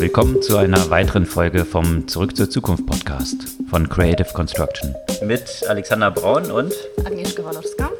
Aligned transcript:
Willkommen 0.00 0.42
zu 0.42 0.56
einer 0.56 0.90
weiteren 0.90 1.24
Folge 1.24 1.64
vom 1.64 2.08
Zurück 2.08 2.36
zur 2.36 2.50
Zukunft 2.50 2.84
Podcast 2.84 3.36
von 3.70 3.88
Creative 3.88 4.26
Construction. 4.32 4.92
Mit 5.24 5.62
Alexander 5.68 6.10
Braun 6.10 6.50
und 6.50 6.72
Agnieszka 7.04 7.44
Walorska. 7.44 7.90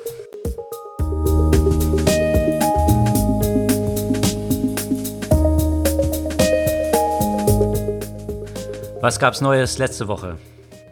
Was 9.00 9.18
gab's 9.20 9.40
Neues 9.40 9.78
letzte 9.78 10.08
Woche? 10.08 10.36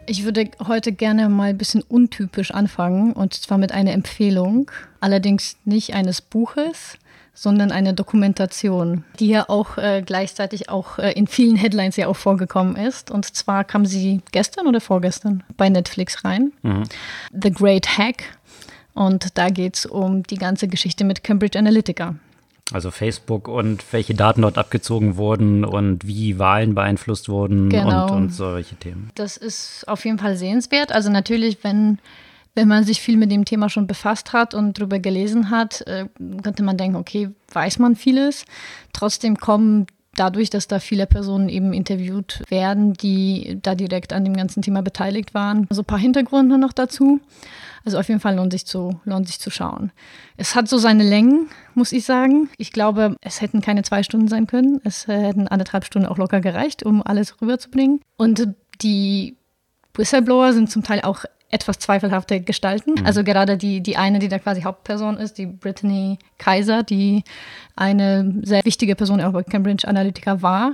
Ich 0.05 0.23
würde 0.23 0.51
heute 0.67 0.91
gerne 0.91 1.29
mal 1.29 1.49
ein 1.49 1.57
bisschen 1.57 1.81
untypisch 1.81 2.51
anfangen 2.51 3.13
und 3.13 3.33
zwar 3.33 3.57
mit 3.57 3.71
einer 3.71 3.91
Empfehlung, 3.91 4.71
allerdings 4.99 5.57
nicht 5.65 5.93
eines 5.93 6.21
Buches, 6.21 6.97
sondern 7.33 7.71
eine 7.71 7.93
Dokumentation, 7.93 9.03
die 9.19 9.27
ja 9.27 9.49
auch 9.49 9.77
äh, 9.77 10.03
gleichzeitig 10.05 10.69
auch 10.69 10.99
äh, 10.99 11.11
in 11.13 11.27
vielen 11.27 11.55
Headlines 11.55 11.97
ja 11.97 12.07
auch 12.07 12.15
vorgekommen 12.15 12.75
ist. 12.75 13.09
Und 13.09 13.25
zwar 13.25 13.63
kam 13.63 13.85
sie 13.85 14.21
gestern 14.31 14.67
oder 14.67 14.81
vorgestern 14.81 15.43
bei 15.57 15.69
Netflix 15.69 16.23
rein. 16.23 16.51
Mhm. 16.61 16.83
The 17.31 17.51
Great 17.51 17.97
Hack. 17.97 18.23
Und 18.93 19.37
da 19.37 19.49
geht 19.49 19.77
es 19.77 19.85
um 19.87 20.23
die 20.23 20.37
ganze 20.37 20.67
Geschichte 20.67 21.03
mit 21.03 21.23
Cambridge 21.23 21.57
Analytica. 21.57 22.15
Also 22.71 22.91
Facebook 22.91 23.47
und 23.47 23.83
welche 23.91 24.13
Daten 24.13 24.41
dort 24.41 24.57
abgezogen 24.57 25.17
wurden 25.17 25.65
und 25.65 26.07
wie 26.07 26.39
Wahlen 26.39 26.75
beeinflusst 26.75 27.27
wurden 27.27 27.69
genau. 27.69 28.05
und, 28.05 28.11
und 28.11 28.29
solche 28.29 28.75
Themen. 28.75 29.11
Das 29.15 29.37
ist 29.37 29.87
auf 29.87 30.05
jeden 30.05 30.17
Fall 30.17 30.37
sehenswert. 30.37 30.91
Also 30.91 31.09
natürlich, 31.09 31.63
wenn, 31.63 31.99
wenn 32.55 32.67
man 32.67 32.83
sich 32.83 33.01
viel 33.01 33.17
mit 33.17 33.31
dem 33.31 33.45
Thema 33.45 33.69
schon 33.69 33.87
befasst 33.87 34.33
hat 34.33 34.53
und 34.53 34.77
darüber 34.77 34.99
gelesen 34.99 35.49
hat, 35.49 35.81
äh, 35.87 36.07
könnte 36.43 36.63
man 36.63 36.77
denken, 36.77 36.97
okay, 36.97 37.29
weiß 37.51 37.79
man 37.79 37.95
vieles. 37.95 38.45
Trotzdem 38.93 39.37
kommen 39.37 39.87
dadurch, 40.15 40.49
dass 40.49 40.67
da 40.67 40.79
viele 40.79 41.07
Personen 41.07 41.49
eben 41.49 41.73
interviewt 41.73 42.43
werden, 42.49 42.93
die 42.93 43.57
da 43.61 43.75
direkt 43.75 44.13
an 44.13 44.23
dem 44.23 44.35
ganzen 44.35 44.61
Thema 44.61 44.81
beteiligt 44.81 45.33
waren, 45.33 45.67
so 45.71 45.81
ein 45.81 45.85
paar 45.85 45.97
Hintergründe 45.97 46.57
noch 46.57 46.73
dazu. 46.73 47.19
Also 47.85 47.99
auf 47.99 48.07
jeden 48.07 48.19
Fall 48.19 48.35
lohnt 48.35 48.53
sich 48.53 48.65
zu, 48.65 48.99
lohnt 49.03 49.27
sich 49.27 49.39
zu 49.39 49.49
schauen. 49.49 49.91
Es 50.37 50.55
hat 50.55 50.69
so 50.69 50.77
seine 50.77 51.03
Längen, 51.03 51.49
muss 51.73 51.91
ich 51.91 52.05
sagen. 52.05 52.49
Ich 52.57 52.71
glaube, 52.71 53.17
es 53.21 53.41
hätten 53.41 53.61
keine 53.61 53.83
zwei 53.83 54.03
Stunden 54.03 54.29
sein 54.29 54.47
können. 54.47 54.79
Es 54.83 55.07
hätten 55.07 55.47
anderthalb 55.47 55.83
Stunden 55.83 56.07
auch 56.07 56.17
locker 56.17 56.39
gereicht, 56.39 56.83
um 56.83 57.05
alles 57.05 57.41
rüberzubringen. 57.41 57.99
Und 58.15 58.47
die 58.81 59.35
Whistleblower 59.95 60.53
sind 60.53 60.71
zum 60.71 60.83
Teil 60.83 61.01
auch 61.01 61.25
etwas 61.53 61.79
zweifelhafte 61.79 62.41
Gestalten. 62.41 62.95
Mhm. 62.99 63.05
Also 63.05 63.23
gerade 63.23 63.57
die, 63.57 63.81
die 63.81 63.97
eine, 63.97 64.19
die 64.19 64.27
da 64.27 64.39
quasi 64.39 64.61
Hauptperson 64.63 65.17
ist, 65.17 65.37
die 65.37 65.45
Brittany 65.45 66.17
Kaiser, 66.37 66.83
die 66.83 67.23
eine 67.75 68.41
sehr 68.43 68.65
wichtige 68.65 68.95
Person 68.95 69.21
auch 69.21 69.31
bei 69.31 69.43
Cambridge 69.43 69.87
Analytica 69.87 70.41
war 70.41 70.73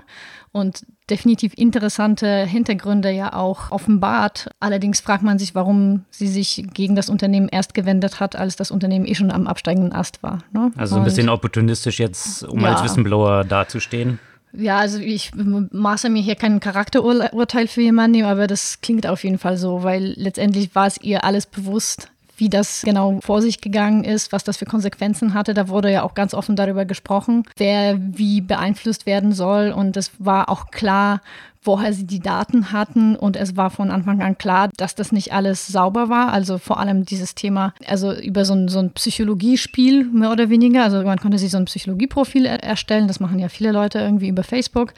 und 0.51 0.85
definitiv 1.09 1.53
interessante 1.55 2.45
Hintergründe 2.45 3.11
ja 3.11 3.33
auch 3.33 3.71
offenbart. 3.71 4.49
Allerdings 4.59 4.99
fragt 4.99 5.23
man 5.23 5.39
sich, 5.39 5.55
warum 5.55 6.05
sie 6.09 6.27
sich 6.27 6.65
gegen 6.73 6.95
das 6.95 7.09
Unternehmen 7.09 7.49
erst 7.49 7.73
gewendet 7.73 8.19
hat, 8.19 8.35
als 8.35 8.55
das 8.55 8.71
Unternehmen 8.71 9.05
eh 9.05 9.15
schon 9.15 9.31
am 9.31 9.47
absteigenden 9.47 9.93
Ast 9.93 10.23
war. 10.23 10.39
Ne? 10.51 10.71
Also 10.75 10.97
ein 10.97 11.03
bisschen 11.03 11.29
opportunistisch 11.29 11.99
jetzt, 11.99 12.43
um 12.43 12.61
ja. 12.61 12.71
als 12.71 12.83
Whistleblower 12.83 13.43
dazustehen. 13.43 14.19
Ja, 14.51 14.79
also 14.79 14.99
ich 14.99 15.31
maße 15.35 16.09
mir 16.09 16.21
hier 16.21 16.35
kein 16.35 16.59
Charakterurteil 16.59 17.67
für 17.67 17.81
jemanden 17.81 18.23
aber 18.23 18.47
das 18.47 18.81
klingt 18.81 19.05
auf 19.05 19.23
jeden 19.23 19.37
Fall 19.37 19.57
so, 19.57 19.83
weil 19.83 20.13
letztendlich 20.17 20.73
war 20.73 20.87
es 20.87 20.99
ihr 21.01 21.23
alles 21.23 21.45
bewusst, 21.45 22.09
wie 22.39 22.49
das 22.49 22.81
genau 22.83 23.19
vor 23.21 23.41
sich 23.41 23.61
gegangen 23.61 24.03
ist, 24.03 24.31
was 24.31 24.43
das 24.43 24.57
für 24.57 24.65
Konsequenzen 24.65 25.33
hatte. 25.33 25.53
Da 25.53 25.67
wurde 25.67 25.91
ja 25.91 26.03
auch 26.03 26.13
ganz 26.13 26.33
offen 26.33 26.55
darüber 26.55 26.85
gesprochen, 26.85 27.43
wer 27.57 27.99
wie 27.99 28.41
beeinflusst 28.41 29.05
werden 29.05 29.31
soll. 29.31 29.71
Und 29.71 29.97
es 29.97 30.11
war 30.19 30.49
auch 30.49 30.71
klar, 30.71 31.21
woher 31.61 31.93
sie 31.93 32.05
die 32.05 32.19
Daten 32.19 32.71
hatten. 32.71 33.15
Und 33.15 33.35
es 33.35 33.57
war 33.57 33.69
von 33.69 33.91
Anfang 33.91 34.21
an 34.21 34.37
klar, 34.37 34.69
dass 34.77 34.95
das 34.95 35.11
nicht 35.11 35.33
alles 35.33 35.67
sauber 35.67 36.09
war. 36.09 36.31
Also 36.31 36.57
vor 36.57 36.79
allem 36.79 37.05
dieses 37.05 37.35
Thema, 37.35 37.73
also 37.85 38.13
über 38.13 38.45
so 38.45 38.53
ein, 38.53 38.67
so 38.67 38.79
ein 38.79 38.91
Psychologiespiel 38.91 40.05
mehr 40.05 40.31
oder 40.31 40.49
weniger. 40.49 40.83
Also 40.83 41.03
man 41.03 41.19
konnte 41.19 41.37
sich 41.37 41.51
so 41.51 41.57
ein 41.57 41.65
Psychologieprofil 41.65 42.45
erstellen. 42.45 43.07
Das 43.07 43.19
machen 43.19 43.39
ja 43.39 43.49
viele 43.49 43.71
Leute 43.71 43.99
irgendwie 43.99 44.29
über 44.29 44.43
Facebook. 44.43 44.93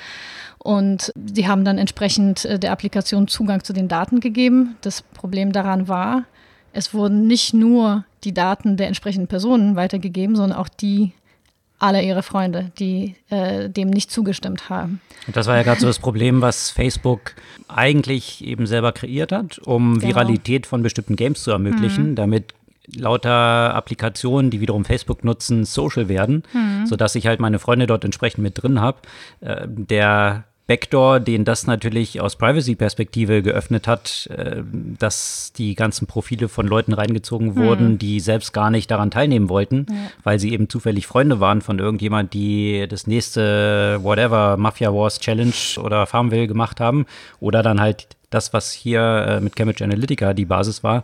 Und 0.59 1.11
sie 1.33 1.47
haben 1.47 1.65
dann 1.65 1.79
entsprechend 1.79 2.45
äh, 2.45 2.59
der 2.59 2.71
Applikation 2.71 3.27
Zugang 3.27 3.63
zu 3.63 3.73
den 3.73 3.87
Daten 3.87 4.19
gegeben. 4.19 4.75
Das 4.81 5.01
Problem 5.01 5.51
daran 5.51 5.87
war, 5.87 6.25
es 6.73 6.93
wurden 6.93 7.27
nicht 7.27 7.53
nur 7.53 8.05
die 8.23 8.33
Daten 8.33 8.77
der 8.77 8.87
entsprechenden 8.87 9.27
Personen 9.27 9.75
weitergegeben, 9.75 10.35
sondern 10.35 10.57
auch 10.57 10.69
die 10.69 11.11
aller 11.79 12.03
ihre 12.03 12.21
Freunde, 12.21 12.71
die 12.77 13.15
äh, 13.29 13.69
dem 13.69 13.89
nicht 13.89 14.11
zugestimmt 14.11 14.69
haben. 14.69 15.01
Und 15.25 15.35
das 15.35 15.47
war 15.47 15.57
ja 15.57 15.63
gerade 15.63 15.81
so 15.81 15.87
das 15.87 15.97
Problem, 15.97 16.41
was 16.41 16.69
Facebook 16.69 17.33
eigentlich 17.67 18.45
eben 18.45 18.67
selber 18.67 18.91
kreiert 18.91 19.31
hat, 19.31 19.57
um 19.59 19.95
genau. 19.95 20.07
Viralität 20.07 20.67
von 20.67 20.83
bestimmten 20.83 21.15
Games 21.15 21.41
zu 21.41 21.51
ermöglichen, 21.51 22.11
mhm. 22.11 22.15
damit 22.15 22.53
lauter 22.93 23.73
Applikationen, 23.73 24.51
die 24.51 24.61
wiederum 24.61 24.85
Facebook 24.85 25.23
nutzen, 25.23 25.65
social 25.65 26.07
werden, 26.07 26.43
mhm. 26.53 26.85
sodass 26.85 27.15
ich 27.15 27.25
halt 27.25 27.39
meine 27.39 27.57
Freunde 27.57 27.87
dort 27.87 28.05
entsprechend 28.05 28.43
mit 28.43 28.61
drin 28.61 28.79
habe. 28.79 28.99
Äh, 29.39 29.67
der 29.67 30.45
Backdoor, 30.71 31.19
den 31.19 31.43
das 31.43 31.67
natürlich 31.67 32.21
aus 32.21 32.37
Privacy-Perspektive 32.37 33.41
geöffnet 33.41 33.89
hat, 33.89 34.29
äh, 34.33 34.63
dass 34.97 35.51
die 35.51 35.75
ganzen 35.75 36.07
Profile 36.07 36.47
von 36.47 36.65
Leuten 36.65 36.93
reingezogen 36.93 37.57
wurden, 37.57 37.87
hm. 37.87 37.97
die 37.97 38.21
selbst 38.21 38.53
gar 38.53 38.69
nicht 38.69 38.89
daran 38.89 39.11
teilnehmen 39.11 39.49
wollten, 39.49 39.85
ja. 39.89 39.95
weil 40.23 40.39
sie 40.39 40.53
eben 40.53 40.69
zufällig 40.69 41.07
Freunde 41.07 41.41
waren 41.41 41.59
von 41.59 41.77
irgendjemand, 41.79 42.33
die 42.33 42.85
das 42.87 43.05
nächste 43.05 43.99
whatever 44.01 44.55
Mafia 44.55 44.93
Wars 44.93 45.19
Challenge 45.19 45.51
oder 45.83 46.05
Farmville 46.05 46.47
gemacht 46.47 46.79
haben 46.79 47.05
oder 47.41 47.63
dann 47.63 47.81
halt 47.81 48.07
das, 48.29 48.53
was 48.53 48.71
hier 48.71 49.01
äh, 49.01 49.41
mit 49.41 49.57
Cambridge 49.57 49.83
Analytica 49.83 50.33
die 50.33 50.45
Basis 50.45 50.85
war. 50.85 51.03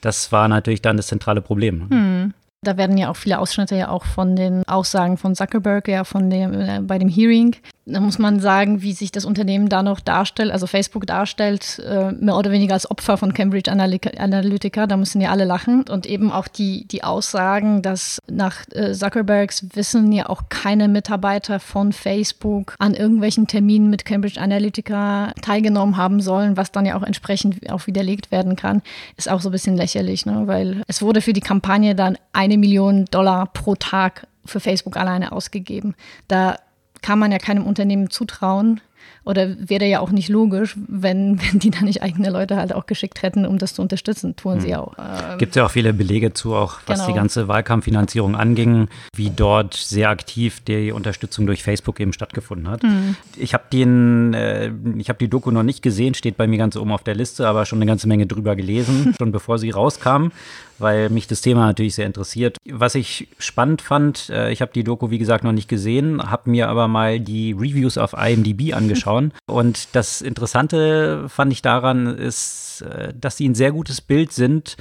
Das 0.00 0.32
war 0.32 0.48
natürlich 0.48 0.82
dann 0.82 0.96
das 0.96 1.06
zentrale 1.06 1.40
Problem. 1.40 1.88
Hm. 1.88 2.34
Da 2.64 2.76
werden 2.76 2.98
ja 2.98 3.10
auch 3.10 3.16
viele 3.16 3.38
Ausschnitte 3.38 3.76
ja 3.76 3.90
auch 3.90 4.04
von 4.04 4.34
den 4.34 4.66
Aussagen 4.66 5.18
von 5.18 5.36
Zuckerberg 5.36 5.86
ja 5.86 6.02
von 6.02 6.30
dem 6.30 6.52
äh, 6.52 6.80
bei 6.80 6.98
dem 6.98 7.08
Hearing 7.08 7.54
da 7.86 8.00
muss 8.00 8.18
man 8.18 8.40
sagen, 8.40 8.80
wie 8.80 8.94
sich 8.94 9.12
das 9.12 9.26
Unternehmen 9.26 9.68
da 9.68 9.82
noch 9.82 10.00
darstellt, 10.00 10.50
also 10.50 10.66
Facebook 10.66 11.06
darstellt, 11.06 11.82
äh, 11.86 12.12
mehr 12.12 12.36
oder 12.36 12.50
weniger 12.50 12.72
als 12.72 12.90
Opfer 12.90 13.18
von 13.18 13.34
Cambridge 13.34 13.70
Analytica. 13.70 14.86
Da 14.86 14.96
müssen 14.96 15.20
ja 15.20 15.30
alle 15.30 15.44
lachen. 15.44 15.84
Und 15.90 16.06
eben 16.06 16.32
auch 16.32 16.48
die, 16.48 16.86
die 16.88 17.04
Aussagen, 17.04 17.82
dass 17.82 18.20
nach 18.30 18.64
äh, 18.72 18.92
Zuckerbergs 18.92 19.66
Wissen 19.74 20.12
ja 20.12 20.30
auch 20.30 20.44
keine 20.48 20.88
Mitarbeiter 20.88 21.60
von 21.60 21.92
Facebook 21.92 22.74
an 22.78 22.94
irgendwelchen 22.94 23.46
Terminen 23.46 23.90
mit 23.90 24.06
Cambridge 24.06 24.40
Analytica 24.40 25.32
teilgenommen 25.42 25.98
haben 25.98 26.20
sollen, 26.20 26.56
was 26.56 26.72
dann 26.72 26.86
ja 26.86 26.96
auch 26.96 27.02
entsprechend 27.02 27.70
auch 27.70 27.86
widerlegt 27.86 28.30
werden 28.30 28.56
kann, 28.56 28.80
ist 29.16 29.30
auch 29.30 29.42
so 29.42 29.50
ein 29.50 29.52
bisschen 29.52 29.76
lächerlich, 29.76 30.24
ne? 30.24 30.46
weil 30.46 30.82
es 30.86 31.02
wurde 31.02 31.20
für 31.20 31.34
die 31.34 31.40
Kampagne 31.40 31.94
dann 31.94 32.16
eine 32.32 32.56
Million 32.56 33.04
Dollar 33.10 33.46
pro 33.46 33.74
Tag 33.74 34.26
für 34.46 34.60
Facebook 34.60 34.96
alleine 34.96 35.32
ausgegeben. 35.32 35.94
Da 36.28 36.56
kann 37.04 37.18
man 37.18 37.30
ja 37.30 37.38
keinem 37.38 37.66
Unternehmen 37.66 38.08
zutrauen, 38.08 38.80
oder 39.24 39.56
wäre 39.58 39.86
ja 39.86 40.00
auch 40.00 40.10
nicht 40.10 40.28
logisch, 40.28 40.76
wenn, 40.88 41.40
wenn 41.52 41.58
die 41.58 41.70
da 41.70 41.80
nicht 41.82 42.02
eigene 42.02 42.30
Leute 42.30 42.56
halt 42.56 42.74
auch 42.74 42.86
geschickt 42.86 43.22
hätten, 43.22 43.46
um 43.46 43.58
das 43.58 43.74
zu 43.74 43.82
unterstützen. 43.82 44.36
Tun 44.36 44.60
sie 44.60 44.74
hm. 44.74 44.80
auch. 44.80 44.94
Ähm, 44.98 45.38
Gibt 45.38 45.52
es 45.52 45.56
ja 45.56 45.66
auch 45.66 45.70
viele 45.70 45.92
Belege 45.92 46.32
zu, 46.32 46.54
auch 46.54 46.78
was 46.86 47.00
genau. 47.00 47.12
die 47.12 47.14
ganze 47.14 47.48
Wahlkampffinanzierung 47.48 48.36
anging, 48.36 48.88
wie 49.14 49.30
dort 49.30 49.74
sehr 49.74 50.10
aktiv 50.10 50.60
die 50.60 50.92
Unterstützung 50.92 51.46
durch 51.46 51.62
Facebook 51.62 52.00
eben 52.00 52.12
stattgefunden 52.12 52.68
hat. 52.68 52.82
Mhm. 52.82 53.16
Ich 53.36 53.54
habe 53.54 53.64
den, 53.72 54.34
äh, 54.34 54.70
ich 54.96 55.08
habe 55.08 55.18
die 55.18 55.28
Doku 55.28 55.50
noch 55.50 55.62
nicht 55.62 55.82
gesehen, 55.82 56.14
steht 56.14 56.36
bei 56.36 56.46
mir 56.46 56.58
ganz 56.58 56.76
oben 56.76 56.92
auf 56.92 57.02
der 57.02 57.14
Liste, 57.14 57.46
aber 57.48 57.66
schon 57.66 57.78
eine 57.78 57.86
ganze 57.86 58.08
Menge 58.08 58.26
drüber 58.26 58.56
gelesen, 58.56 59.14
schon 59.18 59.32
bevor 59.32 59.58
sie 59.58 59.70
rauskam 59.70 60.30
weil 60.78 61.08
mich 61.10 61.26
das 61.26 61.40
Thema 61.40 61.66
natürlich 61.66 61.94
sehr 61.94 62.06
interessiert. 62.06 62.58
Was 62.68 62.94
ich 62.94 63.28
spannend 63.38 63.82
fand, 63.82 64.30
äh, 64.30 64.50
ich 64.50 64.60
habe 64.60 64.72
die 64.74 64.84
Doku, 64.84 65.10
wie 65.10 65.18
gesagt, 65.18 65.44
noch 65.44 65.52
nicht 65.52 65.68
gesehen, 65.68 66.30
habe 66.30 66.50
mir 66.50 66.68
aber 66.68 66.88
mal 66.88 67.20
die 67.20 67.52
Reviews 67.52 67.98
auf 67.98 68.14
IMDb 68.14 68.74
angeschaut. 68.74 69.13
Und 69.46 69.94
das 69.94 70.20
Interessante 70.20 71.28
fand 71.28 71.52
ich 71.52 71.62
daran 71.62 72.06
ist, 72.06 72.82
äh, 72.82 73.12
dass 73.18 73.36
sie 73.36 73.48
ein 73.48 73.54
sehr 73.54 73.72
gutes 73.72 74.00
Bild 74.00 74.32
sind 74.32 74.76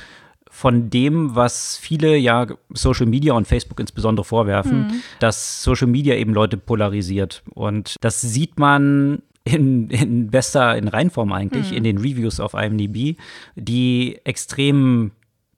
von 0.50 0.92
dem, 0.92 1.36
was 1.36 1.78
viele 1.78 2.16
ja 2.16 2.46
Social 2.70 3.08
Media 3.08 3.34
und 3.34 3.48
Facebook 3.48 3.80
insbesondere 3.80 4.24
vorwerfen, 4.24 4.88
mhm. 4.88 4.94
dass 5.20 5.64
Social 5.64 5.88
Media 5.88 6.16
eben 6.16 6.32
Leute 6.32 6.58
polarisiert. 6.58 7.42
Und 7.56 7.96
das 8.02 8.22
sieht 8.22 8.60
man 8.60 9.24
in, 9.44 9.90
in 9.90 10.30
bester, 10.30 10.78
in 10.78 10.88
Reinform 10.88 11.34
eigentlich, 11.34 11.72
mhm. 11.72 11.78
in 11.78 11.84
den 11.84 11.98
Reviews 11.98 12.40
auf 12.40 12.54
IMDb, 12.54 13.18
die 13.56 14.20
extrem 14.24 15.12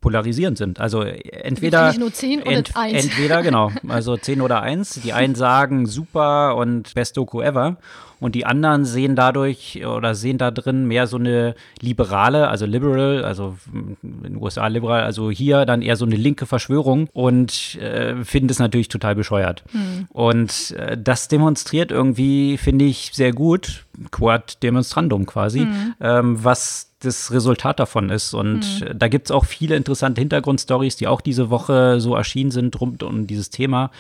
polarisierend 0.06 0.58
sind. 0.58 0.80
Also 0.80 1.02
entweder 1.02 1.92
nur 1.98 2.14
10 2.14 2.44
oder 2.44 2.52
ent, 2.52 2.78
1. 2.78 3.06
entweder 3.06 3.42
genau, 3.42 3.72
also 3.88 4.16
10 4.16 4.40
oder 4.42 4.62
1. 4.62 5.02
Die 5.04 5.14
einen 5.14 5.34
sagen 5.36 5.88
super 5.88 6.56
und 6.56 6.94
best 6.94 7.18
Doku 7.18 7.42
ever 7.42 7.78
und 8.20 8.36
die 8.36 8.46
anderen 8.46 8.86
sehen 8.86 9.16
dadurch 9.16 9.86
oder 9.86 10.16
sehen 10.16 10.38
da 10.38 10.52
drin 10.52 10.86
mehr 10.88 11.08
so 11.08 11.18
eine 11.18 11.56
liberale, 11.82 12.48
also 12.48 12.66
liberal, 12.66 13.24
also 13.24 13.56
in 13.74 13.98
den 14.02 14.38
USA 14.38 14.68
liberal, 14.68 15.04
also 15.04 15.30
hier 15.32 15.66
dann 15.66 15.82
eher 15.82 15.96
so 15.96 16.06
eine 16.06 16.16
linke 16.16 16.46
Verschwörung 16.46 17.10
und 17.14 17.76
äh, 17.76 18.24
finden 18.24 18.50
es 18.50 18.60
natürlich 18.60 18.88
total 18.88 19.16
bescheuert. 19.16 19.64
Hm. 19.72 20.08
Und 20.10 20.72
äh, 20.72 20.98
das 20.98 21.28
demonstriert 21.28 21.92
irgendwie, 21.92 22.58
finde 22.58 22.86
ich, 22.86 23.12
sehr 23.14 23.34
gut, 23.34 23.86
Quad 24.12 24.62
Demonstrandum 24.64 25.26
quasi, 25.26 25.60
hm. 25.60 25.94
ähm, 26.00 26.44
was 26.44 26.95
das 27.06 27.32
Resultat 27.32 27.80
davon 27.80 28.10
ist. 28.10 28.34
Und 28.34 28.82
mhm. 28.82 28.98
da 28.98 29.08
gibt 29.08 29.28
es 29.28 29.32
auch 29.32 29.46
viele 29.46 29.76
interessante 29.76 30.22
Hintergrundstories, 30.22 30.96
die 30.96 31.08
auch 31.08 31.22
diese 31.22 31.50
Woche 31.50 32.00
so 32.00 32.16
erschienen 32.16 32.52
sind 32.52 32.80
rund 32.80 33.04
um 33.04 33.28
dieses 33.28 33.50
Thema. 33.50 33.92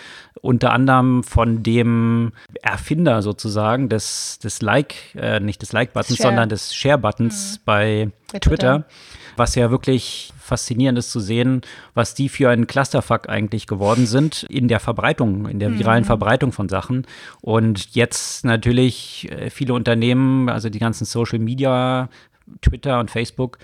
Unter 0.41 0.73
anderem 0.73 1.23
von 1.23 1.63
dem 1.63 2.33
Erfinder 2.61 3.21
sozusagen 3.21 3.89
des, 3.89 4.39
des 4.39 4.61
Like, 4.61 4.95
äh, 5.15 5.39
nicht 5.39 5.61
des 5.61 5.71
Like-Buttons, 5.73 6.19
sondern 6.19 6.49
des 6.49 6.75
Share-Buttons 6.75 7.59
mhm. 7.59 7.61
bei, 7.65 8.11
bei, 8.31 8.39
Twitter. 8.39 8.79
Twitter. 8.79 8.85
Was 9.37 9.55
ja 9.55 9.69
wirklich 9.69 10.31
faszinierend 10.45 10.97
ist 10.97 11.11
zu 11.11 11.19
sehen, 11.19 11.61
was 11.93 12.13
die 12.13 12.29
für 12.29 12.49
einen 12.49 12.67
Clusterfuck 12.67 13.27
eigentlich 13.27 13.67
geworden 13.67 14.05
sind 14.05 14.43
in 14.43 14.67
der 14.67 14.79
Verbreitung, 14.79 15.47
in 15.47 15.59
der 15.59 15.77
viralen 15.77 16.03
mhm. 16.03 16.07
Verbreitung 16.07 16.51
von 16.51 16.69
Sachen. 16.69 17.05
Und 17.41 17.95
jetzt 17.95 18.45
natürlich 18.45 19.29
äh, 19.31 19.49
viele 19.49 19.73
Unternehmen, 19.73 20.47
also 20.49 20.69
die 20.69 20.79
ganzen 20.79 21.05
Social 21.05 21.39
Media 21.39 22.09
Twitter 22.61 22.99
und 22.99 23.11
Facebook, 23.11 23.57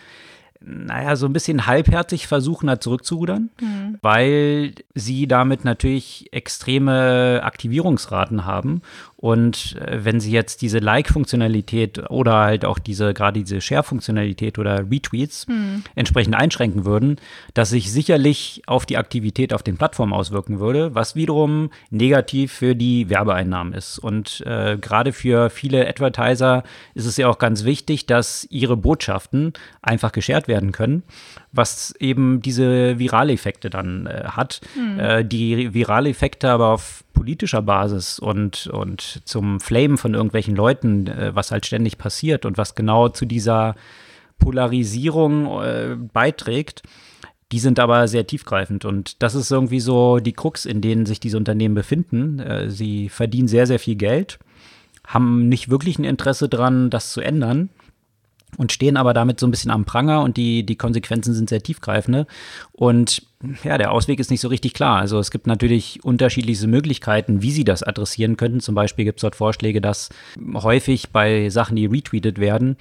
naja, 0.64 1.16
so 1.16 1.26
ein 1.26 1.34
bisschen 1.34 1.66
halbherzig 1.66 2.28
versuchen, 2.28 2.68
da 2.68 2.80
zurückzurudern, 2.80 3.50
mhm. 3.60 3.98
weil 4.02 4.76
sie 4.94 5.28
damit 5.28 5.66
natürlich 5.66 6.32
extreme 6.32 7.42
Aktivierungsraten 7.44 8.46
haben 8.46 8.82
und 9.22 9.78
äh, 9.80 10.04
wenn 10.04 10.20
Sie 10.20 10.32
jetzt 10.32 10.64
diese 10.64 10.80
Like-Funktionalität 10.80 12.10
oder 12.10 12.34
halt 12.34 12.66
auch 12.66 12.80
diese, 12.80 13.14
gerade 13.14 13.40
diese 13.40 13.62
Share-Funktionalität 13.62 14.58
oder 14.58 14.90
Retweets 14.90 15.48
mhm. 15.48 15.84
entsprechend 15.96 16.36
einschränken 16.36 16.86
würden, 16.86 17.18
dass 17.54 17.70
sich 17.70 17.92
sicherlich 17.92 18.64
auf 18.66 18.88
die 18.88 18.98
Aktivität 18.98 19.54
auf 19.54 19.62
den 19.62 19.78
Plattformen 19.78 20.12
auswirken 20.12 20.60
würde, 20.60 20.96
was 20.96 21.16
wiederum 21.16 21.70
negativ 21.92 22.52
für 22.52 22.76
die 22.76 23.10
Werbeeinnahmen 23.10 23.74
ist. 23.74 24.00
Und 24.00 24.42
äh, 24.48 24.78
gerade 24.82 25.14
für 25.14 25.52
viele 25.52 25.88
Advertiser 25.88 26.64
ist 26.96 27.06
es 27.06 27.16
ja 27.18 27.30
auch 27.30 27.38
ganz 27.38 27.64
wichtig, 27.64 28.08
dass 28.08 28.48
ihre 28.50 28.76
Botschaften 28.76 29.54
einfach 29.84 30.12
geshared 30.12 30.48
werden 30.48 30.72
können 30.72 31.04
was 31.52 31.94
eben 32.00 32.42
diese 32.42 32.98
Viraleffekte 32.98 33.70
dann 33.70 34.06
äh, 34.06 34.24
hat. 34.26 34.62
Mhm. 34.76 35.00
Äh, 35.00 35.26
die 35.26 35.74
Viraleffekte 35.74 36.50
aber 36.50 36.70
auf 36.70 37.04
politischer 37.14 37.62
Basis 37.62 38.20
und, 38.20 38.68
und 38.68 39.22
zum 39.26 39.60
Flamen 39.60 39.98
von 39.98 40.14
irgendwelchen 40.14 40.56
Leuten, 40.56 41.08
äh, 41.08 41.36
was 41.36 41.52
halt 41.52 41.66
ständig 41.66 41.98
passiert 41.98 42.46
und 42.46 42.58
was 42.58 42.76
genau 42.76 43.10
zu 43.10 43.26
dieser 43.26 43.76
Polarisierung 44.40 45.62
äh, 45.62 45.96
beiträgt. 46.14 46.84
Die 47.52 47.60
sind 47.60 47.80
aber 47.80 48.08
sehr 48.08 48.26
tiefgreifend 48.26 48.86
und 48.86 49.22
das 49.22 49.36
ist 49.36 49.52
irgendwie 49.52 49.82
so 49.82 50.20
die 50.20 50.32
Krux, 50.32 50.66
in 50.66 50.80
denen 50.80 51.06
sich 51.06 51.20
diese 51.20 51.36
Unternehmen 51.36 51.76
befinden. 51.76 52.40
Äh, 52.40 52.70
sie 52.70 53.10
verdienen 53.10 53.50
sehr, 53.50 53.68
sehr 53.68 53.80
viel 53.80 53.96
Geld, 53.96 54.40
haben 55.06 55.50
nicht 55.50 55.70
wirklich 55.70 56.00
ein 56.00 56.06
Interesse 56.06 56.48
daran, 56.48 56.90
das 56.90 57.12
zu 57.12 57.20
ändern 57.20 57.70
und 58.58 58.72
stehen 58.72 58.98
aber 58.98 59.14
damit 59.14 59.40
so 59.40 59.48
ein 59.48 59.52
bisschen 59.52 59.72
am 59.72 59.86
Pranger 59.86 60.22
und 60.22 60.38
die, 60.38 60.66
die 60.66 60.76
Konsequenzen 60.76 61.34
sind 61.34 61.50
sehr 61.50 61.64
tiefgreifende. 61.64 62.28
Und 62.72 63.24
ja, 63.64 63.78
der 63.78 63.92
Ausweg 63.92 64.20
ist 64.20 64.32
nicht 64.32 64.42
so 64.42 64.48
richtig 64.48 64.74
klar. 64.74 65.00
Also 65.00 65.20
es 65.20 65.32
gibt 65.32 65.48
natürlich 65.48 66.04
unterschiedliche 66.04 66.68
Möglichkeiten, 66.68 67.42
wie 67.42 67.52
sie 67.52 67.64
das 67.64 67.84
adressieren 67.84 68.38
könnten. 68.38 68.60
Zum 68.60 68.76
Beispiel 68.76 69.06
gibt 69.06 69.20
es 69.20 69.22
dort 69.22 69.36
Vorschläge, 69.36 69.82
dass 69.82 70.10
häufig 70.54 71.10
bei 71.10 71.50
Sachen, 71.50 71.76
die 71.76 71.86
retweetet 71.86 72.40
werden, 72.40 72.78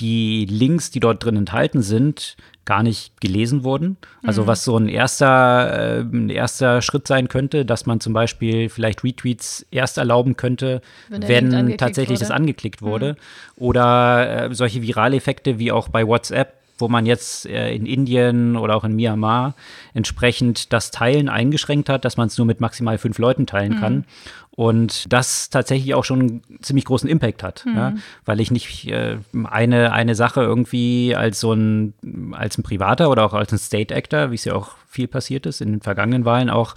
die 0.00 0.46
Links, 0.46 0.90
die 0.90 1.00
dort 1.00 1.24
drin 1.24 1.36
enthalten 1.36 1.82
sind, 1.82 2.36
gar 2.64 2.82
nicht 2.82 3.20
gelesen 3.20 3.64
wurden. 3.64 3.96
Also 4.24 4.42
mhm. 4.42 4.46
was 4.48 4.64
so 4.64 4.76
ein 4.76 4.88
erster, 4.88 5.98
äh, 5.98 6.00
ein 6.00 6.30
erster 6.30 6.82
Schritt 6.82 7.06
sein 7.06 7.28
könnte, 7.28 7.64
dass 7.64 7.86
man 7.86 8.00
zum 8.00 8.12
Beispiel 8.12 8.68
vielleicht 8.68 9.04
Retweets 9.04 9.64
erst 9.70 9.98
erlauben 9.98 10.36
könnte, 10.36 10.82
wenn, 11.08 11.52
wenn 11.52 11.78
tatsächlich 11.78 12.18
wurde. 12.18 12.28
das 12.28 12.30
angeklickt 12.30 12.82
wurde. 12.82 13.12
Mhm. 13.12 13.62
Oder 13.62 14.50
äh, 14.50 14.54
solche 14.54 14.82
Viraleffekte 14.82 15.58
wie 15.58 15.72
auch 15.72 15.88
bei 15.88 16.06
WhatsApp, 16.06 16.54
wo 16.78 16.88
man 16.88 17.06
jetzt 17.06 17.46
äh, 17.46 17.74
in 17.74 17.86
Indien 17.86 18.56
oder 18.56 18.76
auch 18.76 18.84
in 18.84 18.94
Myanmar 18.96 19.54
entsprechend 19.94 20.72
das 20.72 20.90
Teilen 20.90 21.28
eingeschränkt 21.28 21.88
hat, 21.88 22.04
dass 22.04 22.16
man 22.16 22.28
es 22.28 22.38
nur 22.38 22.46
mit 22.46 22.60
maximal 22.60 22.98
fünf 22.98 23.18
Leuten 23.18 23.46
teilen 23.46 23.76
mhm. 23.76 23.80
kann. 23.80 24.04
Und 24.50 25.12
das 25.12 25.50
tatsächlich 25.50 25.92
auch 25.94 26.04
schon 26.04 26.20
einen 26.20 26.42
ziemlich 26.62 26.86
großen 26.86 27.08
Impact 27.10 27.42
hat, 27.42 27.64
mhm. 27.66 27.76
ja? 27.76 27.94
weil 28.24 28.40
ich 28.40 28.50
nicht 28.50 28.88
äh, 28.88 29.18
eine, 29.44 29.92
eine 29.92 30.14
Sache 30.14 30.40
irgendwie 30.40 31.14
als 31.14 31.40
so 31.40 31.52
ein, 31.52 31.92
als 32.32 32.56
ein 32.56 32.62
Privater 32.62 33.10
oder 33.10 33.24
auch 33.26 33.34
als 33.34 33.52
ein 33.52 33.58
State 33.58 33.94
Actor, 33.94 34.30
wie 34.30 34.36
es 34.36 34.46
ja 34.46 34.54
auch 34.54 34.70
viel 34.88 35.08
passiert 35.08 35.44
ist 35.44 35.60
in 35.60 35.72
den 35.72 35.80
vergangenen 35.82 36.24
Wahlen, 36.24 36.48
auch 36.48 36.74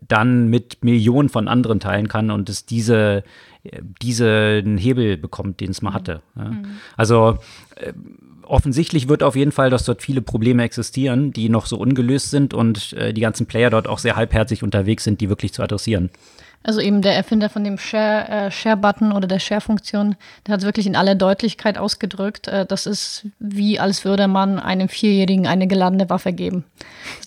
dann 0.00 0.48
mit 0.48 0.82
Millionen 0.82 1.28
von 1.28 1.46
anderen 1.46 1.78
teilen 1.78 2.08
kann 2.08 2.30
und 2.30 2.48
es 2.48 2.66
diese, 2.66 3.22
diesen 4.02 4.78
Hebel 4.78 5.16
bekommt, 5.16 5.60
den 5.60 5.70
es 5.70 5.82
mal 5.82 5.90
mhm. 5.90 5.94
hatte. 5.94 6.22
Ja? 6.36 6.44
Mhm. 6.44 6.66
Also 6.96 7.38
äh, 7.76 7.92
offensichtlich 8.46 9.08
wird 9.08 9.22
auf 9.22 9.36
jeden 9.36 9.52
Fall, 9.52 9.70
dass 9.70 9.84
dort 9.84 10.02
viele 10.02 10.22
Probleme 10.22 10.62
existieren, 10.62 11.32
die 11.32 11.48
noch 11.48 11.66
so 11.66 11.76
ungelöst 11.76 12.30
sind 12.30 12.54
und 12.54 12.92
äh, 12.94 13.12
die 13.12 13.20
ganzen 13.20 13.46
Player 13.46 13.70
dort 13.70 13.88
auch 13.88 13.98
sehr 13.98 14.16
halbherzig 14.16 14.62
unterwegs 14.62 15.04
sind, 15.04 15.20
die 15.20 15.28
wirklich 15.28 15.52
zu 15.52 15.62
adressieren. 15.62 16.10
Also 16.66 16.80
eben 16.80 17.02
der 17.02 17.14
Erfinder 17.14 17.50
von 17.50 17.62
dem 17.62 17.76
Share-Button 17.76 18.48
äh, 18.48 18.50
Share 18.50 19.16
oder 19.16 19.26
der 19.26 19.38
Share-Funktion, 19.38 20.16
der 20.46 20.54
hat 20.54 20.60
es 20.60 20.66
wirklich 20.66 20.86
in 20.86 20.96
aller 20.96 21.14
Deutlichkeit 21.14 21.76
ausgedrückt. 21.76 22.48
Äh, 22.48 22.64
das 22.64 22.86
ist 22.86 23.26
wie, 23.38 23.78
als 23.78 24.04
würde 24.06 24.28
man 24.28 24.58
einem 24.58 24.88
Vierjährigen 24.88 25.46
eine 25.46 25.66
geladene 25.66 26.08
Waffe 26.08 26.32
geben. 26.32 26.64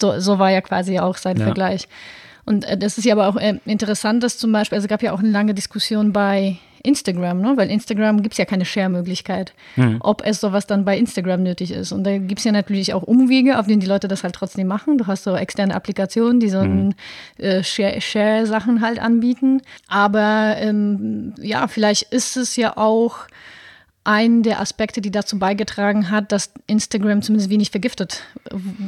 So, 0.02 0.20
so 0.20 0.40
war 0.40 0.50
ja 0.50 0.62
quasi 0.62 0.98
auch 1.00 1.18
sein 1.18 1.38
ja. 1.38 1.46
Vergleich. 1.46 1.88
Und 2.46 2.66
äh, 2.66 2.78
das 2.78 2.98
ist 2.98 3.06
ja 3.06 3.14
aber 3.14 3.28
auch 3.28 3.36
äh, 3.36 3.60
interessant, 3.66 4.24
dass 4.24 4.40
zum 4.40 4.52
Beispiel, 4.52 4.78
also 4.78 4.86
es 4.86 4.90
gab 4.90 5.04
ja 5.04 5.14
auch 5.14 5.20
eine 5.20 5.30
lange 5.30 5.54
Diskussion 5.54 6.14
bei 6.14 6.58
Instagram, 6.88 7.42
ne? 7.42 7.54
weil 7.56 7.70
Instagram 7.70 8.22
gibt 8.24 8.34
es 8.34 8.38
ja 8.38 8.46
keine 8.46 8.66
Share-Möglichkeit, 8.66 9.54
mhm. 9.76 9.98
ob 10.00 10.26
es 10.26 10.40
sowas 10.40 10.66
dann 10.66 10.86
bei 10.86 10.98
Instagram 10.98 11.44
nötig 11.44 11.72
ist. 11.72 11.92
Und 11.92 12.04
da 12.06 12.18
gibt 12.18 12.40
es 12.40 12.46
ja 12.46 12.52
natürlich 12.52 12.94
auch 12.94 13.04
Umwege, 13.04 13.60
auf 13.60 13.68
denen 13.68 13.82
die 13.82 13.88
Leute 13.88 14.08
das 14.08 14.24
halt 14.24 14.36
trotzdem 14.36 14.68
machen. 14.68 14.98
Du 14.98 15.08
hast 15.08 15.24
so 15.24 15.36
externe 15.36 15.76
Applikationen, 15.76 16.40
die 16.40 16.50
so 16.50 16.64
mhm. 16.64 16.94
äh, 17.38 17.64
Share-Sachen 17.64 18.82
halt 18.82 19.00
anbieten. 19.00 19.62
Aber 19.88 20.56
ähm, 20.60 21.34
ja, 21.40 21.68
vielleicht 21.68 22.04
ist 22.14 22.38
es 22.38 22.56
ja 22.56 22.78
auch 22.78 23.28
ein 24.08 24.42
der 24.42 24.62
Aspekte, 24.62 25.02
die 25.02 25.12
dazu 25.12 25.38
beigetragen 25.38 26.10
hat, 26.10 26.32
dass 26.32 26.54
Instagram 26.66 27.22
zumindest 27.22 27.50
wenig 27.50 27.72
vergiftet, 27.72 28.24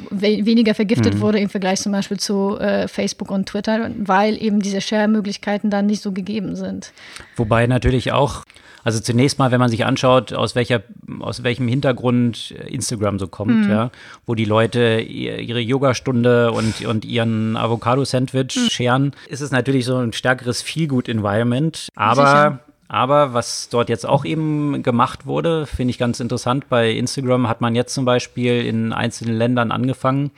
weniger 0.10 0.74
vergiftet 0.74 1.16
mhm. 1.16 1.20
wurde 1.20 1.40
im 1.40 1.50
Vergleich 1.50 1.82
zum 1.82 1.92
Beispiel 1.92 2.18
zu 2.18 2.58
äh, 2.58 2.88
Facebook 2.88 3.30
und 3.30 3.48
Twitter, 3.48 3.92
weil 3.98 4.42
eben 4.42 4.62
diese 4.62 4.80
Share-Möglichkeiten 4.80 5.70
dann 5.70 5.88
nicht 5.88 6.02
so 6.02 6.14
gegeben 6.14 6.56
sind. 6.56 6.94
Wobei 7.36 7.68
natürlich 7.68 8.14
auch, 8.14 8.46
also 8.86 9.02
zunächst 9.02 9.40
mal, 9.40 9.52
wenn 9.52 9.60
man 9.60 9.70
sich 9.70 9.86
anschaut, 9.86 10.32
aus 10.32 10.56
welcher, 10.56 10.84
aus 11.20 11.44
welchem 11.44 11.68
Hintergrund 11.68 12.52
Instagram 12.52 13.20
so 13.20 13.28
kommt, 13.28 13.66
mhm. 13.66 13.70
ja, 13.70 13.92
wo 14.26 14.36
die 14.36 14.46
Leute 14.46 15.02
ihre 15.02 15.60
Yogastunde 15.60 16.54
und, 16.54 16.86
und 16.86 17.04
ihren 17.04 17.58
Avocado-Sandwich 17.58 18.56
mhm. 18.56 18.70
scheren, 18.70 19.12
ist 19.28 19.42
es 19.42 19.52
natürlich 19.52 19.84
so 19.84 19.98
ein 19.98 20.14
stärkeres 20.14 20.62
Feel-Good-Environment. 20.62 21.90
Aber 21.96 22.26
Sicher 22.26 22.60
aber 22.90 23.34
was 23.36 23.70
dort 23.70 23.88
jetzt 23.88 24.06
auch 24.06 24.26
eben 24.26 24.82
gemacht 24.82 25.28
wurde, 25.28 25.68
finde 25.68 25.92
ich 25.92 26.00
ganz 26.00 26.20
interessant. 26.20 26.68
Bei 26.70 26.92
Instagram 26.92 27.48
hat 27.48 27.62
man 27.62 27.76
jetzt 27.76 27.94
zum 27.94 28.04
Beispiel 28.04 28.66
in 28.66 28.92
einzelnen 28.92 29.38
Ländern 29.38 29.72
angefangen, 29.72 30.32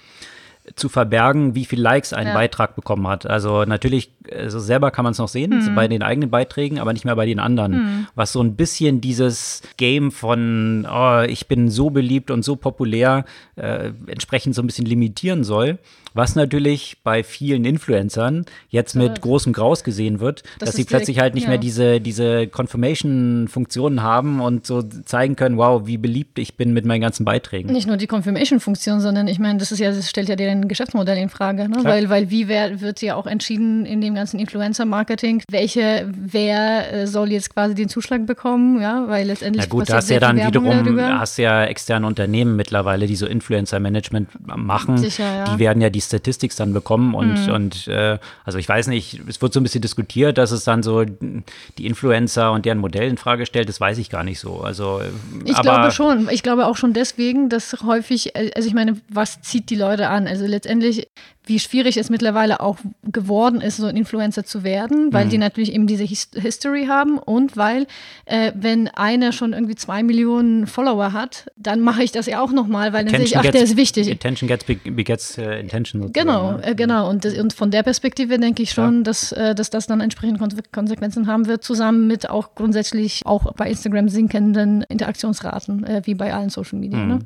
zu 0.75 0.89
verbergen, 0.89 1.55
wie 1.55 1.65
viele 1.65 1.81
Likes 1.81 2.13
ein 2.13 2.27
ja. 2.27 2.33
Beitrag 2.33 2.75
bekommen 2.75 3.07
hat. 3.07 3.25
Also 3.25 3.65
natürlich, 3.65 4.11
also 4.31 4.59
selber 4.59 4.91
kann 4.91 5.03
man 5.03 5.13
es 5.13 5.17
noch 5.17 5.27
sehen, 5.27 5.51
mhm. 5.51 5.75
bei 5.75 5.87
den 5.87 6.03
eigenen 6.03 6.29
Beiträgen, 6.29 6.79
aber 6.79 6.93
nicht 6.93 7.03
mehr 7.03 7.15
bei 7.15 7.25
den 7.25 7.39
anderen. 7.39 7.71
Mhm. 7.71 8.07
Was 8.13 8.31
so 8.31 8.41
ein 8.41 8.55
bisschen 8.55 9.01
dieses 9.01 9.63
Game 9.77 10.11
von, 10.11 10.87
oh, 10.89 11.21
ich 11.27 11.47
bin 11.47 11.69
so 11.69 11.89
beliebt 11.89 12.29
und 12.29 12.43
so 12.43 12.55
populär, 12.55 13.25
äh, 13.55 13.91
entsprechend 14.05 14.53
so 14.53 14.61
ein 14.61 14.67
bisschen 14.67 14.85
limitieren 14.85 15.43
soll. 15.43 15.79
Was 16.13 16.35
natürlich 16.35 16.97
bei 17.03 17.23
vielen 17.23 17.63
Influencern 17.63 18.45
jetzt 18.69 18.95
mit 18.95 19.21
großem 19.21 19.53
Graus 19.53 19.83
gesehen 19.83 20.19
wird, 20.19 20.43
das 20.59 20.67
dass 20.67 20.75
sie 20.75 20.83
plötzlich 20.83 21.19
halt 21.19 21.35
nicht 21.35 21.43
ja. 21.43 21.49
mehr 21.51 21.57
diese, 21.57 22.01
diese 22.01 22.47
Confirmation-Funktionen 22.47 24.03
haben 24.03 24.41
und 24.41 24.67
so 24.67 24.81
zeigen 24.81 25.37
können, 25.37 25.57
wow, 25.57 25.83
wie 25.85 25.97
beliebt 25.97 26.37
ich 26.37 26.57
bin 26.57 26.73
mit 26.73 26.85
meinen 26.85 26.99
ganzen 26.99 27.23
Beiträgen. 27.23 27.71
Nicht 27.71 27.87
nur 27.87 27.95
die 27.95 28.07
Confirmation-Funktion, 28.07 28.99
sondern 28.99 29.29
ich 29.29 29.39
meine, 29.39 29.57
das 29.57 29.71
ist 29.71 29.79
ja, 29.79 29.91
das 29.91 30.09
stellt 30.09 30.27
ja 30.27 30.35
der 30.35 30.50
deren 30.51 30.67
Geschäftsmodell 30.67 31.17
in 31.17 31.29
Frage. 31.29 31.69
Ne? 31.69 31.77
Weil, 31.83 32.09
weil 32.09 32.29
wie 32.29 32.47
wer, 32.47 32.81
wird 32.81 33.01
ja 33.01 33.15
auch 33.15 33.27
entschieden 33.27 33.85
in 33.85 34.01
dem 34.01 34.15
ganzen 34.15 34.39
Influencer-Marketing, 34.39 35.43
welche, 35.49 36.09
wer 36.13 36.93
äh, 36.93 37.07
soll 37.07 37.31
jetzt 37.31 37.53
quasi 37.53 37.75
den 37.75 37.89
Zuschlag 37.89 38.25
bekommen, 38.25 38.81
ja, 38.81 39.07
weil 39.07 39.27
letztendlich. 39.27 39.65
Na 39.65 39.69
gut, 39.69 39.89
da 39.89 39.95
hast 39.95 40.09
ja 40.09 40.19
dann 40.19 40.37
wiederum, 40.37 40.83
darüber. 40.83 41.19
hast 41.19 41.37
ja 41.37 41.63
externe 41.65 42.05
Unternehmen 42.05 42.55
mittlerweile, 42.55 43.07
die 43.07 43.15
so 43.15 43.25
Influencer-Management 43.25 44.29
machen. 44.57 44.97
Sicher, 44.97 45.23
ja. 45.23 45.43
Die 45.55 45.59
werden 45.59 45.81
ja 45.81 45.89
die 45.89 46.01
Statistik 46.01 46.55
dann 46.55 46.73
bekommen 46.73 47.13
und, 47.13 47.47
mhm. 47.47 47.53
und 47.53 47.87
äh, 47.87 48.17
also 48.43 48.57
ich 48.57 48.67
weiß 48.67 48.87
nicht, 48.87 49.21
es 49.27 49.41
wird 49.41 49.53
so 49.53 49.59
ein 49.59 49.63
bisschen 49.63 49.81
diskutiert, 49.81 50.37
dass 50.37 50.51
es 50.51 50.63
dann 50.63 50.83
so 50.83 51.03
die 51.03 51.85
Influencer 51.85 52.51
und 52.51 52.65
deren 52.65 52.79
Modell 52.79 53.07
in 53.07 53.17
Frage 53.17 53.45
stellt, 53.45 53.69
das 53.69 53.79
weiß 53.79 53.97
ich 53.97 54.09
gar 54.09 54.23
nicht 54.23 54.39
so. 54.39 54.61
Also, 54.61 55.01
ich 55.45 55.59
glaube 55.61 55.91
schon. 55.91 56.29
Ich 56.29 56.43
glaube 56.43 56.65
auch 56.65 56.75
schon 56.75 56.93
deswegen, 56.93 57.49
dass 57.49 57.75
häufig, 57.83 58.35
also 58.35 58.67
ich 58.67 58.73
meine, 58.73 58.97
was 59.09 59.41
zieht 59.41 59.69
die 59.69 59.75
Leute 59.75 60.09
an? 60.09 60.27
Also 60.27 60.40
letztendlich 60.47 61.07
wie 61.45 61.59
schwierig 61.59 61.97
es 61.97 62.09
mittlerweile 62.09 62.59
auch 62.59 62.77
geworden 63.03 63.61
ist, 63.61 63.77
so 63.77 63.87
ein 63.87 63.97
Influencer 63.97 64.45
zu 64.45 64.63
werden, 64.63 65.11
weil 65.11 65.25
mhm. 65.25 65.29
die 65.31 65.37
natürlich 65.39 65.73
eben 65.73 65.87
diese 65.87 66.03
His 66.03 66.29
History 66.35 66.85
haben 66.85 67.17
und 67.17 67.57
weil, 67.57 67.87
äh, 68.25 68.51
wenn 68.55 68.87
einer 68.89 69.31
schon 69.31 69.53
irgendwie 69.53 69.75
zwei 69.75 70.03
Millionen 70.03 70.67
Follower 70.67 71.13
hat, 71.13 71.47
dann 71.57 71.81
mache 71.81 72.03
ich 72.03 72.11
das 72.11 72.27
ja 72.27 72.41
auch 72.41 72.51
nochmal, 72.51 72.93
weil 72.93 73.05
dann 73.05 73.15
sehe 73.15 73.25
ich, 73.25 73.37
ach, 73.37 73.41
der 73.41 73.63
ist 73.63 73.75
wichtig. 73.75 74.11
Attention 74.11 74.47
gets, 74.47 74.65
begets 74.65 75.37
uh, 75.39 75.41
intention. 75.41 76.13
Genau, 76.13 76.53
ne? 76.53 76.63
äh, 76.63 76.75
genau. 76.75 77.09
Und, 77.09 77.25
und 77.25 77.53
von 77.53 77.71
der 77.71 77.81
Perspektive 77.81 78.37
denke 78.37 78.61
ich 78.61 78.71
schon, 78.71 78.97
ja. 78.97 79.03
dass, 79.03 79.31
äh, 79.31 79.55
dass 79.55 79.71
das 79.71 79.87
dann 79.87 79.99
entsprechend 79.99 80.39
Konsequenzen 80.71 81.25
haben 81.25 81.47
wird, 81.47 81.63
zusammen 81.63 82.05
mit 82.05 82.29
auch 82.29 82.53
grundsätzlich 82.53 83.25
auch 83.25 83.51
bei 83.53 83.67
Instagram 83.67 84.09
sinkenden 84.09 84.83
Interaktionsraten, 84.83 85.85
äh, 85.85 86.01
wie 86.05 86.13
bei 86.13 86.33
allen 86.33 86.49
Social 86.49 86.77
Media. 86.77 86.99
Mhm. 86.99 87.07
Ne? 87.07 87.19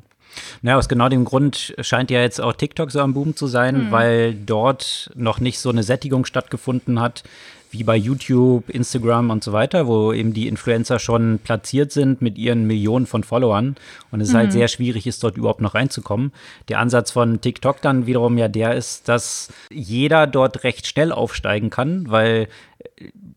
Naja, 0.62 0.78
aus 0.78 0.88
genau 0.88 1.08
dem 1.08 1.24
Grund 1.24 1.74
scheint 1.80 2.10
ja 2.10 2.20
jetzt 2.20 2.40
auch 2.40 2.52
TikTok 2.52 2.90
so 2.90 3.00
am 3.00 3.14
Boom 3.14 3.36
zu 3.36 3.46
sein, 3.46 3.86
mhm. 3.86 3.90
weil 3.90 4.34
dort 4.34 5.10
noch 5.14 5.40
nicht 5.40 5.58
so 5.58 5.70
eine 5.70 5.82
Sättigung 5.82 6.24
stattgefunden 6.24 7.00
hat, 7.00 7.24
wie 7.70 7.84
bei 7.84 7.96
YouTube, 7.96 8.70
Instagram 8.70 9.30
und 9.30 9.44
so 9.44 9.52
weiter, 9.52 9.86
wo 9.86 10.12
eben 10.12 10.32
die 10.32 10.48
Influencer 10.48 10.98
schon 10.98 11.38
platziert 11.42 11.92
sind 11.92 12.22
mit 12.22 12.38
ihren 12.38 12.66
Millionen 12.66 13.06
von 13.06 13.24
Followern 13.24 13.76
und 14.10 14.20
es 14.20 14.28
halt 14.28 14.34
mhm. 14.34 14.38
halt 14.38 14.52
sehr 14.52 14.68
schwierig 14.68 15.06
ist, 15.06 15.22
dort 15.22 15.36
überhaupt 15.36 15.60
noch 15.60 15.74
reinzukommen. 15.74 16.32
Der 16.68 16.78
Ansatz 16.78 17.10
von 17.10 17.40
TikTok 17.40 17.82
dann 17.82 18.06
wiederum 18.06 18.38
ja 18.38 18.48
der 18.48 18.74
ist, 18.74 19.08
dass 19.08 19.52
jeder 19.70 20.26
dort 20.26 20.64
recht 20.64 20.86
schnell 20.86 21.12
aufsteigen 21.12 21.70
kann, 21.70 22.08
weil 22.08 22.48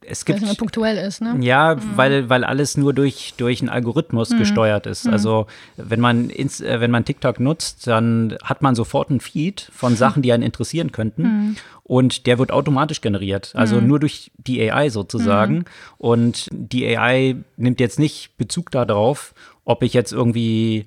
es 0.02 0.26
gibt. 0.26 0.42
Weil 0.42 0.50
es 0.50 0.58
punktuell 0.58 0.98
ist, 0.98 1.22
ne? 1.22 1.38
Ja, 1.42 1.76
mhm. 1.76 1.82
weil, 1.96 2.30
weil 2.30 2.44
alles 2.44 2.78
nur 2.78 2.94
durch, 2.94 3.34
durch 3.38 3.62
einen 3.62 3.70
Algorithmus 3.70 4.32
mhm. 4.32 4.40
gesteuert 4.40 4.86
ist. 4.86 5.06
Mhm. 5.06 5.14
Also, 5.14 5.48
wenn 5.78 6.00
man, 6.00 6.30
ins, 6.30 6.62
äh, 6.62 6.80
wenn 6.80 6.92
man 6.92 7.06
TikTok 7.06 7.40
nutzt, 7.40 7.88
dann 7.88 8.38
hat 8.44 8.62
man 8.62 8.76
sofort 8.76 9.10
einen 9.10 9.20
Feed 9.20 9.70
von 9.74 9.96
Sachen, 9.98 10.22
die 10.22 10.34
einen 10.34 10.44
interessieren 10.44 10.92
könnten. 10.92 11.24
Mhm. 11.24 11.56
Und 11.84 12.28
der 12.28 12.38
wird 12.38 12.52
automatisch 12.52 13.02
generiert. 13.02 13.52
Also 13.56 13.82
mhm. 13.82 13.88
nur 13.88 14.00
durch 14.00 14.32
die 14.38 14.70
AI 14.70 14.90
sozusagen. 14.90 15.56
Mhm. 15.56 15.66
Und 15.98 16.48
die 16.52 16.86
AI 16.86 17.38
nimmt 17.58 17.80
jetzt 17.80 17.98
nicht 17.98 18.38
Bezug 18.38 18.70
darauf, 18.70 19.34
ob 19.66 19.82
ich 19.82 19.94
jetzt 19.94 20.12
irgendwie 20.12 20.86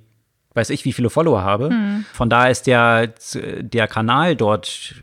weiß 0.55 0.71
ich, 0.71 0.85
wie 0.85 0.93
viele 0.93 1.09
Follower 1.09 1.43
habe. 1.43 1.71
Von 2.13 2.29
daher 2.29 2.51
ist 2.51 2.67
der, 2.67 3.15
der 3.35 3.89
Kanal 3.89 4.37
dort 4.37 5.03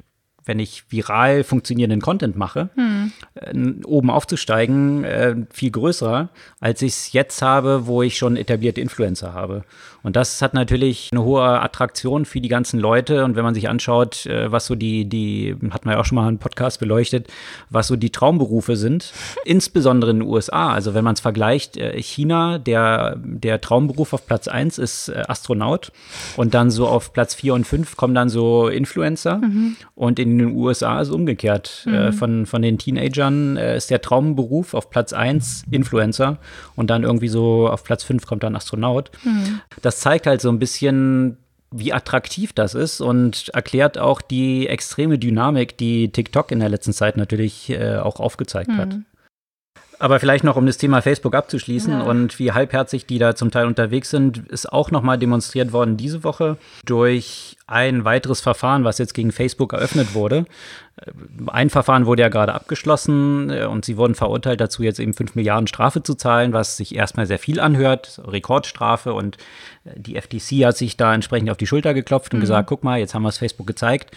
wenn 0.50 0.58
ich 0.58 0.84
viral 0.90 1.44
funktionierenden 1.44 2.02
Content 2.02 2.36
mache, 2.36 2.70
hm. 2.74 3.12
äh, 3.36 3.86
oben 3.86 4.10
aufzusteigen, 4.10 5.04
äh, 5.04 5.36
viel 5.52 5.70
größer, 5.70 6.30
als 6.60 6.82
ich 6.82 6.94
es 6.94 7.14
jetzt 7.14 7.44
habe, 7.44 7.86
wo 7.86 8.02
ich 8.02 8.18
schon 8.18 8.36
etablierte 8.36 8.82
Influencer 8.82 9.32
habe. 9.36 9.64
Und 10.04 10.16
das 10.16 10.42
hat 10.42 10.54
natürlich 10.54 11.10
eine 11.12 11.24
hohe 11.24 11.44
Attraktion 11.44 12.26
für 12.26 12.42
die 12.42 12.48
ganzen 12.48 12.80
Leute. 12.80 13.26
Und 13.26 13.36
wenn 13.36 13.44
man 13.44 13.54
sich 13.54 13.70
anschaut, 13.70 14.26
äh, 14.26 14.52
was 14.52 14.66
so 14.66 14.76
die, 14.76 15.06
die, 15.06 15.56
hatten 15.72 15.86
wir 15.86 15.94
ja 15.94 16.00
auch 16.00 16.06
schon 16.06 16.16
mal 16.16 16.28
einen 16.28 16.38
Podcast 16.38 16.80
beleuchtet, 16.80 17.28
was 17.70 17.88
so 17.88 17.96
die 17.96 18.12
Traumberufe 18.12 18.76
sind, 18.76 19.14
insbesondere 19.46 20.12
in 20.12 20.20
den 20.20 20.28
USA. 20.28 20.72
Also 20.72 20.94
wenn 20.94 21.04
man 21.04 21.14
es 21.14 21.20
vergleicht, 21.20 21.78
äh, 21.78 22.02
China, 22.02 22.60
der, 22.60 23.18
der 23.18 23.62
Traumberuf 23.62 24.14
auf 24.14 24.26
Platz 24.26 24.48
1 24.48 24.78
ist 24.78 25.10
äh, 25.10 25.24
Astronaut. 25.28 25.92
Und 26.38 26.54
dann 26.54 26.72
so 26.72 26.88
auf 26.88 27.14
Platz 27.14 27.36
4 27.36 27.54
und 27.54 27.66
5 27.66 27.98
kommen 27.98 28.14
dann 28.14 28.30
so 28.30 28.68
Influencer. 28.68 29.38
Mhm. 29.38 29.76
Und 29.96 30.20
in 30.20 30.38
den 30.38 30.56
USA 30.56 31.02
ist 31.02 31.10
es 31.10 31.14
umgekehrt. 31.14 31.86
Mhm. 31.86 32.14
Von, 32.14 32.46
von 32.46 32.62
den 32.62 32.78
Teenagern 32.78 33.58
ist 33.58 33.90
der 33.90 34.02
Traumberuf 34.02 34.74
auf 34.74 34.90
Platz 34.90 35.14
1 35.14 35.64
Influencer. 35.72 36.38
Und 36.76 36.90
dann 36.90 37.04
irgendwie 37.04 37.28
so 37.28 37.68
auf 37.68 37.84
Platz 37.84 38.04
5 38.04 38.26
kommt 38.26 38.44
dann 38.44 38.56
Astronaut. 38.56 39.12
Mhm 39.24 39.62
das 39.89 39.89
zeigt 39.98 40.28
halt 40.28 40.42
so 40.42 40.50
ein 40.50 40.60
bisschen, 40.60 41.38
wie 41.72 41.94
attraktiv 41.94 42.54
das 42.54 42.74
ist 42.74 43.02
und 43.02 43.50
erklärt 43.50 43.98
auch 43.98 44.22
die 44.22 44.68
extreme 44.68 45.20
Dynamik, 45.20 45.78
die 45.78 46.12
TikTok 46.12 46.52
in 46.52 46.60
der 46.60 46.70
letzten 46.70 46.94
Zeit 46.94 47.18
natürlich 47.18 47.70
äh, 47.70 47.98
auch 47.98 48.20
aufgezeigt 48.20 48.70
mhm. 48.70 48.78
hat. 48.78 48.96
Aber 50.00 50.22
vielleicht 50.22 50.46
noch, 50.46 50.56
um 50.56 50.66
das 50.66 50.78
Thema 50.78 51.02
Facebook 51.02 51.36
abzuschließen 51.36 51.92
ja. 51.92 52.02
und 52.02 52.40
wie 52.40 52.54
halbherzig 52.54 53.06
die 53.06 53.20
da 53.20 53.36
zum 53.36 53.52
Teil 53.52 53.68
unterwegs 53.68 54.10
sind, 54.10 54.48
ist 54.50 54.72
auch 54.72 54.92
nochmal 54.92 55.18
demonstriert 55.18 55.74
worden 55.74 55.98
diese 55.98 56.24
Woche 56.24 56.58
durch 56.86 57.58
ein 57.68 58.06
weiteres 58.06 58.40
Verfahren, 58.40 58.86
was 58.86 58.98
jetzt 58.98 59.14
gegen 59.14 59.34
Facebook 59.34 59.74
eröffnet 59.74 60.14
wurde. 60.14 60.46
Ein 61.48 61.70
Verfahren 61.70 62.06
wurde 62.06 62.22
ja 62.22 62.30
gerade 62.30 62.54
abgeschlossen 62.54 63.50
äh, 63.50 63.66
und 63.66 63.86
sie 63.86 63.98
wurden 63.98 64.16
verurteilt 64.16 64.60
dazu, 64.60 64.84
jetzt 64.84 65.00
eben 65.00 65.14
5 65.14 65.36
Milliarden 65.36 65.68
Strafe 65.68 66.02
zu 66.02 66.16
zahlen, 66.16 66.54
was 66.54 66.78
sich 66.78 66.96
erstmal 66.96 67.26
sehr 67.26 67.40
viel 67.40 67.60
anhört, 67.60 68.22
Rekordstrafe. 68.26 69.14
Und 69.14 69.38
äh, 69.86 69.92
die 69.98 70.20
FTC 70.20 70.66
hat 70.66 70.78
sich 70.78 70.98
da 70.98 71.14
entsprechend 71.14 71.50
auf 71.50 71.58
die 71.58 71.68
Schulter 71.68 71.94
geklopft 71.94 72.34
und 72.34 72.40
mhm. 72.40 72.42
gesagt, 72.42 72.70
guck 72.70 72.84
mal, 72.84 73.00
jetzt 73.00 73.14
haben 73.14 73.24
wir 73.24 73.30
es 73.30 73.38
Facebook 73.38 73.68
gezeigt. 73.68 74.16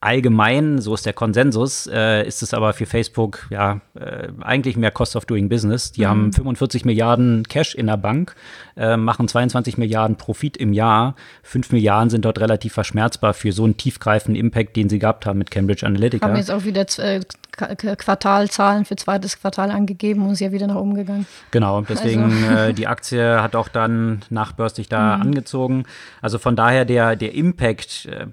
Allgemein, 0.00 0.80
so 0.80 0.94
ist 0.94 1.06
der 1.06 1.12
Konsensus, 1.12 1.88
äh, 1.88 2.24
ist 2.24 2.42
es 2.42 2.54
aber 2.54 2.72
für 2.72 2.86
Facebook 2.86 3.48
ja 3.50 3.80
äh, 3.98 4.28
eigentlich 4.42 4.76
mehr 4.76 4.92
Cost 4.92 5.16
of 5.16 5.24
Doing 5.24 5.48
Business. 5.48 5.90
Die 5.90 6.02
mhm. 6.02 6.06
haben 6.06 6.32
45 6.32 6.84
Milliarden 6.84 7.42
Cash 7.48 7.74
in 7.74 7.88
der 7.88 7.96
Bank, 7.96 8.36
äh, 8.76 8.96
machen 8.96 9.26
22 9.26 9.76
Milliarden 9.76 10.16
Profit 10.16 10.56
im 10.56 10.72
Jahr. 10.72 11.16
5 11.42 11.72
Milliarden 11.72 12.10
sind 12.10 12.24
dort 12.24 12.38
relativ 12.38 12.74
verschmerzbar 12.74 13.34
für 13.34 13.50
so 13.50 13.64
einen 13.64 13.76
tiefgreifenden 13.76 14.40
Impact, 14.40 14.76
den 14.76 14.88
sie 14.88 15.00
gehabt 15.00 15.26
haben 15.26 15.38
mit 15.38 15.50
Cambridge 15.50 15.84
Analytica. 15.84 16.28
Haben 16.28 16.36
jetzt 16.36 16.52
auch 16.52 16.64
wieder 16.64 16.86
äh, 16.98 17.20
Quartalzahlen 17.58 18.84
für 18.84 18.96
zweites 18.96 19.40
Quartal 19.40 19.70
angegeben 19.70 20.22
und 20.26 20.32
ist 20.32 20.40
ja 20.40 20.52
wieder 20.52 20.66
nach 20.66 20.76
oben 20.76 20.94
gegangen. 20.94 21.26
Genau, 21.50 21.80
deswegen 21.82 22.24
also. 22.24 22.54
äh, 22.54 22.74
die 22.74 22.86
Aktie 22.86 23.42
hat 23.42 23.56
auch 23.56 23.68
dann 23.68 24.20
nachbörslich 24.30 24.88
da 24.88 25.16
mhm. 25.16 25.22
angezogen. 25.22 25.84
Also 26.22 26.38
von 26.38 26.56
daher 26.56 26.84
der, 26.84 27.16
der 27.16 27.34
Impact 27.34 28.06
äh, 28.06 28.26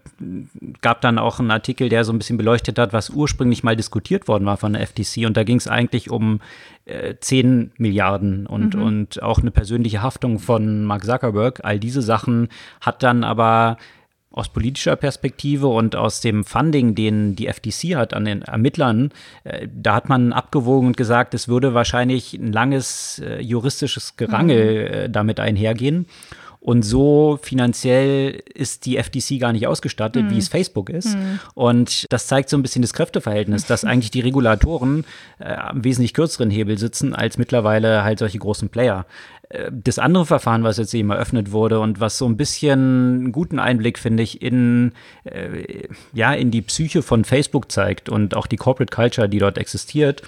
gab 0.82 1.01
dann 1.01 1.20
auch 1.20 1.39
einen 1.39 1.51
Artikel, 1.51 1.89
der 1.89 2.03
so 2.03 2.13
ein 2.13 2.17
bisschen 2.17 2.38
beleuchtet 2.38 2.79
hat, 2.79 2.94
was 2.94 3.10
ursprünglich 3.10 3.63
mal 3.63 3.75
diskutiert 3.75 4.27
worden 4.27 4.46
war 4.46 4.58
von 4.58 4.74
der 4.74 4.86
FTC 4.86 5.25
und 5.25 5.36
da 5.36 5.44
ging 5.44 5.58
es 5.58 5.67
eigentlich 5.67 6.10
um 6.10 6.39
äh, 6.86 7.15
10 7.20 7.72
Milliarden 7.77 8.46
und, 8.46 8.75
mhm. 8.75 8.82
und 8.82 9.24
auch 9.24 9.39
eine 9.39 9.51
persönliche 9.51 10.01
Haftung 10.01 10.39
von 10.39 10.86
Mark 10.86 11.03
Zuckerberg. 11.03 11.62
All 11.63 11.79
diese 11.79 12.01
Sachen 12.01 12.50
hat 12.82 13.03
dann 13.03 13.24
aber 13.24 13.77
aus 14.35 14.49
politischer 14.49 14.97
Perspektive 14.97 15.67
und 15.67 15.95
aus 15.95 16.19
dem 16.19 16.43
Funding, 16.43 16.93
den 16.93 17.37
die 17.37 17.47
FTC 17.47 17.95
hat 17.95 18.13
an 18.13 18.25
den 18.25 18.41
Ermittlern, 18.41 19.11
äh, 19.45 19.67
da 19.73 19.95
hat 19.95 20.09
man 20.09 20.33
abgewogen 20.33 20.87
und 20.87 20.97
gesagt, 20.97 21.33
es 21.33 21.47
würde 21.47 21.73
wahrscheinlich 21.73 22.33
ein 22.33 22.51
langes 22.51 23.19
äh, 23.19 23.41
juristisches 23.41 24.17
Gerangel 24.17 24.89
mhm. 24.89 24.93
äh, 24.93 25.09
damit 25.09 25.39
einhergehen. 25.39 26.05
Und 26.65 26.81
so 26.81 27.37
finanziell 27.43 28.41
ist 28.55 28.87
die 28.87 28.97
FTC 28.97 29.39
gar 29.39 29.53
nicht 29.53 29.67
ausgestattet, 29.67 30.23
mhm. 30.23 30.31
wie 30.31 30.39
es 30.39 30.47
Facebook 30.47 30.89
ist. 30.89 31.15
Mhm. 31.15 31.39
Und 31.53 32.07
das 32.09 32.25
zeigt 32.25 32.49
so 32.49 32.57
ein 32.57 32.63
bisschen 32.63 32.81
das 32.81 32.91
Kräfteverhältnis, 32.93 33.67
dass 33.67 33.85
eigentlich 33.85 34.09
die 34.09 34.21
Regulatoren 34.21 35.05
äh, 35.37 35.53
am 35.53 35.83
wesentlich 35.83 36.15
kürzeren 36.15 36.49
Hebel 36.49 36.79
sitzen 36.79 37.13
als 37.13 37.37
mittlerweile 37.37 38.03
halt 38.03 38.17
solche 38.17 38.39
großen 38.39 38.69
Player. 38.69 39.05
Das 39.71 39.99
andere 39.99 40.25
Verfahren, 40.25 40.63
was 40.63 40.77
jetzt 40.77 40.93
eben 40.93 41.11
eröffnet 41.11 41.51
wurde 41.51 41.79
und 41.79 41.99
was 41.99 42.17
so 42.17 42.25
ein 42.25 42.35
bisschen 42.35 42.79
einen 42.79 43.31
guten 43.31 43.59
Einblick, 43.59 43.99
finde 43.99 44.23
ich, 44.23 44.41
in, 44.41 44.91
äh, 45.23 45.87
ja, 46.13 46.33
in 46.33 46.49
die 46.49 46.63
Psyche 46.63 47.03
von 47.03 47.25
Facebook 47.25 47.71
zeigt 47.71 48.09
und 48.09 48.35
auch 48.35 48.47
die 48.47 48.57
Corporate 48.57 48.93
Culture, 48.93 49.29
die 49.29 49.37
dort 49.37 49.57
existiert, 49.57 50.23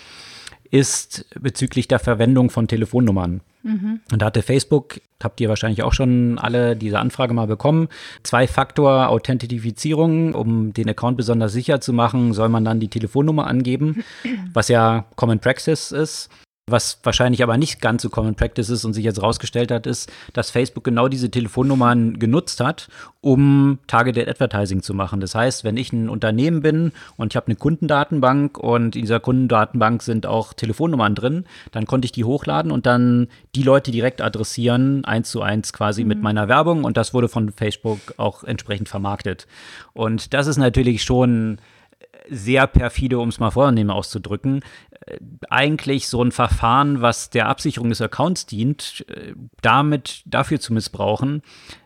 ist 0.70 1.26
bezüglich 1.40 1.88
der 1.88 2.00
Verwendung 2.00 2.50
von 2.50 2.68
Telefonnummern. 2.68 3.40
Mhm. 3.64 4.02
Und 4.12 4.22
da 4.22 4.26
hatte 4.28 4.44
Facebook, 4.44 5.00
habt 5.22 5.42
ihr 5.42 5.50
wahrscheinlich 5.50 5.84
auch 5.84 5.94
schon 5.94 6.38
alle 6.38 6.76
diese 6.76 7.00
Anfrage 7.00 7.34
mal 7.34 7.48
bekommen, 7.48 7.88
Zwei-Faktor-Authentifizierung, 8.24 10.36
um 10.36 10.74
den 10.74 10.90
Account 10.90 11.18
besonders 11.18 11.54
sicher 11.54 11.82
zu 11.82 11.94
machen, 11.94 12.34
soll 12.34 12.50
man 12.50 12.66
dann 12.66 12.80
die 12.80 12.90
Telefonnummer 12.90 13.48
angeben, 13.48 14.04
was 14.54 14.68
ja 14.68 15.06
Common 15.16 15.40
Praxis 15.40 15.92
ist. 15.92 16.30
Was 16.70 17.00
wahrscheinlich 17.04 17.42
aber 17.44 17.58
nicht 17.58 17.80
ganz 17.80 18.02
so 18.02 18.10
Common 18.10 18.36
Practice 18.36 18.70
ist 18.70 18.84
und 18.84 18.92
sich 18.92 19.06
jetzt 19.06 19.24
rausgestellt 19.24 19.72
hat, 19.72 19.88
ist, 19.88 20.12
dass 20.34 20.52
Facebook 20.52 20.84
genau 20.84 21.08
diese 21.08 21.32
Telefonnummern 21.32 22.20
genutzt 22.20 22.60
hat, 22.60 22.90
um 23.22 23.80
Targeted 23.88 24.28
Advertising 24.28 24.82
zu 24.82 24.94
machen. 24.94 25.22
Das 25.22 25.34
heißt, 25.34 25.64
wenn 25.64 25.78
ich 25.78 25.94
ein 25.94 26.10
Unternehmen 26.10 26.62
bin 26.62 26.92
und 27.16 27.32
ich 27.32 27.38
habe 27.38 27.48
eine 27.48 27.56
Kundendatenbank 27.56 28.58
und 28.58 28.98
in 28.98 29.04
dieser 29.04 29.22
Kundendatenbank 29.22 30.04
sind 30.04 30.26
auch 30.26 30.52
Telefonnummern 30.52 31.16
drin, 31.16 31.46
dann 31.72 31.86
konnte 31.86 32.06
ich 32.06 32.12
die 32.12 32.26
hochladen 32.26 32.74
und 32.74 32.86
dann 32.86 33.30
die 33.56 33.64
Leute 33.64 33.92
direkt 33.92 34.22
adressieren, 34.22 35.06
eins 35.06 35.32
zu 35.32 35.42
eins 35.42 35.72
quasi 35.72 36.02
mhm. 36.02 36.10
mit 36.10 36.22
meiner 36.22 36.50
Werbung 36.50 36.84
und 36.84 36.98
das 36.98 37.14
wurde 37.14 37.30
von 37.30 37.54
Facebook 37.54 38.00
auch 38.18 38.44
entsprechend 38.44 38.90
vermarktet. 38.90 39.48
Und 39.94 40.34
das 40.34 40.48
ist 40.48 40.58
natürlich 40.58 41.02
schon 41.04 41.60
sehr 42.30 42.68
perfide, 42.68 43.20
um 43.20 43.30
es 43.30 43.40
mal 43.40 43.52
vornehm 43.52 43.90
auszudrücken, 43.90 44.62
äh, 45.06 45.18
eigentlich 45.50 46.08
so 46.08 46.24
ein 46.24 46.32
Verfahren, 46.32 47.02
was 47.02 47.30
der 47.30 47.48
Absicherung 47.48 47.90
des 47.90 48.02
Accounts 48.02 48.46
dient, 48.46 49.06
äh, 49.10 49.34
damit 49.62 50.24
dafür 50.26 50.60
zu 50.60 50.74
missbrauchen, 50.74 51.42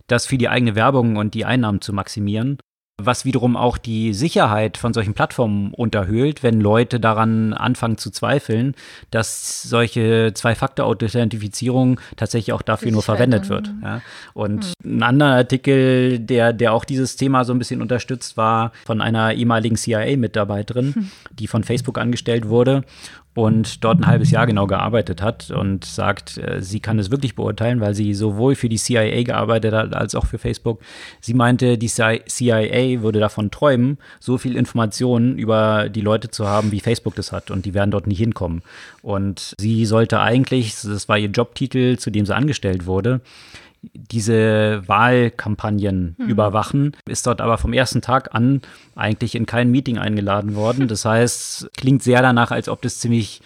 das 0.07 0.25
für 0.25 0.38
die 0.38 0.50
eigene 0.50 0.75
Werbung 0.75 1.17
und 1.17 1.33
die 1.33 1.45
Einnahmen 1.45 1.81
zu 1.81 1.93
maximieren 1.93 2.57
was 3.05 3.25
wiederum 3.25 3.55
auch 3.55 3.77
die 3.77 4.13
Sicherheit 4.13 4.77
von 4.77 4.93
solchen 4.93 5.13
Plattformen 5.13 5.74
unterhöhlt, 5.74 6.43
wenn 6.43 6.62
Leute 6.62 7.00
daran 7.00 7.53
anfangen 7.53 7.98
zu 7.98 8.12
zweifeln, 8.12 8.75
dass 9.12 9.63
solche 9.63 10.31
Zwei-Faktor-Authentifizierung 10.34 12.00
tatsächlich 12.15 12.53
auch 12.53 12.62
dafür 12.62 12.91
nur 12.91 13.03
verwendet 13.03 13.50
wird. 13.50 13.72
Ja. 13.84 14.01
Und 14.34 14.65
hm. 14.84 15.00
ein 15.00 15.03
anderer 15.03 15.31
Artikel, 15.31 16.20
der, 16.20 16.53
der 16.53 16.74
auch 16.74 16.86
dieses 16.86 17.15
Thema 17.15 17.43
so 17.46 17.53
ein 17.53 17.60
bisschen 17.60 17.81
unterstützt, 17.81 18.38
war 18.38 18.72
von 18.86 19.01
einer 19.01 19.34
ehemaligen 19.34 19.75
CIA-Mitarbeiterin, 19.75 20.96
hm. 20.96 21.12
die 21.31 21.48
von 21.48 21.63
Facebook 21.63 21.98
angestellt 21.98 22.48
wurde 22.48 22.84
und 23.33 23.83
dort 23.83 24.00
ein 24.00 24.07
halbes 24.07 24.29
Jahr 24.31 24.45
genau 24.45 24.67
gearbeitet 24.67 25.21
hat 25.21 25.51
und 25.51 25.85
sagt, 25.85 26.38
äh, 26.38 26.61
sie 26.61 26.81
kann 26.81 27.00
es 27.00 27.11
wirklich 27.11 27.35
beurteilen, 27.35 27.79
weil 27.79 27.93
sie 27.93 28.13
sowohl 28.13 28.55
für 28.55 28.67
die 28.67 28.77
CIA 28.77 29.23
gearbeitet 29.23 29.73
hat 29.73 29.95
als 29.95 30.15
auch 30.15 30.25
für 30.25 30.38
Facebook. 30.38 30.81
Sie 31.21 31.33
meinte, 31.33 31.77
die 31.77 31.88
CIA 31.88 33.01
würde 33.01 33.19
davon 33.19 33.50
träumen, 33.50 33.97
so 34.19 34.38
viel 34.38 34.57
Informationen 34.57 35.38
über 35.38 35.88
die 35.88 36.01
Leute 36.01 36.29
zu 36.29 36.47
haben, 36.47 36.71
wie 36.71 36.81
Facebook 36.81 37.15
das 37.15 37.31
hat 37.31 37.51
und 37.51 37.65
die 37.65 37.73
werden 37.73 37.91
dort 37.91 38.07
nicht 38.07 38.19
hinkommen. 38.19 38.63
Und 39.01 39.55
sie 39.57 39.85
sollte 39.85 40.19
eigentlich, 40.19 40.75
das 40.81 41.07
war 41.07 41.17
ihr 41.17 41.29
Jobtitel, 41.29 41.97
zu 41.97 42.09
dem 42.09 42.25
sie 42.25 42.35
angestellt 42.35 42.85
wurde, 42.85 43.21
diese 43.81 44.83
Wahlkampagnen 44.88 46.15
mhm. 46.17 46.27
überwachen, 46.27 46.95
ist 47.07 47.25
dort 47.25 47.41
aber 47.41 47.57
vom 47.57 47.73
ersten 47.73 48.01
Tag 48.01 48.33
an 48.35 48.61
eigentlich 48.95 49.35
in 49.35 49.45
kein 49.45 49.71
Meeting 49.71 49.97
eingeladen 49.97 50.55
worden. 50.55 50.88
Das 50.88 51.05
heißt, 51.05 51.71
klingt 51.75 52.03
sehr 52.03 52.21
danach, 52.21 52.51
als 52.51 52.69
ob 52.69 52.81
das 52.83 53.00
ziemlich, 53.00 53.41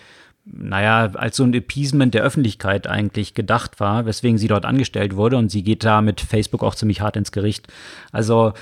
naja, 0.45 1.11
als 1.13 1.37
so 1.37 1.43
ein 1.43 1.53
Appeasement 1.53 2.13
der 2.13 2.23
Öffentlichkeit 2.23 2.87
eigentlich 2.87 3.33
gedacht 3.33 3.79
war, 3.79 4.05
weswegen 4.05 4.37
sie 4.37 4.47
dort 4.47 4.65
angestellt 4.65 5.15
wurde 5.15 5.37
und 5.37 5.49
sie 5.49 5.63
geht 5.63 5.85
da 5.85 6.01
mit 6.01 6.19
Facebook 6.19 6.63
auch 6.63 6.75
ziemlich 6.75 7.01
hart 7.01 7.15
ins 7.15 7.31
Gericht. 7.31 7.67
Also 8.11 8.53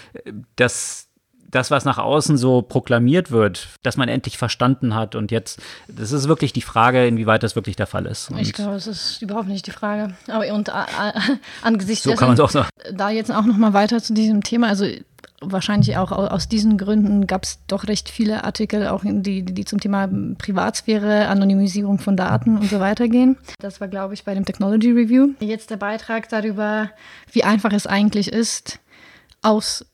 das, 0.56 1.10
das, 1.54 1.72
was 1.72 1.86
nach 1.86 1.98
außen 1.98 2.38
so 2.38 2.62
proklamiert 2.62 3.32
wird, 3.32 3.70
dass 3.84 3.98
man 3.98 4.10
endlich 4.10 4.38
verstanden 4.38 4.96
hat. 4.96 5.16
Und 5.16 5.32
jetzt, 5.32 5.62
das 5.88 6.12
ist 6.12 6.28
wirklich 6.28 6.54
die 6.54 6.62
Frage, 6.62 7.06
inwieweit 7.06 7.44
das 7.44 7.56
wirklich 7.56 7.76
der 7.76 7.88
Fall 7.88 8.06
ist. 8.06 8.32
Und 8.32 8.40
ich 8.40 8.54
glaube, 8.54 8.74
das 8.74 8.88
ist 8.88 9.22
überhaupt 9.22 9.48
nicht 9.48 9.68
die 9.68 9.72
Frage. 9.72 10.16
Aber 10.28 10.52
und 10.54 10.70
äh, 10.70 10.74
angesichts 11.62 12.04
so 12.04 12.12
dessen, 12.12 12.20
kann 12.20 12.30
man 12.30 12.36
es 12.36 12.40
auch 12.40 12.50
sagen. 12.50 12.70
Da 12.94 13.10
jetzt 13.10 13.32
auch 13.32 13.46
noch 13.46 13.58
mal 13.58 13.74
weiter 13.74 14.02
zu 14.02 14.14
diesem 14.14 14.44
Thema, 14.44 14.68
also 14.68 14.86
wahrscheinlich 15.52 15.98
auch 15.98 16.12
aus 16.12 16.48
diesen 16.48 16.78
Gründen 16.78 17.28
gab 17.28 17.44
es 17.44 17.60
doch 17.68 17.88
recht 17.88 18.10
viele 18.10 18.44
Artikel, 18.44 18.88
auch 18.88 19.02
die, 19.04 19.44
die 19.44 19.66
zum 19.66 19.80
Thema 19.80 20.10
Privatsphäre, 20.38 21.28
Anonymisierung 21.28 22.00
von 22.00 22.16
Daten 22.16 22.58
und 22.58 22.70
so 22.70 22.80
weiter 22.80 23.08
gehen. 23.08 23.38
Das 23.60 23.82
war, 23.82 23.88
glaube 23.88 24.14
ich, 24.14 24.24
bei 24.24 24.34
dem 24.34 24.46
Technology 24.46 24.92
Review. 24.92 25.30
Jetzt 25.40 25.70
der 25.70 25.78
Beitrag 25.78 26.30
darüber, 26.30 26.90
wie 27.32 27.44
einfach 27.44 27.74
es 27.74 27.88
eigentlich 27.88 28.32
ist, 28.32 28.80
aus 29.42 29.86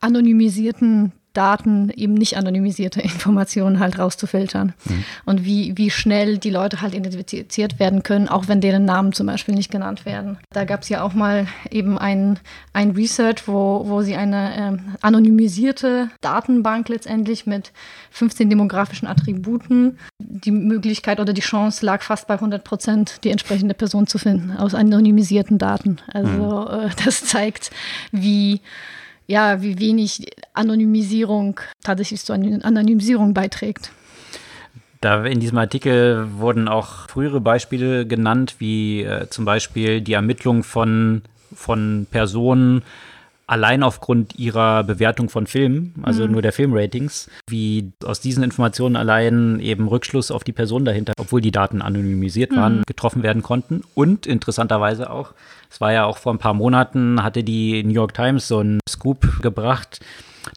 anonymisierten 0.00 1.12
Daten, 1.32 1.90
eben 1.90 2.14
nicht 2.14 2.36
anonymisierte 2.36 3.00
Informationen 3.00 3.78
halt 3.78 3.98
rauszufiltern. 3.98 4.74
Mhm. 4.84 5.04
Und 5.24 5.44
wie, 5.44 5.76
wie 5.76 5.90
schnell 5.90 6.38
die 6.38 6.50
Leute 6.50 6.80
halt 6.80 6.94
identifiziert 6.94 7.78
werden 7.78 8.02
können, 8.02 8.28
auch 8.28 8.48
wenn 8.48 8.60
deren 8.60 8.84
Namen 8.84 9.12
zum 9.12 9.26
Beispiel 9.26 9.54
nicht 9.54 9.70
genannt 9.70 10.04
werden. 10.04 10.38
Da 10.52 10.64
gab 10.64 10.82
es 10.82 10.88
ja 10.88 11.02
auch 11.02 11.14
mal 11.14 11.46
eben 11.70 11.98
ein, 11.98 12.38
ein 12.72 12.90
Research, 12.90 13.46
wo, 13.46 13.84
wo 13.86 14.02
sie 14.02 14.16
eine 14.16 14.56
ähm, 14.56 14.80
anonymisierte 15.02 16.10
Datenbank 16.20 16.88
letztendlich 16.88 17.46
mit 17.46 17.72
15 18.10 18.50
demografischen 18.50 19.06
Attributen, 19.06 19.98
die 20.18 20.50
Möglichkeit 20.50 21.20
oder 21.20 21.32
die 21.32 21.40
Chance 21.40 21.86
lag 21.86 22.02
fast 22.02 22.26
bei 22.26 22.34
100 22.34 22.64
Prozent, 22.64 23.24
die 23.24 23.30
entsprechende 23.30 23.74
Person 23.74 24.06
zu 24.08 24.18
finden 24.18 24.56
aus 24.56 24.74
anonymisierten 24.74 25.58
Daten. 25.58 25.98
Also 26.12 26.30
mhm. 26.68 26.86
äh, 26.86 26.90
das 27.04 27.24
zeigt, 27.24 27.70
wie 28.10 28.60
ja, 29.30 29.62
wie 29.62 29.78
wenig 29.78 30.26
Anonymisierung 30.54 31.60
tatsächlich 31.84 32.20
zur 32.20 32.34
Anonymisierung 32.34 33.32
beiträgt. 33.32 33.92
Da 35.00 35.24
in 35.24 35.38
diesem 35.38 35.56
Artikel 35.56 36.26
wurden 36.36 36.66
auch 36.66 37.08
frühere 37.08 37.40
Beispiele 37.40 38.06
genannt, 38.06 38.56
wie 38.58 39.02
äh, 39.02 39.30
zum 39.30 39.44
Beispiel 39.44 40.00
die 40.00 40.14
Ermittlung 40.14 40.64
von, 40.64 41.22
von 41.54 42.08
Personen, 42.10 42.82
allein 43.50 43.82
aufgrund 43.82 44.38
ihrer 44.38 44.84
Bewertung 44.84 45.28
von 45.28 45.48
Filmen, 45.48 45.94
also 46.02 46.24
mhm. 46.24 46.32
nur 46.32 46.42
der 46.42 46.52
Filmratings, 46.52 47.28
wie 47.48 47.90
aus 48.04 48.20
diesen 48.20 48.44
Informationen 48.44 48.94
allein 48.94 49.58
eben 49.58 49.88
Rückschluss 49.88 50.30
auf 50.30 50.44
die 50.44 50.52
Person 50.52 50.84
dahinter, 50.84 51.14
obwohl 51.18 51.40
die 51.40 51.50
Daten 51.50 51.82
anonymisiert 51.82 52.54
waren, 52.54 52.78
mhm. 52.78 52.82
getroffen 52.86 53.24
werden 53.24 53.42
konnten. 53.42 53.82
Und 53.94 54.24
interessanterweise 54.24 55.10
auch, 55.10 55.34
es 55.68 55.80
war 55.80 55.92
ja 55.92 56.04
auch 56.04 56.18
vor 56.18 56.32
ein 56.32 56.38
paar 56.38 56.54
Monaten, 56.54 57.24
hatte 57.24 57.42
die 57.42 57.82
New 57.82 57.92
York 57.94 58.14
Times 58.14 58.46
so 58.46 58.60
einen 58.60 58.78
Scoop 58.88 59.42
gebracht, 59.42 59.98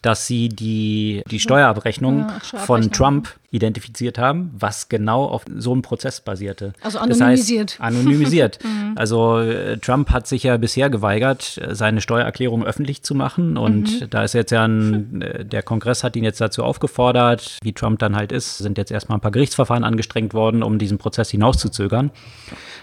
dass 0.04 0.28
sie 0.28 0.50
die, 0.50 1.24
die 1.32 1.40
Steuerabrechnung 1.40 2.28
ja, 2.52 2.60
von 2.60 2.92
Trump 2.92 3.34
identifiziert 3.54 4.18
haben, 4.18 4.52
was 4.58 4.90
genau 4.90 5.26
auf 5.26 5.46
so 5.56 5.72
einem 5.72 5.84
Prozess 5.84 6.22
basierte. 6.22 6.74
Also 6.82 6.98
anonymisiert. 6.98 7.78
Das 7.78 7.86
heißt, 7.86 7.98
anonymisiert. 8.00 8.60
mhm. 8.64 8.94
Also 8.96 9.38
äh, 9.40 9.78
Trump 9.78 10.10
hat 10.10 10.26
sich 10.26 10.44
ja 10.44 10.58
bisher 10.58 10.90
geweigert, 10.90 11.62
seine 11.70 12.02
Steuererklärung 12.02 12.66
öffentlich 12.66 13.04
zu 13.04 13.14
machen. 13.14 13.56
Und 13.56 14.02
mhm. 14.02 14.10
da 14.10 14.24
ist 14.24 14.34
jetzt 14.34 14.52
ja 14.52 14.66
ein, 14.66 15.22
äh, 15.22 15.46
der 15.46 15.62
Kongress 15.62 16.04
hat 16.04 16.16
ihn 16.16 16.24
jetzt 16.24 16.42
dazu 16.42 16.64
aufgefordert, 16.64 17.60
wie 17.62 17.74
Trump 17.74 18.00
dann 18.00 18.16
halt 18.16 18.32
ist, 18.32 18.58
sind 18.58 18.80
jetzt 18.80 18.92
erstmal 18.92 19.20
ein 19.20 19.22
paar 19.22 19.32
Gerichtsverfahren 19.32 19.84
angestrengt 19.84 20.34
worden, 20.34 20.64
um 20.64 20.80
diesen 20.80 20.98
Prozess 20.98 21.30
hinauszuzögern. 21.30 22.10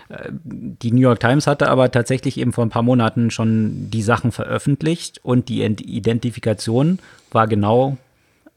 Äh, 0.09 0.31
die 0.33 0.93
New 0.93 1.01
York 1.01 1.19
Times 1.19 1.49
hatte 1.49 1.69
aber 1.69 1.91
tatsächlich 1.91 2.39
eben 2.39 2.53
vor 2.53 2.65
ein 2.65 2.71
paar 2.71 2.85
Monaten 2.85 3.33
schon 3.33 3.91
die 3.91 4.03
Sachen 4.03 4.31
veröffentlicht 4.31 5.19
und 5.25 5.49
die 5.49 5.65
Identifikation 5.65 7.01
war 7.33 7.49
genau 7.49 7.97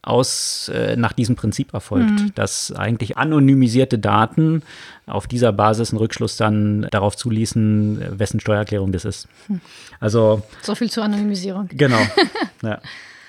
aus 0.06 0.68
äh, 0.68 0.96
nach 0.96 1.12
diesem 1.12 1.36
Prinzip 1.36 1.74
erfolgt, 1.74 2.10
mhm. 2.10 2.32
dass 2.34 2.72
eigentlich 2.72 3.16
anonymisierte 3.16 3.98
Daten 3.98 4.62
auf 5.06 5.26
dieser 5.26 5.52
Basis 5.52 5.90
einen 5.90 5.98
Rückschluss 5.98 6.36
dann 6.36 6.86
darauf 6.90 7.16
zuließen, 7.16 8.18
wessen 8.18 8.40
Steuererklärung 8.40 8.92
das 8.92 9.04
ist. 9.04 9.28
Hm. 9.48 9.60
Also 10.00 10.42
so 10.62 10.74
viel 10.74 10.90
zur 10.90 11.04
Anonymisierung. 11.04 11.68
Genau. 11.70 12.00
ja. 12.62 12.80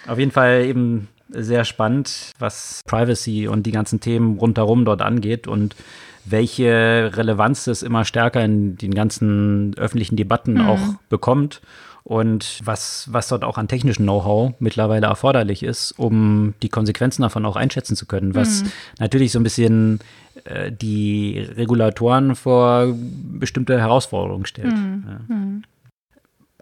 Auf 0.08 0.20
jeden 0.20 0.32
Fall 0.32 0.66
eben 0.66 1.08
sehr 1.30 1.66
spannend, 1.66 2.32
was 2.40 2.82
Privacy 2.86 3.48
und 3.48 3.66
die 3.66 3.72
ganzen 3.72 4.00
Themen 4.00 4.38
rundherum 4.38 4.86
dort 4.86 5.02
angeht 5.02 5.48
und 5.48 5.76
welche 6.24 7.12
Relevanz 7.14 7.66
das 7.66 7.84
immer 7.84 8.06
stärker 8.06 8.44
in 8.44 8.78
den 8.78 8.94
ganzen 8.94 9.74
öffentlichen 9.78 10.16
Debatten 10.16 10.54
mhm. 10.54 10.68
auch 10.68 10.80
bekommt 11.10 11.62
und 12.06 12.60
was, 12.64 13.08
was 13.12 13.30
dort 13.30 13.44
auch 13.44 13.58
an 13.58 13.68
technischem 13.68 14.06
Know-how 14.06 14.54
mittlerweile 14.60 15.08
erforderlich 15.08 15.64
ist, 15.64 15.92
um 15.98 16.54
die 16.62 16.70
Konsequenzen 16.70 17.24
davon 17.24 17.48
auch 17.48 17.56
einschätzen 17.56 17.96
zu 17.96 18.06
können, 18.06 18.36
was 18.36 18.62
mhm. 18.62 18.72
natürlich 19.00 19.32
so 19.32 19.40
ein 19.40 19.44
bisschen 19.44 20.00
äh, 20.44 20.72
die 20.72 21.40
Regulatoren 21.40 22.36
vor 22.36 22.94
bestimmte 22.94 23.80
Herausforderungen 23.80 24.46
stellt. 24.46 24.76
Mhm. 24.78 25.04
Ja. 25.08 25.36
Mhm. 25.36 25.64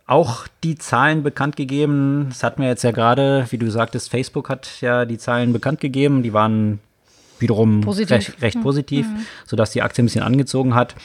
Auch 0.07 0.47
die 0.63 0.77
Zahlen 0.77 1.23
bekannt 1.23 1.57
gegeben, 1.57 2.27
das 2.29 2.41
hatten 2.41 2.61
wir 2.61 2.69
jetzt 2.69 2.83
ja 2.83 2.91
gerade, 2.91 3.45
wie 3.49 3.57
du 3.57 3.69
sagtest, 3.69 4.09
Facebook 4.09 4.49
hat 4.49 4.79
ja 4.79 5.03
die 5.03 5.17
Zahlen 5.17 5.51
bekannt 5.51 5.81
gegeben, 5.81 6.23
die 6.23 6.31
waren 6.31 6.79
wiederum 7.39 7.81
positiv. 7.81 8.11
recht, 8.11 8.41
recht 8.41 8.57
mhm. 8.57 8.63
positiv, 8.63 9.07
mhm. 9.07 9.25
sodass 9.45 9.71
die 9.71 9.81
Aktie 9.81 10.03
ein 10.03 10.05
bisschen 10.05 10.23
angezogen 10.23 10.73
hat. 10.73 10.95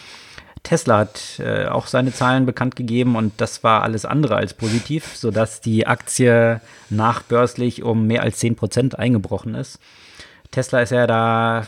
Tesla 0.68 0.98
hat 0.98 1.40
äh, 1.42 1.64
auch 1.64 1.86
seine 1.86 2.12
Zahlen 2.12 2.44
bekannt 2.44 2.76
gegeben 2.76 3.16
und 3.16 3.32
das 3.38 3.64
war 3.64 3.82
alles 3.82 4.04
andere 4.04 4.36
als 4.36 4.52
positiv, 4.52 5.16
sodass 5.16 5.62
die 5.62 5.86
Aktie 5.86 6.60
nachbörslich 6.90 7.82
um 7.82 8.06
mehr 8.06 8.22
als 8.22 8.36
10 8.40 8.54
Prozent 8.54 8.98
eingebrochen 8.98 9.54
ist. 9.54 9.78
Tesla 10.50 10.82
ist 10.82 10.92
ja 10.92 11.06
da 11.06 11.66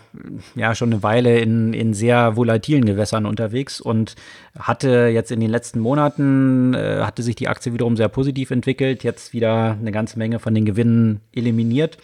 ja 0.55 0.75
schon 0.75 0.93
eine 0.93 1.03
Weile 1.03 1.39
in, 1.39 1.73
in 1.73 1.95
sehr 1.95 2.37
volatilen 2.37 2.85
Gewässern 2.85 3.25
unterwegs 3.25 3.81
und 3.81 4.17
hatte 4.59 5.09
jetzt 5.11 5.33
in 5.33 5.41
den 5.41 5.51
letzten 5.51 5.81
Monaten, 5.81 6.75
äh, 6.75 7.01
hatte 7.01 7.23
sich 7.23 7.37
die 7.37 7.49
Aktie 7.49 7.73
wiederum 7.73 7.97
sehr 7.97 8.09
positiv 8.09 8.51
entwickelt, 8.51 9.03
jetzt 9.03 9.33
wieder 9.33 9.79
eine 9.81 9.93
ganze 9.93 10.19
Menge 10.19 10.41
von 10.41 10.55
den 10.55 10.67
Gewinnen 10.67 11.23
eliminiert 11.35 11.97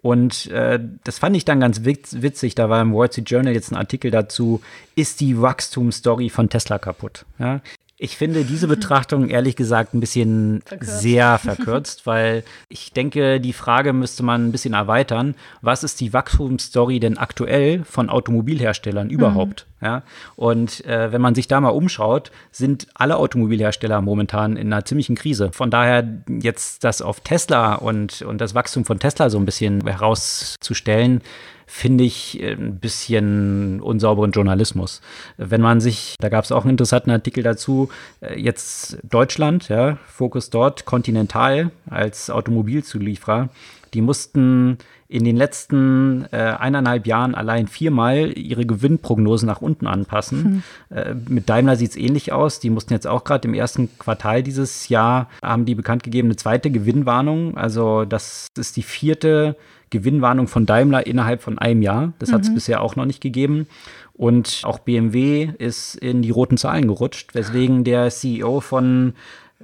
Und 0.00 0.46
äh, 0.46 0.78
das 1.04 1.18
fand 1.18 1.36
ich 1.36 1.44
dann 1.44 1.60
ganz 1.60 1.84
witz 1.84 2.16
witzig. 2.20 2.54
Da 2.54 2.68
war 2.68 2.80
im 2.80 2.94
Wall 2.94 3.10
Street 3.10 3.30
Journal 3.30 3.54
jetzt 3.54 3.72
ein 3.72 3.76
Artikel 3.76 4.10
dazu, 4.10 4.60
ist 4.94 5.20
die 5.20 5.40
Wachstumsstory 5.40 6.30
von 6.30 6.48
Tesla 6.48 6.78
kaputt? 6.78 7.24
Ja? 7.38 7.60
Ich 8.00 8.16
finde 8.16 8.44
diese 8.44 8.68
Betrachtung 8.68 9.28
ehrlich 9.28 9.56
gesagt 9.56 9.92
ein 9.92 9.98
bisschen 9.98 10.62
verkürzt. 10.64 11.00
sehr 11.00 11.36
verkürzt, 11.38 12.06
weil 12.06 12.44
ich 12.68 12.92
denke, 12.92 13.40
die 13.40 13.52
Frage 13.52 13.92
müsste 13.92 14.22
man 14.22 14.46
ein 14.46 14.52
bisschen 14.52 14.74
erweitern. 14.74 15.34
Was 15.62 15.82
ist 15.82 16.00
die 16.00 16.12
Wachstumsstory 16.12 17.00
denn 17.00 17.18
aktuell 17.18 17.82
von 17.82 18.08
Automobilherstellern 18.08 19.10
überhaupt? 19.10 19.66
Mhm. 19.80 19.86
Ja? 19.86 20.02
Und 20.36 20.84
äh, 20.86 21.10
wenn 21.10 21.20
man 21.20 21.34
sich 21.34 21.48
da 21.48 21.60
mal 21.60 21.70
umschaut, 21.70 22.30
sind 22.52 22.86
alle 22.94 23.16
Automobilhersteller 23.16 24.00
momentan 24.00 24.56
in 24.56 24.72
einer 24.72 24.84
ziemlichen 24.84 25.16
Krise. 25.16 25.50
Von 25.52 25.72
daher 25.72 26.22
jetzt 26.40 26.84
das 26.84 27.02
auf 27.02 27.18
Tesla 27.18 27.74
und, 27.74 28.22
und 28.22 28.40
das 28.40 28.54
Wachstum 28.54 28.84
von 28.84 29.00
Tesla 29.00 29.28
so 29.28 29.38
ein 29.38 29.44
bisschen 29.44 29.84
herauszustellen, 29.84 31.20
finde 31.68 32.02
ich 32.02 32.42
äh, 32.42 32.52
ein 32.52 32.80
bisschen 32.80 33.80
unsauberen 33.80 34.32
Journalismus. 34.32 35.00
Wenn 35.36 35.60
man 35.60 35.80
sich, 35.80 36.16
da 36.18 36.30
gab 36.30 36.44
es 36.44 36.50
auch 36.50 36.62
einen 36.62 36.70
interessanten 36.70 37.10
Artikel 37.10 37.44
dazu, 37.44 37.90
äh, 38.20 38.40
jetzt 38.40 38.98
Deutschland, 39.04 39.68
ja, 39.68 39.98
Fokus 40.06 40.50
dort, 40.50 40.86
Continental 40.86 41.70
als 41.88 42.30
Automobilzulieferer, 42.30 43.50
die 43.94 44.00
mussten 44.00 44.78
in 45.08 45.24
den 45.24 45.36
letzten 45.36 46.26
äh, 46.32 46.36
eineinhalb 46.36 47.06
Jahren 47.06 47.34
allein 47.34 47.66
viermal 47.66 48.36
ihre 48.36 48.66
Gewinnprognosen 48.66 49.46
nach 49.46 49.62
unten 49.62 49.86
anpassen. 49.86 50.62
Hm. 50.90 50.96
Äh, 50.96 51.14
mit 51.28 51.48
Daimler 51.48 51.76
sieht 51.76 51.90
es 51.90 51.96
ähnlich 51.96 52.30
aus. 52.32 52.60
Die 52.60 52.68
mussten 52.68 52.92
jetzt 52.92 53.06
auch 53.06 53.24
gerade 53.24 53.48
im 53.48 53.54
ersten 53.54 53.88
Quartal 53.98 54.42
dieses 54.42 54.90
Jahr, 54.90 55.28
haben 55.42 55.64
die 55.64 55.74
bekannt 55.74 56.02
gegeben, 56.02 56.28
eine 56.28 56.36
zweite 56.36 56.70
Gewinnwarnung. 56.70 57.56
Also 57.56 58.04
das 58.04 58.48
ist 58.58 58.76
die 58.76 58.82
vierte 58.82 59.56
Gewinnwarnung 59.88 60.46
von 60.46 60.66
Daimler 60.66 61.06
innerhalb 61.06 61.42
von 61.42 61.58
einem 61.58 61.80
Jahr. 61.80 62.12
Das 62.18 62.30
hat 62.30 62.42
es 62.42 62.50
mhm. 62.50 62.54
bisher 62.54 62.82
auch 62.82 62.94
noch 62.94 63.06
nicht 63.06 63.22
gegeben. 63.22 63.66
Und 64.12 64.62
auch 64.64 64.80
BMW 64.80 65.52
ist 65.58 65.94
in 65.94 66.20
die 66.20 66.30
roten 66.30 66.58
Zahlen 66.58 66.86
gerutscht, 66.86 67.34
weswegen 67.34 67.84
der 67.84 68.10
CEO 68.10 68.60
von 68.60 69.14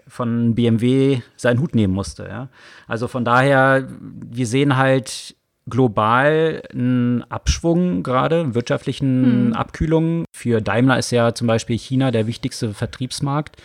von 0.08 0.54
BMW 0.54 1.20
seinen 1.36 1.60
Hut 1.60 1.74
nehmen 1.74 1.94
musste. 1.94 2.26
Ja? 2.28 2.48
Also 2.86 3.08
von 3.08 3.24
daher, 3.24 3.88
wir 4.00 4.46
sehen 4.46 4.76
halt 4.76 5.36
global 5.68 6.62
einen 6.72 7.22
Abschwung 7.30 8.02
gerade, 8.02 8.54
wirtschaftlichen 8.54 9.46
hm. 9.48 9.52
Abkühlung. 9.54 10.24
Für 10.32 10.60
Daimler 10.60 10.98
ist 10.98 11.10
ja 11.10 11.34
zum 11.34 11.46
Beispiel 11.46 11.78
China 11.78 12.10
der 12.10 12.26
wichtigste 12.26 12.74
Vertriebsmarkt. 12.74 13.56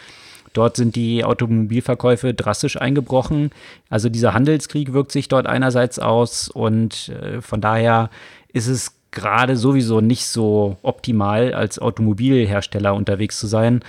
Dort 0.53 0.77
sind 0.77 0.95
die 0.95 1.23
Automobilverkäufe 1.23 2.33
drastisch 2.33 2.79
eingebrochen. 2.79 3.51
Also 3.89 4.09
dieser 4.09 4.33
Handelskrieg 4.33 4.93
wirkt 4.93 5.11
sich 5.11 5.27
dort 5.27 5.45
einerseits 5.45 5.99
aus 5.99 6.49
und 6.49 7.09
äh, 7.09 7.41
von 7.41 7.61
daher 7.61 8.09
ist 8.51 8.67
es 8.67 8.95
gerade 9.11 9.55
sowieso 9.55 10.01
nicht 10.01 10.25
so 10.25 10.77
optimal, 10.81 11.53
als 11.53 11.79
Automobilhersteller 11.79 12.93
unterwegs 12.93 13.39
zu 13.39 13.47
sein, 13.47 13.81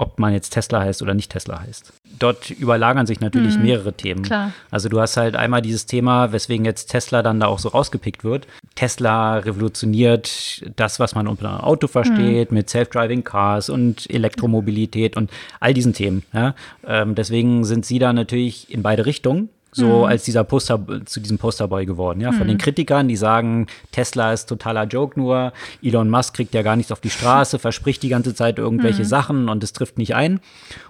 ob 0.00 0.18
man 0.18 0.32
jetzt 0.32 0.50
Tesla 0.50 0.80
heißt 0.80 1.02
oder 1.02 1.14
nicht 1.14 1.30
Tesla 1.30 1.60
heißt. 1.60 1.92
Dort 2.18 2.50
überlagern 2.50 3.06
sich 3.06 3.20
natürlich 3.20 3.56
mhm, 3.56 3.62
mehrere 3.62 3.92
Themen. 3.92 4.22
Klar. 4.22 4.52
Also 4.70 4.88
du 4.88 5.00
hast 5.00 5.16
halt 5.16 5.36
einmal 5.36 5.62
dieses 5.62 5.86
Thema, 5.86 6.32
weswegen 6.32 6.64
jetzt 6.64 6.86
Tesla 6.86 7.22
dann 7.22 7.38
da 7.40 7.46
auch 7.46 7.58
so 7.58 7.68
rausgepickt 7.68 8.24
wird. 8.24 8.46
Tesla 8.74 9.38
revolutioniert 9.38 10.64
das, 10.76 11.00
was 11.00 11.14
man 11.14 11.28
unter 11.28 11.50
einem 11.50 11.60
Auto 11.60 11.86
versteht, 11.86 12.50
mhm. 12.50 12.58
mit 12.58 12.70
Self-Driving 12.70 13.24
Cars 13.24 13.68
und 13.68 14.08
Elektromobilität 14.10 15.16
und 15.16 15.30
all 15.60 15.74
diesen 15.74 15.92
Themen. 15.92 16.24
Ja? 16.32 16.54
Ähm, 16.86 17.14
deswegen 17.14 17.64
sind 17.64 17.84
sie 17.84 17.98
da 17.98 18.12
natürlich 18.12 18.72
in 18.72 18.82
beide 18.82 19.06
Richtungen 19.06 19.50
so 19.72 19.86
mhm. 19.86 20.04
als 20.04 20.24
dieser 20.24 20.44
Poster 20.44 20.80
zu 21.04 21.20
diesem 21.20 21.38
Posterboy 21.38 21.86
geworden, 21.86 22.20
ja, 22.20 22.32
von 22.32 22.44
mhm. 22.44 22.48
den 22.48 22.58
Kritikern, 22.58 23.08
die 23.08 23.16
sagen, 23.16 23.66
Tesla 23.92 24.32
ist 24.32 24.46
totaler 24.46 24.84
Joke 24.84 25.18
nur, 25.18 25.52
Elon 25.82 26.10
Musk 26.10 26.34
kriegt 26.34 26.54
ja 26.54 26.62
gar 26.62 26.76
nichts 26.76 26.90
auf 26.90 27.00
die 27.00 27.10
Straße, 27.10 27.58
verspricht 27.60 28.02
die 28.02 28.08
ganze 28.08 28.34
Zeit 28.34 28.58
irgendwelche 28.58 29.02
mhm. 29.02 29.08
Sachen 29.08 29.48
und 29.48 29.62
es 29.62 29.72
trifft 29.72 29.98
nicht 29.98 30.14
ein. 30.14 30.40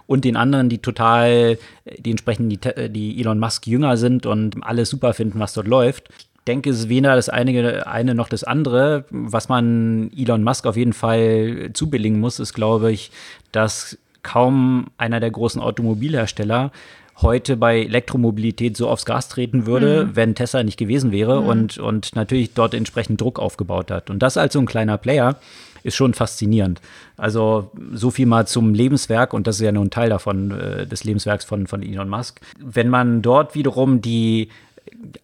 Und 0.07 0.25
den 0.25 0.37
anderen, 0.37 0.69
die 0.69 0.79
total, 0.79 1.59
die 1.99 2.11
entsprechend 2.11 2.51
die, 2.51 2.91
die 2.91 3.21
Elon 3.21 3.39
Musk 3.39 3.67
jünger 3.67 3.97
sind 3.97 4.27
und 4.27 4.57
alles 4.63 4.91
super 4.91 5.15
finden, 5.15 5.39
was 5.39 5.53
dort 5.53 5.69
läuft. 5.69 6.09
Ich 6.11 6.45
denke, 6.47 6.71
es 6.71 6.81
ist 6.81 6.89
weder 6.89 7.15
das 7.15 7.29
eine, 7.29 7.87
eine 7.87 8.15
noch 8.15 8.29
das 8.29 8.43
andere. 8.43 9.05
Was 9.11 9.49
man 9.49 10.11
Elon 10.17 10.43
Musk 10.43 10.67
auf 10.67 10.77
jeden 10.77 10.95
Fall 10.95 11.71
zubilligen 11.75 12.19
muss, 12.19 12.41
ist, 12.41 12.55
glaube 12.55 12.91
ich, 12.91 13.13
dass 13.53 13.99
kaum 14.23 14.87
einer 14.99 15.21
der 15.21 15.31
großen 15.31 15.61
Automobilhersteller 15.61 16.73
heute 17.23 17.57
bei 17.57 17.81
Elektromobilität 17.81 18.77
so 18.77 18.89
aufs 18.89 19.05
Gas 19.05 19.29
treten 19.29 19.67
würde, 19.67 20.07
mhm. 20.07 20.17
wenn 20.17 20.35
Tesla 20.35 20.63
nicht 20.63 20.79
gewesen 20.79 21.13
wäre 21.13 21.41
mhm. 21.41 21.47
und, 21.47 21.79
und 21.79 22.17
natürlich 22.17 22.55
dort 22.55 22.75
entsprechend 22.75 23.21
Druck 23.21 23.39
aufgebaut 23.39 23.91
hat. 23.91 24.11
Und 24.11 24.21
das 24.21 24.37
als 24.37 24.53
so 24.53 24.61
ein 24.61 24.67
kleiner 24.67 24.99
Player 24.99 25.37
ist 25.83 25.97
schon 25.97 26.15
faszinierend. 26.15 26.81
Also 27.17 27.71
so 27.93 28.11
viel 28.11 28.27
mal 28.27 28.47
zum 28.47 28.75
Lebenswerk 28.75 29.33
und 29.33 29.47
das 29.47 29.57
ist 29.57 29.63
ja 29.63 29.73
nur 29.73 29.85
ein 29.85 29.91
Teil 29.91 30.11
davon, 30.11 30.51
äh, 30.51 30.87
des 30.87 31.05
Lebenswerks 31.05 31.45
von, 31.45 31.67
von 31.67 31.83
Elon 31.83 32.09
Musk. 32.09 32.41
Wenn 32.59 32.89
man 32.89 33.23
dort 33.23 33.55
wiederum 33.55 34.01
die, 34.01 34.49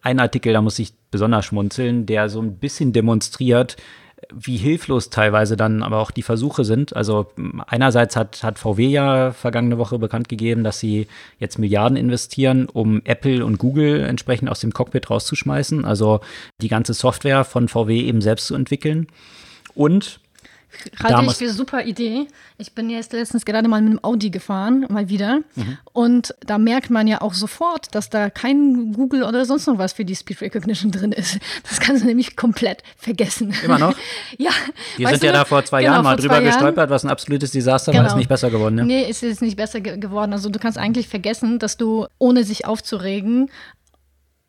ein 0.01 0.19
Artikel, 0.19 0.53
da 0.53 0.61
muss 0.61 0.79
ich 0.79 0.93
besonders 1.11 1.45
schmunzeln, 1.45 2.05
der 2.05 2.29
so 2.29 2.41
ein 2.41 2.55
bisschen 2.55 2.93
demonstriert, 2.93 3.77
wie 4.33 4.57
hilflos 4.57 5.09
teilweise 5.09 5.57
dann 5.57 5.83
aber 5.83 5.99
auch 5.99 6.11
die 6.11 6.21
Versuche 6.21 6.65
sind. 6.65 6.95
Also 6.95 7.27
einerseits 7.67 8.15
hat, 8.15 8.43
hat 8.43 8.59
VW 8.59 8.87
ja 8.87 9.31
vergangene 9.31 9.77
Woche 9.77 9.99
bekannt 9.99 10.29
gegeben, 10.29 10.63
dass 10.63 10.79
sie 10.79 11.07
jetzt 11.39 11.59
Milliarden 11.59 11.97
investieren, 11.97 12.67
um 12.71 13.01
Apple 13.05 13.45
und 13.45 13.57
Google 13.57 14.01
entsprechend 14.01 14.49
aus 14.49 14.59
dem 14.59 14.73
Cockpit 14.73 15.09
rauszuschmeißen, 15.09 15.85
also 15.85 16.21
die 16.61 16.67
ganze 16.67 16.93
Software 16.93 17.43
von 17.43 17.67
VW 17.67 17.99
eben 17.99 18.21
selbst 18.21 18.47
zu 18.47 18.55
entwickeln. 18.55 19.07
Und 19.75 20.19
Halte 21.03 21.25
ich 21.25 21.35
für 21.35 21.51
super 21.51 21.83
Idee. 21.83 22.27
Ich 22.57 22.73
bin 22.73 22.89
jetzt 22.89 23.13
letztens 23.13 23.45
gerade 23.45 23.67
mal 23.67 23.81
mit 23.81 23.91
einem 23.91 24.03
Audi 24.03 24.29
gefahren, 24.29 24.85
mal 24.89 25.09
wieder. 25.09 25.41
Mhm. 25.55 25.77
Und 25.93 26.35
da 26.45 26.57
merkt 26.57 26.89
man 26.89 27.07
ja 27.07 27.21
auch 27.21 27.33
sofort, 27.33 27.93
dass 27.95 28.09
da 28.09 28.29
kein 28.29 28.93
Google 28.93 29.23
oder 29.23 29.45
sonst 29.45 29.67
noch 29.67 29.77
was 29.77 29.93
für 29.93 30.05
die 30.05 30.15
Speed 30.15 30.41
Recognition 30.41 30.91
drin 30.91 31.11
ist. 31.11 31.39
Das 31.67 31.79
kannst 31.79 32.03
du 32.03 32.07
nämlich 32.07 32.35
komplett 32.35 32.83
vergessen. 32.97 33.53
Immer 33.63 33.79
noch? 33.79 33.95
ja. 34.37 34.51
Wir 34.97 35.09
sind 35.09 35.23
ja 35.23 35.31
da 35.31 35.45
vor 35.45 35.63
zwei 35.65 35.81
genau, 35.81 35.93
Jahren 35.93 36.03
mal 36.03 36.15
drüber 36.15 36.41
gestolpert, 36.41 36.89
was 36.89 37.03
ein 37.03 37.09
absolutes 37.09 37.51
Desaster 37.51 37.91
genau. 37.91 38.03
war. 38.03 38.11
Ist 38.11 38.17
nicht 38.17 38.29
besser 38.29 38.49
geworden, 38.49 38.75
ne? 38.75 38.85
Nee, 38.85 39.09
ist 39.09 39.21
jetzt 39.21 39.41
nicht 39.41 39.57
besser 39.57 39.81
ge 39.81 39.97
geworden. 39.97 40.33
Also 40.33 40.49
du 40.49 40.59
kannst 40.59 40.77
eigentlich 40.77 41.07
vergessen, 41.07 41.59
dass 41.59 41.77
du, 41.77 42.07
ohne 42.17 42.43
sich 42.43 42.65
aufzuregen, 42.65 43.49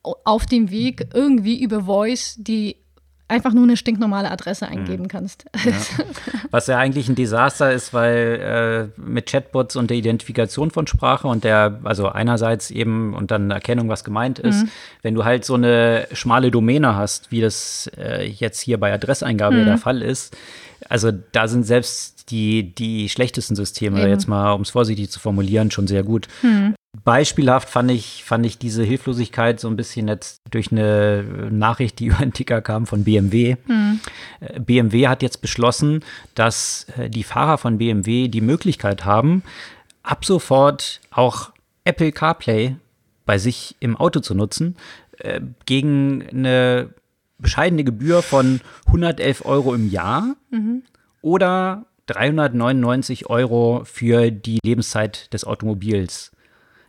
auf 0.02 0.46
dem 0.46 0.70
Weg 0.70 1.08
irgendwie 1.12 1.60
über 1.60 1.82
Voice 1.82 2.36
die 2.38 2.76
einfach 3.28 3.52
nur 3.52 3.64
eine 3.64 3.76
stinknormale 3.76 4.30
Adresse 4.30 4.66
mhm. 4.66 4.72
eingeben 4.72 5.08
kannst. 5.08 5.44
Ja. 5.64 5.72
Was 6.50 6.66
ja 6.66 6.78
eigentlich 6.78 7.08
ein 7.08 7.14
Desaster 7.14 7.72
ist, 7.72 7.92
weil 7.92 8.90
äh, 8.96 9.00
mit 9.00 9.26
Chatbots 9.26 9.76
und 9.76 9.90
der 9.90 9.96
Identifikation 9.96 10.70
von 10.70 10.86
Sprache 10.86 11.28
und 11.28 11.44
der, 11.44 11.80
also 11.84 12.08
einerseits 12.08 12.70
eben 12.70 13.14
und 13.14 13.30
dann 13.30 13.50
Erkennung, 13.50 13.88
was 13.88 14.04
gemeint 14.04 14.38
ist, 14.38 14.64
mhm. 14.64 14.70
wenn 15.02 15.14
du 15.14 15.24
halt 15.24 15.44
so 15.44 15.54
eine 15.54 16.08
schmale 16.12 16.50
Domäne 16.50 16.96
hast, 16.96 17.30
wie 17.30 17.40
das 17.40 17.90
äh, 17.96 18.26
jetzt 18.26 18.60
hier 18.60 18.78
bei 18.78 18.92
Adresseingabe 18.92 19.56
mhm. 19.56 19.66
der 19.66 19.78
Fall 19.78 20.02
ist, 20.02 20.36
also 20.88 21.10
da 21.32 21.48
sind 21.48 21.64
selbst 21.64 22.30
die, 22.30 22.74
die 22.74 23.08
schlechtesten 23.08 23.56
Systeme, 23.56 24.00
Eben. 24.00 24.10
jetzt 24.10 24.28
mal, 24.28 24.52
um 24.52 24.62
es 24.62 24.70
vorsichtig 24.70 25.10
zu 25.10 25.20
formulieren, 25.20 25.70
schon 25.70 25.86
sehr 25.86 26.02
gut. 26.02 26.28
Hm. 26.42 26.74
Beispielhaft 27.08 27.70
fand 27.70 27.90
ich, 27.90 28.22
fand 28.22 28.44
ich 28.44 28.58
diese 28.58 28.84
Hilflosigkeit 28.84 29.58
so 29.58 29.68
ein 29.68 29.76
bisschen 29.76 30.08
jetzt 30.08 30.42
durch 30.50 30.70
eine 30.70 31.48
Nachricht, 31.50 32.00
die 32.00 32.06
über 32.08 32.18
den 32.18 32.34
Ticker 32.34 32.60
kam 32.60 32.86
von 32.86 33.04
BMW. 33.04 33.56
Hm. 33.66 34.00
Äh, 34.40 34.60
BMW 34.60 35.08
hat 35.08 35.22
jetzt 35.22 35.40
beschlossen, 35.40 36.04
dass 36.34 36.86
äh, 36.98 37.08
die 37.08 37.22
Fahrer 37.22 37.56
von 37.56 37.78
BMW 37.78 38.28
die 38.28 38.42
Möglichkeit 38.42 39.06
haben, 39.06 39.42
ab 40.02 40.26
sofort 40.26 41.00
auch 41.10 41.52
Apple 41.84 42.12
CarPlay 42.12 42.76
bei 43.24 43.38
sich 43.38 43.76
im 43.80 43.96
Auto 43.96 44.20
zu 44.20 44.34
nutzen, 44.34 44.76
äh, 45.16 45.40
gegen 45.64 46.28
eine 46.28 46.90
bescheidene 47.38 47.84
Gebühr 47.84 48.20
von 48.20 48.60
111 48.84 49.46
Euro 49.46 49.74
im 49.74 49.90
Jahr 49.90 50.36
mhm. 50.50 50.82
oder 51.22 51.86
399 52.04 53.30
Euro 53.30 53.80
für 53.86 54.30
die 54.30 54.58
Lebenszeit 54.62 55.32
des 55.32 55.46
Automobils. 55.46 56.32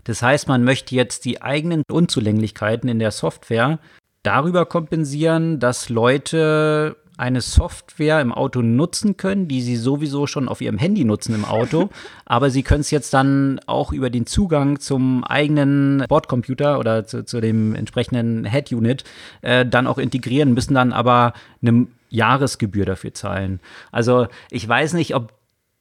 Das 0.04 0.22
heißt, 0.22 0.48
man 0.48 0.64
möchte 0.64 0.96
jetzt 0.96 1.26
die 1.26 1.42
eigenen 1.42 1.84
Unzulänglichkeiten 1.90 2.90
in 2.90 3.00
der 3.00 3.12
Software 3.12 3.80
darüber 4.24 4.66
kompensieren, 4.66 5.60
dass 5.60 5.90
Leute 5.90 6.98
eine 7.20 7.42
Software 7.42 8.22
im 8.22 8.32
Auto 8.32 8.62
nutzen 8.62 9.18
können, 9.18 9.50
die 9.50 9.62
sie 9.62 9.76
sowieso 9.76 10.26
schon 10.26 10.48
auf 10.48 10.62
ihrem 10.62 10.78
Handy 10.78 11.04
nutzen 11.04 11.36
im 11.36 11.44
Auto, 11.44 11.90
aber 12.26 12.50
sie 12.50 12.64
können 12.64 12.82
es 12.82 12.92
jetzt 12.92 13.14
dann 13.14 13.60
auch 13.66 13.92
über 13.92 14.10
den 14.10 14.26
Zugang 14.26 14.80
zum 14.80 15.26
eigenen 15.26 16.06
Bordcomputer 16.08 16.80
oder 16.80 17.06
zu, 17.06 17.26
zu 17.26 17.42
dem 17.42 17.76
entsprechenden 17.76 18.46
Head-Unit 18.46 19.04
äh, 19.42 19.66
dann 19.66 19.86
auch 19.86 19.98
integrieren, 19.98 20.54
müssen 20.54 20.76
dann 20.76 20.94
aber 20.94 21.34
eine 21.62 21.88
Jahresgebühr 22.10 22.86
dafür 22.86 23.14
zahlen. 23.14 23.60
Also 23.92 24.28
ich 24.50 24.68
weiß 24.68 24.94
nicht, 24.94 25.14
ob 25.14 25.34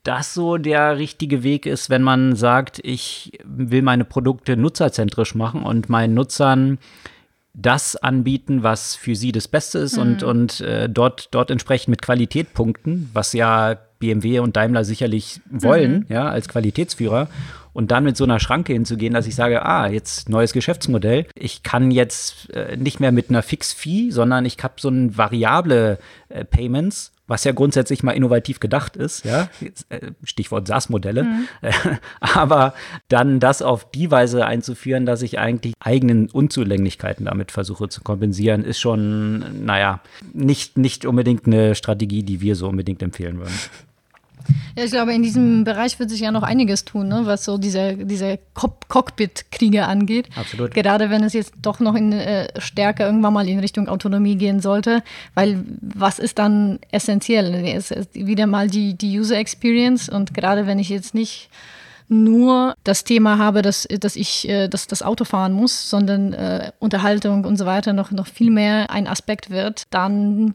das 0.08 0.32
so 0.32 0.56
der 0.56 0.96
richtige 0.96 1.42
Weg 1.42 1.66
ist, 1.66 1.90
wenn 1.90 2.02
man 2.02 2.34
sagt, 2.34 2.80
ich 2.82 3.38
will 3.44 3.82
meine 3.82 4.06
Produkte 4.06 4.56
nutzerzentrisch 4.56 5.34
machen 5.34 5.64
und 5.64 5.90
meinen 5.90 6.14
Nutzern 6.14 6.78
das 7.52 7.94
anbieten, 7.94 8.62
was 8.62 8.96
für 8.96 9.14
sie 9.14 9.32
das 9.32 9.48
Beste 9.48 9.80
ist 9.80 9.96
mhm. 9.96 10.02
und, 10.02 10.22
und 10.22 10.60
äh, 10.62 10.88
dort, 10.88 11.28
dort 11.32 11.50
entsprechend 11.50 11.88
mit 11.88 12.00
Qualität 12.00 12.54
punkten, 12.54 13.10
was 13.12 13.34
ja 13.34 13.76
BMW 13.98 14.38
und 14.38 14.56
Daimler 14.56 14.84
sicherlich 14.84 15.42
wollen, 15.50 15.92
mhm. 15.92 16.06
ja, 16.08 16.26
als 16.26 16.48
Qualitätsführer. 16.48 17.28
Und 17.74 17.90
dann 17.90 18.04
mit 18.04 18.16
so 18.16 18.24
einer 18.24 18.40
Schranke 18.40 18.72
hinzugehen, 18.72 19.12
dass 19.12 19.26
ich 19.26 19.34
sage, 19.34 19.66
ah, 19.66 19.88
jetzt 19.88 20.30
neues 20.30 20.54
Geschäftsmodell. 20.54 21.26
Ich 21.34 21.62
kann 21.62 21.90
jetzt 21.90 22.50
äh, 22.54 22.78
nicht 22.78 22.98
mehr 22.98 23.12
mit 23.12 23.28
einer 23.28 23.42
Fix-Fee, 23.42 24.10
sondern 24.10 24.46
ich 24.46 24.56
habe 24.62 24.74
so 24.78 24.88
ein 24.88 25.18
variable 25.18 25.98
äh, 26.30 26.44
Payments 26.44 27.12
was 27.28 27.44
ja 27.44 27.52
grundsätzlich 27.52 28.02
mal 28.02 28.12
innovativ 28.12 28.58
gedacht 28.58 28.96
ist, 28.96 29.24
ja, 29.24 29.48
äh, 29.90 30.10
Stichwort 30.24 30.66
SaaS-Modelle, 30.66 31.24
mhm. 31.24 31.48
aber 32.20 32.74
dann 33.08 33.38
das 33.38 33.62
auf 33.62 33.90
die 33.90 34.10
Weise 34.10 34.46
einzuführen, 34.46 35.06
dass 35.06 35.22
ich 35.22 35.38
eigentlich 35.38 35.74
eigenen 35.78 36.30
Unzulänglichkeiten 36.30 37.26
damit 37.26 37.52
versuche 37.52 37.88
zu 37.88 38.00
kompensieren, 38.00 38.64
ist 38.64 38.80
schon, 38.80 39.64
naja, 39.64 40.00
nicht, 40.32 40.78
nicht 40.78 41.04
unbedingt 41.04 41.46
eine 41.46 41.74
Strategie, 41.74 42.22
die 42.22 42.40
wir 42.40 42.56
so 42.56 42.68
unbedingt 42.68 43.02
empfehlen 43.02 43.38
würden. 43.38 43.54
Ja, 44.76 44.84
ich 44.84 44.90
glaube, 44.90 45.12
in 45.12 45.22
diesem 45.22 45.64
Bereich 45.64 45.98
wird 45.98 46.10
sich 46.10 46.20
ja 46.20 46.30
noch 46.30 46.42
einiges 46.42 46.84
tun, 46.84 47.08
ne? 47.08 47.22
was 47.24 47.44
so 47.44 47.58
diese, 47.58 47.96
diese 47.96 48.38
Cockpit-Kriege 48.54 49.86
angeht. 49.86 50.28
Absolut. 50.36 50.72
Gerade 50.72 51.10
wenn 51.10 51.24
es 51.24 51.32
jetzt 51.32 51.52
doch 51.60 51.80
noch 51.80 51.94
in 51.94 52.12
äh, 52.12 52.48
stärker 52.60 53.06
irgendwann 53.06 53.32
mal 53.32 53.48
in 53.48 53.58
Richtung 53.58 53.88
Autonomie 53.88 54.36
gehen 54.36 54.60
sollte, 54.60 55.02
weil 55.34 55.64
was 55.80 56.18
ist 56.18 56.38
dann 56.38 56.78
essentiell? 56.90 57.54
Es 57.66 57.90
ist 57.90 58.14
wieder 58.14 58.46
mal 58.46 58.68
die, 58.68 58.94
die 58.94 59.18
User 59.18 59.36
Experience 59.36 60.08
und 60.08 60.34
gerade 60.34 60.66
wenn 60.66 60.78
ich 60.78 60.88
jetzt 60.88 61.14
nicht 61.14 61.50
nur 62.08 62.74
das 62.84 63.04
Thema 63.04 63.38
habe, 63.38 63.62
dass, 63.62 63.86
dass 64.00 64.16
ich 64.16 64.48
äh, 64.48 64.68
dass 64.68 64.86
das 64.86 65.02
Auto 65.02 65.24
fahren 65.24 65.52
muss, 65.52 65.90
sondern 65.90 66.32
äh, 66.32 66.72
Unterhaltung 66.78 67.44
und 67.44 67.56
so 67.56 67.66
weiter 67.66 67.92
noch, 67.92 68.10
noch 68.10 68.26
viel 68.26 68.50
mehr 68.50 68.90
ein 68.90 69.06
Aspekt 69.06 69.50
wird, 69.50 69.82
dann 69.90 70.54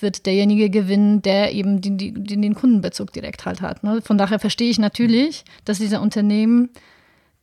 wird 0.00 0.26
derjenige 0.26 0.70
gewinnen, 0.70 1.22
der 1.22 1.52
eben 1.52 1.80
den, 1.80 1.98
den, 1.98 2.42
den 2.42 2.54
Kundenbezug 2.54 3.12
direkt 3.12 3.44
halt 3.44 3.60
hat. 3.60 3.82
Ne? 3.82 4.00
Von 4.02 4.18
daher 4.18 4.38
verstehe 4.38 4.70
ich 4.70 4.78
natürlich, 4.78 5.44
dass 5.64 5.78
diese 5.78 6.00
Unternehmen 6.00 6.70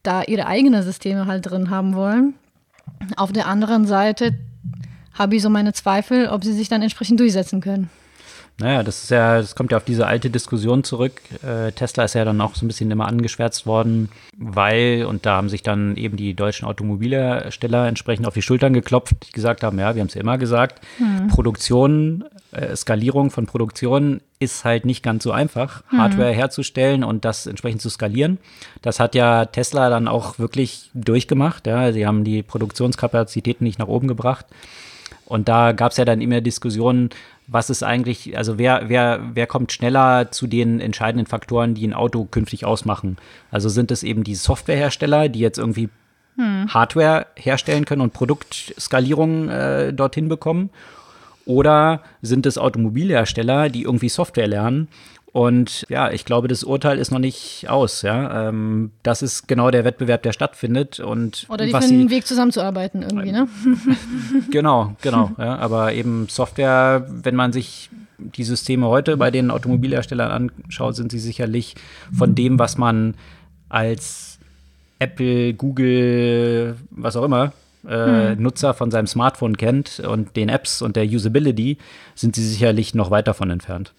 da 0.03 0.23
ihre 0.23 0.45
eigenen 0.45 0.83
Systeme 0.83 1.25
halt 1.25 1.49
drin 1.49 1.69
haben 1.69 1.95
wollen. 1.95 2.35
Auf 3.17 3.31
der 3.31 3.47
anderen 3.47 3.85
Seite 3.85 4.35
habe 5.13 5.35
ich 5.35 5.41
so 5.41 5.49
meine 5.49 5.73
Zweifel, 5.73 6.27
ob 6.29 6.43
sie 6.43 6.53
sich 6.53 6.69
dann 6.69 6.81
entsprechend 6.81 7.19
durchsetzen 7.19 7.61
können. 7.61 7.89
Naja, 8.57 8.83
das 8.83 9.03
ist 9.03 9.09
ja, 9.09 9.37
das 9.37 9.53
kommt 9.53 9.71
ja 9.71 9.77
auf 9.77 9.83
diese 9.83 10.07
alte 10.07 10.29
Diskussion 10.29 10.85
zurück. 10.85 11.21
Äh, 11.43 11.73
Tesla 11.73 12.05
ist 12.05 12.15
ja 12.15 12.23
dann 12.23 12.39
auch 12.39 12.55
so 12.55 12.65
ein 12.65 12.69
bisschen 12.69 12.89
immer 12.89 13.05
angeschwärzt 13.05 13.65
worden, 13.65 14.09
weil, 14.37 15.05
und 15.05 15.25
da 15.25 15.35
haben 15.35 15.49
sich 15.49 15.61
dann 15.61 15.97
eben 15.97 16.15
die 16.15 16.33
deutschen 16.33 16.65
Automobilhersteller 16.65 17.85
entsprechend 17.85 18.25
auf 18.27 18.33
die 18.33 18.41
Schultern 18.41 18.73
geklopft, 18.73 19.27
die 19.27 19.33
gesagt 19.33 19.61
haben, 19.61 19.77
ja, 19.77 19.93
wir 19.93 19.99
haben 19.99 20.07
es 20.07 20.13
ja 20.13 20.21
immer 20.21 20.37
gesagt, 20.37 20.79
mhm. 20.99 21.27
Produktion, 21.27 22.23
äh, 22.51 22.73
Skalierung 22.77 23.29
von 23.29 23.45
Produktion 23.45 24.21
ist 24.39 24.63
halt 24.63 24.85
nicht 24.85 25.03
ganz 25.03 25.25
so 25.25 25.33
einfach, 25.33 25.83
mhm. 25.91 25.97
Hardware 25.97 26.31
herzustellen 26.31 27.03
und 27.03 27.25
das 27.25 27.47
entsprechend 27.47 27.81
zu 27.81 27.89
skalieren. 27.89 28.37
Das 28.81 29.01
hat 29.01 29.15
ja 29.15 29.45
Tesla 29.45 29.89
dann 29.89 30.07
auch 30.07 30.39
wirklich 30.39 30.91
durchgemacht. 30.93 31.67
Ja, 31.67 31.91
sie 31.91 32.07
haben 32.07 32.23
die 32.23 32.41
Produktionskapazitäten 32.41 33.65
nicht 33.65 33.79
nach 33.79 33.87
oben 33.87 34.07
gebracht. 34.07 34.45
Und 35.25 35.49
da 35.49 35.71
gab 35.71 35.91
es 35.91 35.97
ja 35.97 36.05
dann 36.05 36.21
immer 36.21 36.41
Diskussionen, 36.41 37.09
was 37.47 37.69
ist 37.69 37.83
eigentlich, 37.83 38.37
also 38.37 38.57
wer, 38.57 38.89
wer, 38.89 39.21
wer 39.33 39.47
kommt 39.47 39.71
schneller 39.71 40.31
zu 40.31 40.47
den 40.47 40.79
entscheidenden 40.79 41.27
Faktoren, 41.27 41.75
die 41.75 41.87
ein 41.87 41.93
Auto 41.93 42.25
künftig 42.25 42.65
ausmachen? 42.65 43.17
Also 43.51 43.69
sind 43.69 43.91
es 43.91 44.03
eben 44.03 44.23
die 44.23 44.35
Softwarehersteller, 44.35 45.29
die 45.29 45.39
jetzt 45.39 45.57
irgendwie 45.57 45.89
hm. 46.37 46.73
Hardware 46.73 47.27
herstellen 47.35 47.85
können 47.85 48.01
und 48.01 48.13
Produktskalierung 48.13 49.49
äh, 49.49 49.93
dorthin 49.93 50.27
bekommen? 50.27 50.69
Oder 51.45 52.01
sind 52.23 52.47
es 52.47 52.57
Automobilhersteller, 52.57 53.69
die 53.69 53.83
irgendwie 53.83 54.09
Software 54.09 54.47
lernen 54.47 54.87
und 55.35 55.85
ja, 55.89 56.11
ich 56.11 56.23
glaube, 56.23 56.47
das 56.47 56.63
Urteil 56.63 56.97
ist 56.97 57.11
noch 57.11 57.19
nicht 57.19 57.65
aus. 57.67 58.03
Ja, 58.03 58.47
ähm, 58.47 58.91
das 59.03 59.21
ist 59.21 59.49
genau 59.49 59.69
der 59.69 59.83
Wettbewerb, 59.83 60.23
der 60.23 60.31
stattfindet. 60.31 61.01
Und 61.01 61.45
Oder 61.49 61.65
die 61.65 61.73
finden 61.73 61.99
einen 61.99 62.09
Weg 62.09 62.25
zusammenzuarbeiten 62.25 63.01
irgendwie, 63.01 63.33
ne? 63.33 63.49
genau, 64.49 64.95
genau. 65.01 65.31
Ja, 65.37 65.57
aber 65.57 65.91
eben 65.91 66.29
Software, 66.29 67.05
wenn 67.09 67.35
man 67.35 67.51
sich 67.51 67.89
die 68.17 68.45
Systeme 68.45 68.87
heute 68.87 69.17
bei 69.17 69.29
den 69.29 69.51
Automobilherstellern 69.51 70.49
anschaut, 70.65 70.95
sind 70.95 71.11
sie 71.11 71.19
sicherlich 71.19 71.75
von 72.17 72.33
dem, 72.33 72.57
was 72.57 72.77
man 72.77 73.15
als 73.67 74.39
Apple, 74.99 75.53
Google, 75.53 76.77
was 76.91 77.17
auch 77.17 77.25
immer, 77.25 77.51
äh, 77.85 78.31
hm. 78.35 78.41
Nutzer 78.41 78.73
von 78.73 78.89
seinem 78.89 79.07
Smartphone 79.07 79.57
kennt 79.57 79.99
und 79.99 80.37
den 80.37 80.47
Apps 80.47 80.81
und 80.81 80.95
der 80.95 81.03
Usability, 81.03 81.77
sind 82.15 82.37
sie 82.37 82.47
sicherlich 82.47 82.95
noch 82.95 83.11
weit 83.11 83.27
davon 83.27 83.49
entfernt. 83.49 83.91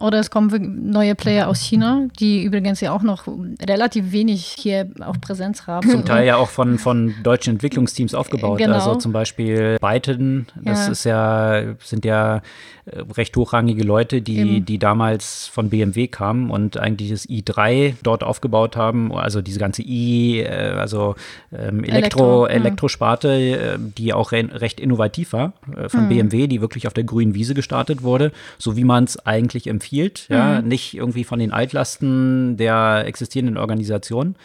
Oder 0.00 0.20
es 0.20 0.30
kommen 0.30 0.90
neue 0.90 1.16
Player 1.16 1.48
aus 1.48 1.60
China, 1.60 2.06
die 2.20 2.44
übrigens 2.44 2.80
ja 2.80 2.92
auch 2.92 3.02
noch 3.02 3.26
relativ 3.60 4.12
wenig 4.12 4.54
hier 4.56 4.88
auch 5.00 5.20
Präsenz 5.20 5.66
haben. 5.66 5.90
Zum 5.90 6.04
Teil 6.04 6.24
ja 6.24 6.36
auch 6.36 6.48
von, 6.48 6.78
von 6.78 7.14
deutschen 7.24 7.54
Entwicklungsteams 7.54 8.14
aufgebaut. 8.14 8.58
Genau. 8.58 8.74
Also 8.74 8.94
zum 8.94 9.12
Beispiel 9.12 9.76
Byton, 9.80 10.46
das 10.62 10.86
ja. 10.86 10.92
ist 10.92 11.04
ja, 11.04 11.62
sind 11.82 12.04
ja 12.04 12.42
äh, 12.86 13.02
recht 13.16 13.36
hochrangige 13.36 13.82
Leute, 13.82 14.22
die, 14.22 14.60
die 14.60 14.78
damals 14.78 15.48
von 15.48 15.68
BMW 15.68 16.06
kamen 16.06 16.50
und 16.50 16.76
eigentlich 16.76 17.10
das 17.10 17.28
i3 17.28 17.94
dort 18.04 18.22
aufgebaut 18.22 18.76
haben. 18.76 19.12
Also 19.12 19.42
diese 19.42 19.58
ganze 19.58 19.82
i, 19.82 20.40
äh, 20.40 20.74
also 20.78 21.16
ähm, 21.52 21.82
Elektro, 21.82 21.88
Elektro, 21.88 22.46
Elektrosparte, 22.46 23.28
äh, 23.28 23.78
die 23.78 24.12
auch 24.12 24.30
re 24.30 24.48
recht 24.52 24.78
innovativ 24.78 25.32
war 25.32 25.54
von 25.88 26.04
mhm. 26.04 26.08
BMW, 26.08 26.46
die 26.46 26.60
wirklich 26.60 26.86
auf 26.86 26.94
der 26.94 27.02
grünen 27.02 27.34
Wiese 27.34 27.54
gestartet 27.54 28.02
wurde, 28.02 28.30
so 28.58 28.76
wie 28.76 28.84
man 28.84 29.04
es 29.04 29.18
eigentlich 29.26 29.66
empfiehlt. 29.66 29.87
Ja, 30.28 30.60
mhm. 30.60 30.68
nicht 30.68 30.94
irgendwie 30.94 31.24
von 31.24 31.38
den 31.38 31.52
Altlasten 31.52 32.56
der 32.56 33.04
existierenden 33.06 33.56
Organisation 33.56 34.36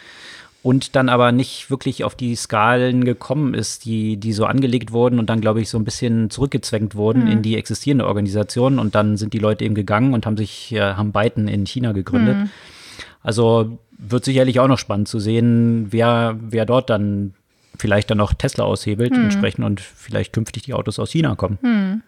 und 0.64 0.96
dann 0.96 1.10
aber 1.10 1.30
nicht 1.30 1.68
wirklich 1.68 2.04
auf 2.04 2.14
die 2.14 2.34
Skalen 2.34 3.04
gekommen 3.04 3.52
ist, 3.52 3.84
die, 3.84 4.16
die 4.16 4.32
so 4.32 4.46
angelegt 4.46 4.92
wurden 4.92 5.18
und 5.18 5.28
dann, 5.28 5.42
glaube 5.42 5.60
ich, 5.60 5.68
so 5.68 5.76
ein 5.76 5.84
bisschen 5.84 6.30
zurückgezwängt 6.30 6.94
wurden 6.94 7.24
mhm. 7.24 7.32
in 7.32 7.42
die 7.42 7.58
existierende 7.58 8.06
Organisation 8.06 8.78
und 8.78 8.94
dann 8.94 9.18
sind 9.18 9.34
die 9.34 9.38
Leute 9.38 9.62
eben 9.62 9.74
gegangen 9.74 10.14
und 10.14 10.24
haben 10.24 10.38
sich, 10.38 10.72
äh, 10.72 10.94
haben 10.94 11.12
Byton 11.12 11.48
in 11.48 11.66
China 11.66 11.92
gegründet. 11.92 12.38
Mhm. 12.38 12.50
Also 13.22 13.78
wird 13.98 14.24
sicherlich 14.24 14.58
auch 14.58 14.66
noch 14.66 14.78
spannend 14.78 15.06
zu 15.06 15.18
sehen, 15.20 15.88
wer, 15.90 16.38
wer 16.40 16.64
dort 16.64 16.88
dann 16.88 17.34
vielleicht 17.78 18.10
dann 18.10 18.18
noch 18.18 18.32
Tesla 18.32 18.64
aushebelt 18.64 19.12
mhm. 19.12 19.24
entsprechend 19.24 19.66
und 19.66 19.82
vielleicht 19.82 20.32
künftig 20.32 20.62
die 20.62 20.72
Autos 20.72 20.98
aus 20.98 21.10
China 21.10 21.34
kommen. 21.34 22.02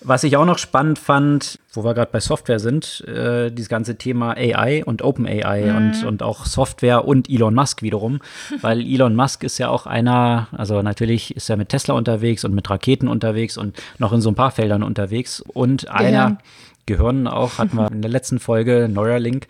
Was 0.00 0.22
ich 0.24 0.36
auch 0.36 0.44
noch 0.44 0.58
spannend 0.58 0.98
fand, 0.98 1.58
wo 1.72 1.84
wir 1.84 1.94
gerade 1.94 2.10
bei 2.12 2.20
Software 2.20 2.60
sind, 2.60 3.04
äh, 3.06 3.50
dieses 3.50 3.68
ganze 3.68 3.96
Thema 3.96 4.36
AI 4.36 4.84
und 4.84 5.02
OpenAI 5.02 5.62
mhm. 5.66 5.76
und, 5.76 6.04
und 6.04 6.22
auch 6.22 6.46
Software 6.46 7.04
und 7.04 7.28
Elon 7.28 7.54
Musk 7.54 7.82
wiederum, 7.82 8.20
weil 8.60 8.80
Elon 8.80 9.16
Musk 9.16 9.42
ist 9.42 9.58
ja 9.58 9.68
auch 9.68 9.86
einer, 9.86 10.48
also 10.52 10.82
natürlich 10.82 11.34
ist 11.36 11.50
er 11.50 11.56
mit 11.56 11.70
Tesla 11.70 11.94
unterwegs 11.94 12.44
und 12.44 12.54
mit 12.54 12.68
Raketen 12.70 13.08
unterwegs 13.08 13.56
und 13.56 13.76
noch 13.98 14.12
in 14.12 14.20
so 14.20 14.30
ein 14.30 14.34
paar 14.36 14.50
Feldern 14.50 14.82
unterwegs. 14.82 15.40
Und 15.40 15.88
einer, 15.88 16.38
Gehirn 16.88 17.28
auch, 17.28 17.58
hatten 17.58 17.76
wir 17.76 17.92
in 17.92 18.02
der 18.02 18.10
letzten 18.10 18.40
Folge, 18.40 18.88
Neuralink. 18.90 19.46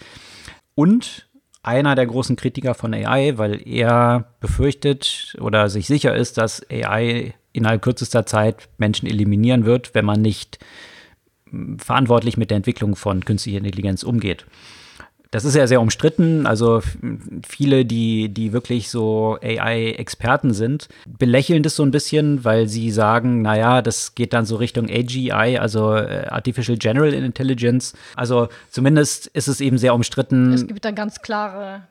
Und 0.74 1.28
einer 1.62 1.94
der 1.94 2.06
großen 2.06 2.37
Kritiker 2.37 2.74
von 2.74 2.92
AI, 2.92 3.38
weil 3.38 3.66
er 3.66 4.34
befürchtet 4.40 5.37
oder 5.40 5.68
sich 5.68 5.87
sicher 5.87 6.14
ist, 6.14 6.37
dass 6.37 6.66
AI 6.70 7.34
innerhalb 7.52 7.82
kürzester 7.82 8.26
Zeit 8.26 8.68
Menschen 8.78 9.08
eliminieren 9.08 9.64
wird, 9.64 9.94
wenn 9.94 10.04
man 10.04 10.20
nicht 10.20 10.58
hm, 11.50 11.78
verantwortlich 11.78 12.37
mit 12.37 12.50
der 12.50 12.56
Entwicklung 12.56 12.96
von 12.96 13.24
künstlicher 13.24 13.58
Intelligenz 13.58 14.02
umgeht. 14.02 14.46
Das 15.30 15.44
ist 15.44 15.54
ja 15.54 15.66
sehr 15.66 15.82
umstritten. 15.82 16.46
Also 16.46 16.80
viele, 17.46 17.84
die, 17.84 18.30
die 18.30 18.54
wirklich 18.54 18.88
so 18.88 19.38
AI-Experten 19.42 20.54
sind, 20.54 20.88
belächeln 21.06 21.62
das 21.62 21.76
so 21.76 21.82
ein 21.82 21.90
bisschen, 21.90 22.44
weil 22.44 22.66
sie 22.66 22.90
sagen, 22.90 23.42
naja, 23.42 23.82
das 23.82 24.14
geht 24.14 24.32
dann 24.32 24.46
so 24.46 24.56
Richtung 24.56 24.88
AGI, 24.88 25.58
also 25.58 25.94
äh, 25.94 26.24
Artificial 26.28 26.78
General 26.78 27.12
Intelligence. 27.12 27.92
Also 28.16 28.48
zumindest 28.70 29.26
ist 29.26 29.48
es 29.48 29.61
eben 29.61 29.76
sehr 29.76 29.94
umstritten. 29.94 30.54
Es 30.54 30.66
gibt 30.66 30.87
da 30.87 30.92
ganz 30.92 31.20
klare 31.20 31.82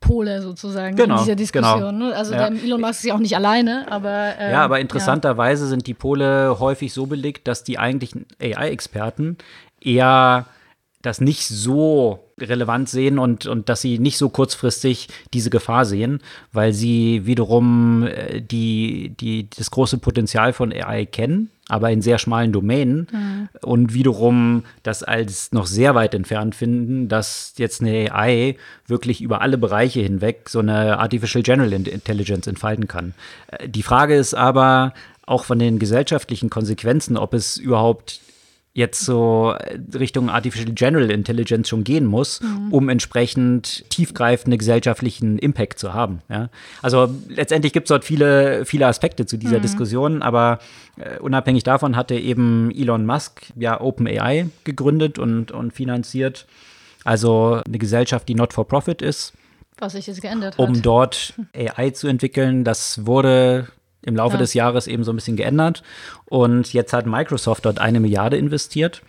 Pole 0.00 0.42
sozusagen 0.42 0.96
genau, 0.96 1.14
in 1.14 1.20
dieser 1.20 1.36
Diskussion. 1.36 1.98
Genau. 1.98 2.08
Ne? 2.08 2.14
Also 2.14 2.34
ja. 2.34 2.48
Elon 2.48 2.80
Musk 2.80 3.00
ist 3.00 3.04
ja 3.04 3.14
auch 3.14 3.18
nicht 3.18 3.36
alleine, 3.36 3.90
aber 3.90 4.34
ähm, 4.38 4.52
ja, 4.52 4.64
aber 4.64 4.80
interessanterweise 4.80 5.64
ja. 5.64 5.70
sind 5.70 5.86
die 5.86 5.94
Pole 5.94 6.58
häufig 6.58 6.92
so 6.92 7.06
belegt, 7.06 7.48
dass 7.48 7.64
die 7.64 7.78
eigentlichen 7.78 8.26
AI-Experten 8.40 9.38
eher 9.80 10.46
das 11.00 11.20
nicht 11.20 11.48
so 11.48 12.31
relevant 12.42 12.88
sehen 12.88 13.18
und, 13.18 13.46
und 13.46 13.68
dass 13.68 13.80
sie 13.80 13.98
nicht 13.98 14.18
so 14.18 14.28
kurzfristig 14.28 15.08
diese 15.32 15.50
Gefahr 15.50 15.84
sehen, 15.84 16.20
weil 16.52 16.72
sie 16.72 17.26
wiederum 17.26 18.06
äh, 18.06 18.40
die, 18.40 19.14
die, 19.20 19.48
das 19.56 19.70
große 19.70 19.98
Potenzial 19.98 20.52
von 20.52 20.72
AI 20.72 21.06
kennen, 21.06 21.50
aber 21.68 21.90
in 21.90 22.02
sehr 22.02 22.18
schmalen 22.18 22.52
Domänen 22.52 23.08
mhm. 23.10 23.48
und 23.62 23.94
wiederum 23.94 24.64
das 24.82 25.02
als 25.02 25.52
noch 25.52 25.66
sehr 25.66 25.94
weit 25.94 26.14
entfernt 26.14 26.54
finden, 26.54 27.08
dass 27.08 27.54
jetzt 27.56 27.80
eine 27.80 28.12
AI 28.12 28.56
wirklich 28.86 29.22
über 29.22 29.40
alle 29.40 29.58
Bereiche 29.58 30.00
hinweg 30.00 30.48
so 30.48 30.58
eine 30.58 30.98
Artificial 30.98 31.42
General 31.42 31.72
Intelligence 31.72 32.46
entfalten 32.46 32.88
kann. 32.88 33.14
Äh, 33.48 33.68
die 33.68 33.82
Frage 33.82 34.14
ist 34.16 34.34
aber 34.34 34.92
auch 35.24 35.44
von 35.44 35.58
den 35.58 35.78
gesellschaftlichen 35.78 36.50
Konsequenzen, 36.50 37.16
ob 37.16 37.32
es 37.32 37.56
überhaupt 37.56 38.20
jetzt 38.74 39.04
so 39.04 39.54
Richtung 39.94 40.30
Artificial 40.30 40.72
General 40.72 41.10
Intelligence 41.10 41.68
schon 41.68 41.84
gehen 41.84 42.06
muss, 42.06 42.40
mhm. 42.40 42.72
um 42.72 42.88
entsprechend 42.88 43.88
tiefgreifende 43.90 44.56
gesellschaftlichen 44.56 45.38
Impact 45.38 45.78
zu 45.78 45.92
haben. 45.92 46.22
Ja? 46.30 46.48
Also 46.80 47.14
letztendlich 47.28 47.74
gibt 47.74 47.86
es 47.86 47.88
dort 47.88 48.04
viele, 48.04 48.64
viele 48.64 48.86
Aspekte 48.86 49.26
zu 49.26 49.36
dieser 49.36 49.58
mhm. 49.58 49.62
Diskussion, 49.62 50.22
aber 50.22 50.58
äh, 50.96 51.18
unabhängig 51.18 51.64
davon 51.64 51.96
hatte 51.96 52.14
eben 52.14 52.70
Elon 52.70 53.04
Musk 53.04 53.42
ja 53.56 53.78
OpenAI 53.78 54.48
gegründet 54.64 55.18
und, 55.18 55.52
und 55.52 55.72
finanziert. 55.72 56.46
Also 57.04 57.60
eine 57.66 57.78
Gesellschaft, 57.78 58.28
die 58.28 58.34
not 58.34 58.54
for 58.54 58.66
profit 58.66 59.02
ist. 59.02 59.34
Was 59.78 59.92
sich 59.92 60.06
jetzt 60.06 60.22
geändert 60.22 60.56
hat. 60.56 60.66
Um 60.66 60.80
dort 60.80 61.34
AI 61.54 61.90
zu 61.90 62.06
entwickeln. 62.06 62.64
Das 62.64 63.04
wurde 63.04 63.68
im 64.02 64.16
Laufe 64.16 64.34
ja. 64.34 64.40
des 64.40 64.54
Jahres 64.54 64.86
eben 64.86 65.04
so 65.04 65.12
ein 65.12 65.16
bisschen 65.16 65.36
geändert. 65.36 65.82
Und 66.26 66.72
jetzt 66.72 66.92
hat 66.92 67.06
Microsoft 67.06 67.64
dort 67.64 67.78
eine 67.78 68.00
Milliarde 68.00 68.36
investiert, 68.36 69.02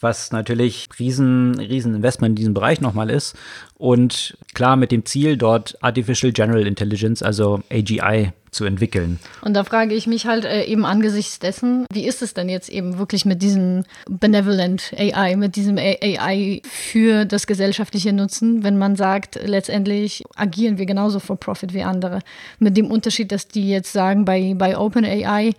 was 0.00 0.32
natürlich 0.32 0.88
riesen, 0.98 1.58
riesen 1.58 1.94
Investment 1.94 2.32
in 2.32 2.36
diesem 2.36 2.54
Bereich 2.54 2.80
nochmal 2.80 3.10
ist. 3.10 3.36
Und 3.76 4.36
klar 4.54 4.76
mit 4.76 4.92
dem 4.92 5.04
Ziel, 5.04 5.36
dort 5.36 5.76
Artificial 5.82 6.32
General 6.32 6.66
Intelligence, 6.66 7.22
also 7.22 7.62
AGI, 7.70 8.32
zu 8.54 8.64
entwickeln. 8.64 9.18
Und 9.42 9.54
da 9.54 9.64
frage 9.64 9.94
ich 9.94 10.06
mich 10.06 10.26
halt 10.26 10.44
äh, 10.44 10.64
eben 10.64 10.84
angesichts 10.84 11.38
dessen, 11.38 11.86
wie 11.92 12.06
ist 12.06 12.22
es 12.22 12.34
denn 12.34 12.48
jetzt 12.48 12.68
eben 12.68 12.98
wirklich 12.98 13.24
mit 13.24 13.42
diesem 13.42 13.84
Benevolent 14.08 14.94
AI, 14.96 15.36
mit 15.36 15.56
diesem 15.56 15.76
AI 15.76 16.62
für 16.64 17.24
das 17.24 17.46
gesellschaftliche 17.46 18.12
Nutzen, 18.12 18.62
wenn 18.62 18.78
man 18.78 18.96
sagt, 18.96 19.38
letztendlich 19.44 20.24
agieren 20.36 20.78
wir 20.78 20.86
genauso 20.86 21.20
for 21.20 21.36
Profit 21.36 21.74
wie 21.74 21.82
andere. 21.82 22.20
Mit 22.58 22.76
dem 22.76 22.90
Unterschied, 22.90 23.32
dass 23.32 23.48
die 23.48 23.68
jetzt 23.68 23.92
sagen, 23.92 24.24
bei, 24.24 24.54
bei 24.56 24.78
OpenAI, 24.78 25.54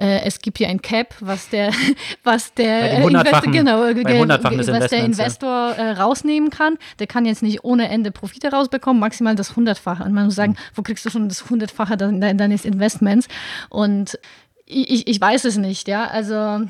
äh, 0.00 0.22
es 0.22 0.40
gibt 0.40 0.58
hier 0.58 0.68
ein 0.68 0.80
Cap, 0.80 1.14
was 1.20 1.50
der, 1.50 1.72
was 2.24 2.54
der 2.54 3.02
Investor, 3.02 3.52
genau, 3.52 3.82
was 3.82 4.90
der 4.90 5.04
Investor 5.04 5.72
äh, 5.72 5.90
rausnehmen 5.90 6.48
kann. 6.48 6.78
Der 6.98 7.06
kann 7.06 7.26
jetzt 7.26 7.42
nicht 7.42 7.64
ohne 7.64 7.88
Ende 7.90 8.10
Profite 8.10 8.50
rausbekommen, 8.50 8.98
maximal 8.98 9.34
das 9.34 9.56
Hundertfache. 9.56 10.02
Und 10.02 10.14
man 10.14 10.24
muss 10.24 10.34
sagen, 10.34 10.56
wo 10.74 10.82
kriegst 10.82 11.04
du 11.04 11.10
schon 11.10 11.28
das 11.28 11.50
Hundertfache 11.50 11.98
deines 11.98 12.64
Investments? 12.64 13.28
Und 13.68 14.18
ich, 14.64 15.06
ich 15.06 15.20
weiß 15.20 15.44
es 15.44 15.58
nicht, 15.58 15.86
ja. 15.86 16.06
Also 16.06 16.62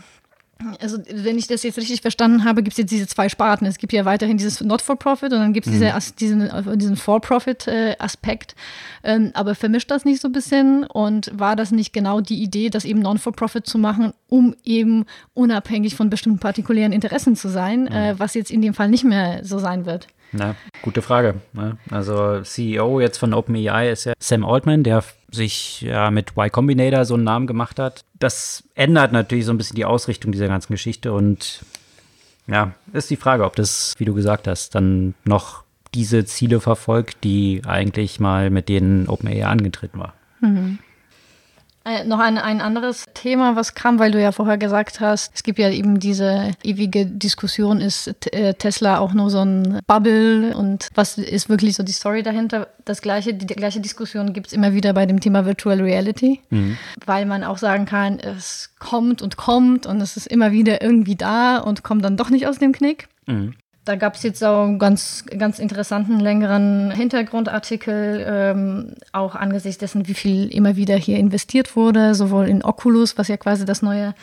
also 0.81 0.99
wenn 1.11 1.39
ich 1.39 1.47
das 1.47 1.63
jetzt 1.63 1.79
richtig 1.79 2.03
verstanden 2.03 2.45
habe, 2.45 2.63
gibt 2.63 2.75
es 2.75 2.79
jetzt 2.79 2.91
diese 2.91 3.07
zwei 3.07 3.29
Sparten. 3.29 3.67
Es 3.67 3.79
gibt 3.79 3.93
ja 3.93 4.05
weiterhin 4.05 4.37
dieses 4.37 4.61
Not-for-Profit 4.61 5.33
und 5.33 5.39
dann 5.39 5.53
gibt 5.53 5.67
es 5.67 5.73
mhm. 5.73 5.81
diese, 5.81 6.13
diesen, 6.19 6.79
diesen 6.79 6.97
For-Profit-Aspekt. 6.97 8.55
Ähm, 9.03 9.31
aber 9.35 9.55
vermischt 9.55 9.91
das 9.91 10.05
nicht 10.05 10.21
so 10.21 10.29
ein 10.29 10.33
bisschen? 10.33 10.85
Und 10.85 11.31
war 11.39 11.57
das 11.57 11.71
nicht 11.71 11.93
genau 11.93 12.21
die 12.21 12.43
Idee, 12.43 12.71
das 12.71 12.85
eben 12.85 13.01
Non-for-Profit 13.01 13.67
zu 13.67 13.79
machen, 13.79 14.13
um 14.29 14.55
eben 14.65 15.07
unabhängig 15.35 15.97
von 15.97 16.11
bestimmten 16.11 16.39
partikulären 16.39 16.93
Interessen 16.93 17.37
zu 17.37 17.49
sein, 17.49 17.83
mhm. 17.83 17.93
äh, 17.93 18.19
was 18.19 18.35
jetzt 18.35 18.51
in 18.51 18.63
dem 18.63 18.75
Fall 18.75 18.89
nicht 18.89 19.05
mehr 19.05 19.45
so 19.45 19.59
sein 19.59 19.87
wird? 19.87 20.09
Na, 20.33 20.55
gute 20.83 21.03
Frage. 21.03 21.37
Ne? 21.53 21.77
Also 21.91 22.43
CEO 22.43 23.01
jetzt 23.01 23.19
von 23.19 23.35
OpenAI 23.35 23.91
ist 23.91 24.05
ja 24.05 24.13
Sam 24.19 24.45
Altman, 24.45 24.85
der 24.85 25.03
sich 25.31 25.83
ja 25.83 26.11
mit 26.11 26.37
Y 26.37 26.51
Combinator 26.51 27.05
so 27.05 27.15
einen 27.15 27.25
Namen 27.25 27.47
gemacht 27.47 27.79
hat. 27.79 28.05
Das 28.19 28.65
ändert 28.75 29.13
natürlich 29.13 29.45
so 29.45 29.53
ein 29.53 29.59
bisschen 29.59 29.77
die 29.77 29.85
Ausrichtung 29.85 30.33
dieser 30.33 30.49
ganzen 30.49 30.73
Geschichte 30.73 31.13
und 31.13 31.65
ja, 32.47 32.73
ist 32.93 33.11
die 33.11 33.17
Frage, 33.17 33.45
ob 33.45 33.57
das, 33.57 33.95
wie 33.99 34.05
du 34.05 34.15
gesagt 34.15 34.49
hast, 34.49 34.75
dann 34.75 35.15
noch 35.25 35.63
diese 35.95 36.25
Ziele 36.25 36.61
verfolgt, 36.61 37.25
die 37.25 37.63
eigentlich 37.67 38.21
mal 38.21 38.51
mit 38.51 38.69
denen 38.69 39.09
OpenAI 39.09 39.47
angetreten 39.47 39.99
war. 39.99 40.15
Mhm. 40.41 40.79
Äh, 41.83 42.05
noch 42.05 42.19
ein, 42.19 42.37
ein 42.37 42.61
anderes 42.61 43.07
Thema, 43.15 43.57
was 43.57 43.75
kam, 43.75 43.99
weil 43.99 44.11
du 44.11 44.21
ja 44.21 44.33
vorher 44.33 44.59
gesagt 44.59 45.01
hast, 45.01 45.33
es 45.35 45.43
gibt 45.43 45.59
ja 45.59 45.71
eben 45.71 45.99
diese 45.99 46.51
ewige 46.63 47.07
Diskussion, 47.07 47.81
ist 47.81 48.27
äh, 48.35 48.53
Tesla 48.53 48.99
auch 48.99 49.15
nur 49.15 49.31
so 49.31 49.41
ein 49.43 49.81
Bubble 49.87 50.55
und 50.55 50.89
was 50.95 51.17
ist 51.17 51.49
wirklich 51.49 51.77
so 51.77 51.83
die 51.83 51.93
Story 51.93 52.23
dahinter? 52.23 52.69
Das 52.85 53.01
gleiche, 53.01 53.33
die, 53.33 53.47
die 53.47 53.55
gleiche 53.55 53.81
Diskussion 53.81 54.35
gibt 54.35 54.49
es 54.49 54.53
immer 54.53 54.75
wieder 54.75 54.93
bei 54.93 55.07
dem 55.07 55.21
Thema 55.21 55.47
Virtual 55.47 55.81
Reality, 55.81 56.41
mhm. 56.51 56.77
weil 57.07 57.25
man 57.25 57.45
auch 57.45 57.57
sagen 57.57 57.87
kann, 57.87 58.21
es 58.21 58.75
kommt 58.79 59.23
und 59.23 59.39
kommt 59.39 59.87
und 59.87 60.03
es 60.03 60.19
ist 60.19 60.27
immer 60.27 60.53
wieder 60.53 60.83
irgendwie 60.83 61.17
da 61.17 61.59
und 61.59 61.83
kommt 61.83 62.05
dann 62.05 62.19
doch 62.19 62.29
nicht 62.29 62.47
aus 62.47 62.59
dem 62.59 62.73
Knick. 62.73 63.09
Mhm. 63.25 63.55
Da 63.91 63.97
gab 63.97 64.15
es 64.15 64.23
jetzt 64.23 64.45
auch 64.45 64.67
einen 64.67 64.79
ganz, 64.79 65.25
ganz 65.37 65.59
interessanten, 65.59 66.21
längeren 66.21 66.93
Hintergrundartikel, 66.93 68.25
ähm, 68.25 68.93
auch 69.11 69.35
angesichts 69.35 69.79
dessen, 69.79 70.07
wie 70.07 70.15
viel 70.15 70.47
immer 70.55 70.77
wieder 70.77 70.95
hier 70.95 71.19
investiert 71.19 71.75
wurde, 71.75 72.15
sowohl 72.15 72.47
in 72.49 72.63
Oculus, 72.63 73.19
was 73.19 73.27
ja 73.27 73.37
quasi 73.37 73.65
das 73.65 73.83
neue 73.83 74.15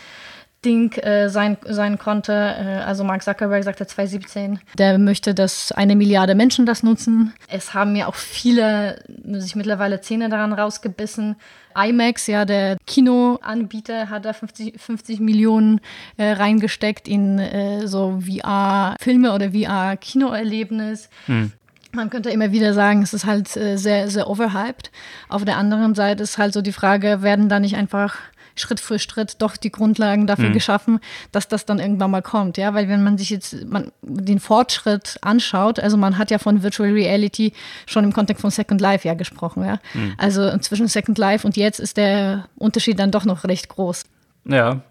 Ding 0.65 0.91
äh, 0.97 1.29
sein, 1.29 1.57
sein 1.65 1.97
konnte. 1.97 2.33
Äh, 2.33 2.83
also 2.85 3.03
Mark 3.03 3.23
Zuckerberg 3.23 3.63
sagte 3.63 3.85
2017, 3.85 4.59
der 4.77 4.97
möchte, 4.97 5.33
dass 5.33 5.71
eine 5.71 5.95
Milliarde 5.95 6.35
Menschen 6.35 6.65
das 6.65 6.83
nutzen. 6.83 7.33
Es 7.47 7.73
haben 7.73 7.95
ja 7.95 8.07
auch 8.07 8.15
viele 8.15 9.03
sich 9.31 9.55
mittlerweile 9.55 10.01
Zähne 10.01 10.29
daran 10.29 10.53
rausgebissen. 10.53 11.35
IMAX, 11.77 12.25
ja, 12.25 12.45
der 12.45 12.77
Kinoanbieter, 12.87 14.09
hat 14.09 14.25
da 14.25 14.33
50, 14.33 14.81
50 14.81 15.19
Millionen 15.19 15.79
äh, 16.17 16.31
reingesteckt 16.31 17.07
in 17.07 17.37
äh, 17.37 17.87
so 17.87 18.19
VR-Filme 18.21 19.33
oder 19.33 19.51
VR-Kinoerlebnis. 19.51 21.09
Hm. 21.27 21.51
Man 21.91 22.09
könnte 22.09 22.31
immer 22.31 22.51
wieder 22.51 22.73
sagen, 22.73 23.03
es 23.03 23.13
ist 23.13 23.25
halt 23.25 23.55
äh, 23.55 23.77
sehr, 23.77 24.09
sehr 24.09 24.27
overhyped. 24.27 24.91
Auf 25.29 25.45
der 25.45 25.57
anderen 25.57 25.93
Seite 25.93 26.23
ist 26.23 26.37
halt 26.37 26.53
so 26.53 26.61
die 26.61 26.73
Frage, 26.73 27.21
werden 27.21 27.47
da 27.47 27.59
nicht 27.59 27.75
einfach 27.75 28.17
Schritt 28.59 28.79
für 28.79 28.99
Schritt 28.99 29.35
doch 29.39 29.57
die 29.57 29.71
Grundlagen 29.71 30.27
dafür 30.27 30.49
mhm. 30.49 30.53
geschaffen, 30.53 30.99
dass 31.31 31.47
das 31.47 31.65
dann 31.65 31.79
irgendwann 31.79 32.11
mal 32.11 32.21
kommt. 32.21 32.57
Ja, 32.57 32.73
weil 32.73 32.89
wenn 32.89 33.03
man 33.03 33.17
sich 33.17 33.29
jetzt 33.29 33.65
man, 33.65 33.91
den 34.01 34.39
Fortschritt 34.39 35.17
anschaut, 35.21 35.79
also 35.79 35.97
man 35.97 36.17
hat 36.17 36.31
ja 36.31 36.37
von 36.37 36.63
Virtual 36.63 36.91
Reality 36.91 37.53
schon 37.85 38.03
im 38.03 38.13
Kontext 38.13 38.41
von 38.41 38.51
Second 38.51 38.81
Life 38.81 39.07
ja 39.07 39.13
gesprochen. 39.13 39.63
Ja, 39.65 39.79
mhm. 39.93 40.13
also 40.17 40.57
zwischen 40.59 40.87
Second 40.87 41.17
Life 41.17 41.45
und 41.45 41.57
jetzt 41.57 41.79
ist 41.79 41.97
der 41.97 42.47
Unterschied 42.57 42.99
dann 42.99 43.11
doch 43.11 43.25
noch 43.25 43.43
recht 43.43 43.69
groß. 43.69 44.03
Ja. 44.45 44.81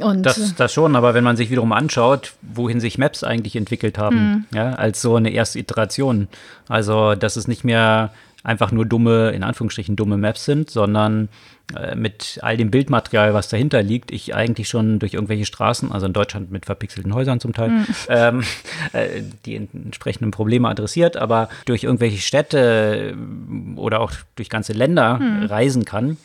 Und 0.00 0.22
das, 0.22 0.54
das 0.54 0.72
schon, 0.72 0.96
aber 0.96 1.14
wenn 1.14 1.24
man 1.24 1.36
sich 1.36 1.50
wiederum 1.50 1.72
anschaut, 1.72 2.34
wohin 2.42 2.78
sich 2.78 2.98
Maps 2.98 3.24
eigentlich 3.24 3.56
entwickelt 3.56 3.98
haben, 3.98 4.16
mhm. 4.16 4.44
ja, 4.54 4.74
als 4.74 5.00
so 5.00 5.16
eine 5.16 5.30
erste 5.30 5.58
Iteration. 5.58 6.28
Also, 6.68 7.14
dass 7.14 7.36
es 7.36 7.48
nicht 7.48 7.64
mehr 7.64 8.10
einfach 8.42 8.72
nur 8.72 8.86
dumme, 8.86 9.30
in 9.30 9.42
Anführungsstrichen 9.42 9.96
dumme 9.96 10.16
Maps 10.16 10.44
sind, 10.44 10.70
sondern 10.70 11.28
äh, 11.76 11.94
mit 11.94 12.38
all 12.42 12.56
dem 12.56 12.70
Bildmaterial, 12.70 13.34
was 13.34 13.48
dahinter 13.48 13.82
liegt, 13.82 14.10
ich 14.10 14.34
eigentlich 14.34 14.68
schon 14.68 14.98
durch 14.98 15.14
irgendwelche 15.14 15.44
Straßen, 15.44 15.92
also 15.92 16.06
in 16.06 16.12
Deutschland 16.12 16.50
mit 16.50 16.66
verpixelten 16.66 17.12
Häusern 17.14 17.40
zum 17.40 17.52
Teil, 17.52 17.70
mhm. 17.70 17.86
ähm, 18.08 18.44
äh, 18.92 19.22
die 19.44 19.56
entsprechenden 19.56 20.30
Probleme 20.30 20.68
adressiert, 20.68 21.16
aber 21.16 21.48
durch 21.66 21.84
irgendwelche 21.84 22.18
Städte 22.18 23.14
äh, 23.14 23.78
oder 23.78 24.00
auch 24.00 24.12
durch 24.36 24.48
ganze 24.48 24.72
Länder 24.72 25.18
mhm. 25.18 25.46
reisen 25.46 25.84
kann. 25.84 26.16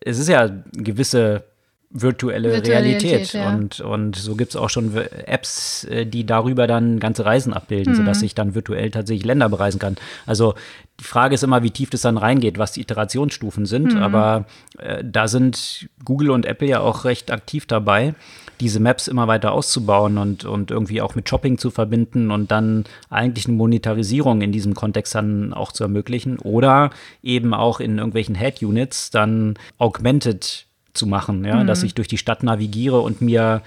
Es 0.00 0.18
ist 0.18 0.28
ja 0.28 0.50
gewisse 0.72 1.42
virtuelle, 1.90 2.52
virtuelle 2.52 2.84
Realität. 2.84 3.10
Realität 3.10 3.32
ja. 3.34 3.54
und, 3.54 3.80
und 3.80 4.16
so 4.16 4.34
gibt 4.34 4.50
es 4.50 4.56
auch 4.56 4.70
schon 4.70 4.96
Apps, 5.26 5.84
äh, 5.84 6.04
die 6.06 6.26
darüber 6.26 6.66
dann 6.66 6.98
ganze 6.98 7.24
Reisen 7.24 7.52
abbilden, 7.52 7.92
mhm. 7.92 7.96
sodass 7.98 8.22
ich 8.22 8.34
dann 8.34 8.54
virtuell 8.54 8.90
tatsächlich 8.90 9.24
Länder 9.24 9.48
bereisen 9.48 9.78
kann. 9.78 9.96
Also 10.26 10.54
die 11.00 11.04
Frage 11.04 11.34
ist 11.34 11.44
immer, 11.44 11.62
wie 11.62 11.70
tief 11.70 11.90
das 11.90 12.02
dann 12.02 12.16
reingeht, 12.16 12.58
was 12.58 12.72
die 12.72 12.80
Iterationsstufen 12.80 13.66
sind. 13.66 13.94
Mhm. 13.94 14.02
Aber 14.02 14.46
äh, 14.78 15.04
da 15.04 15.28
sind 15.28 15.88
Google 16.04 16.30
und 16.30 16.46
Apple 16.46 16.68
ja 16.68 16.80
auch 16.80 17.04
recht 17.04 17.30
aktiv 17.30 17.66
dabei, 17.66 18.14
diese 18.60 18.80
Maps 18.80 19.06
immer 19.06 19.28
weiter 19.28 19.52
auszubauen 19.52 20.16
und, 20.18 20.44
und 20.44 20.70
irgendwie 20.70 21.02
auch 21.02 21.14
mit 21.14 21.28
Shopping 21.28 21.58
zu 21.58 21.70
verbinden 21.70 22.30
und 22.30 22.50
dann 22.50 22.84
eigentlich 23.10 23.46
eine 23.46 23.56
Monetarisierung 23.56 24.40
in 24.40 24.52
diesem 24.52 24.74
Kontext 24.74 25.14
dann 25.14 25.52
auch 25.52 25.72
zu 25.72 25.84
ermöglichen. 25.84 26.38
Oder 26.38 26.90
eben 27.22 27.52
auch 27.52 27.80
in 27.80 27.98
irgendwelchen 27.98 28.34
Head-Units 28.34 29.10
dann 29.10 29.54
augmented 29.78 30.65
zu 30.96 31.06
machen, 31.06 31.44
ja, 31.44 31.62
mhm. 31.62 31.66
dass 31.66 31.82
ich 31.82 31.94
durch 31.94 32.08
die 32.08 32.18
Stadt 32.18 32.42
navigiere 32.42 33.00
und 33.00 33.20
mir 33.20 33.62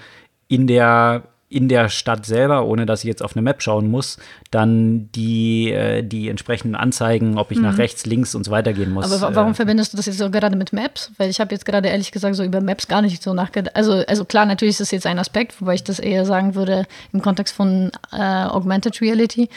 in 0.48 0.66
der 0.66 1.22
in 1.50 1.68
der 1.68 1.88
Stadt 1.88 2.24
selber, 2.26 2.64
ohne 2.64 2.86
dass 2.86 3.00
ich 3.02 3.08
jetzt 3.08 3.24
auf 3.24 3.34
eine 3.34 3.42
Map 3.42 3.60
schauen 3.60 3.90
muss, 3.90 4.18
dann 4.52 5.10
die, 5.16 5.72
äh, 5.72 6.04
die 6.04 6.28
entsprechenden 6.28 6.76
Anzeigen, 6.76 7.38
ob 7.38 7.50
ich 7.50 7.58
mhm. 7.58 7.64
nach 7.64 7.76
rechts, 7.76 8.06
links 8.06 8.36
und 8.36 8.44
so 8.44 8.52
weiter 8.52 8.72
gehen 8.72 8.92
muss. 8.92 9.12
Aber 9.12 9.34
warum 9.34 9.50
äh, 9.50 9.54
verbindest 9.54 9.92
du 9.92 9.96
das 9.96 10.06
jetzt 10.06 10.18
so 10.18 10.30
gerade 10.30 10.56
mit 10.56 10.72
Maps? 10.72 11.10
Weil 11.18 11.28
ich 11.28 11.40
habe 11.40 11.52
jetzt 11.52 11.64
gerade 11.64 11.88
ehrlich 11.88 12.12
gesagt 12.12 12.36
so 12.36 12.44
über 12.44 12.60
Maps 12.60 12.86
gar 12.86 13.02
nicht 13.02 13.20
so 13.20 13.34
nachgedacht. 13.34 13.74
Also, 13.74 13.94
also 14.06 14.24
klar, 14.24 14.46
natürlich 14.46 14.74
ist 14.74 14.80
das 14.80 14.92
jetzt 14.92 15.06
ein 15.06 15.18
Aspekt, 15.18 15.60
wobei 15.60 15.74
ich 15.74 15.82
das 15.82 15.98
eher 15.98 16.24
sagen 16.24 16.54
würde 16.54 16.86
im 17.12 17.20
Kontext 17.20 17.52
von 17.52 17.90
äh, 18.12 18.44
Augmented 18.44 19.00
Reality. 19.00 19.48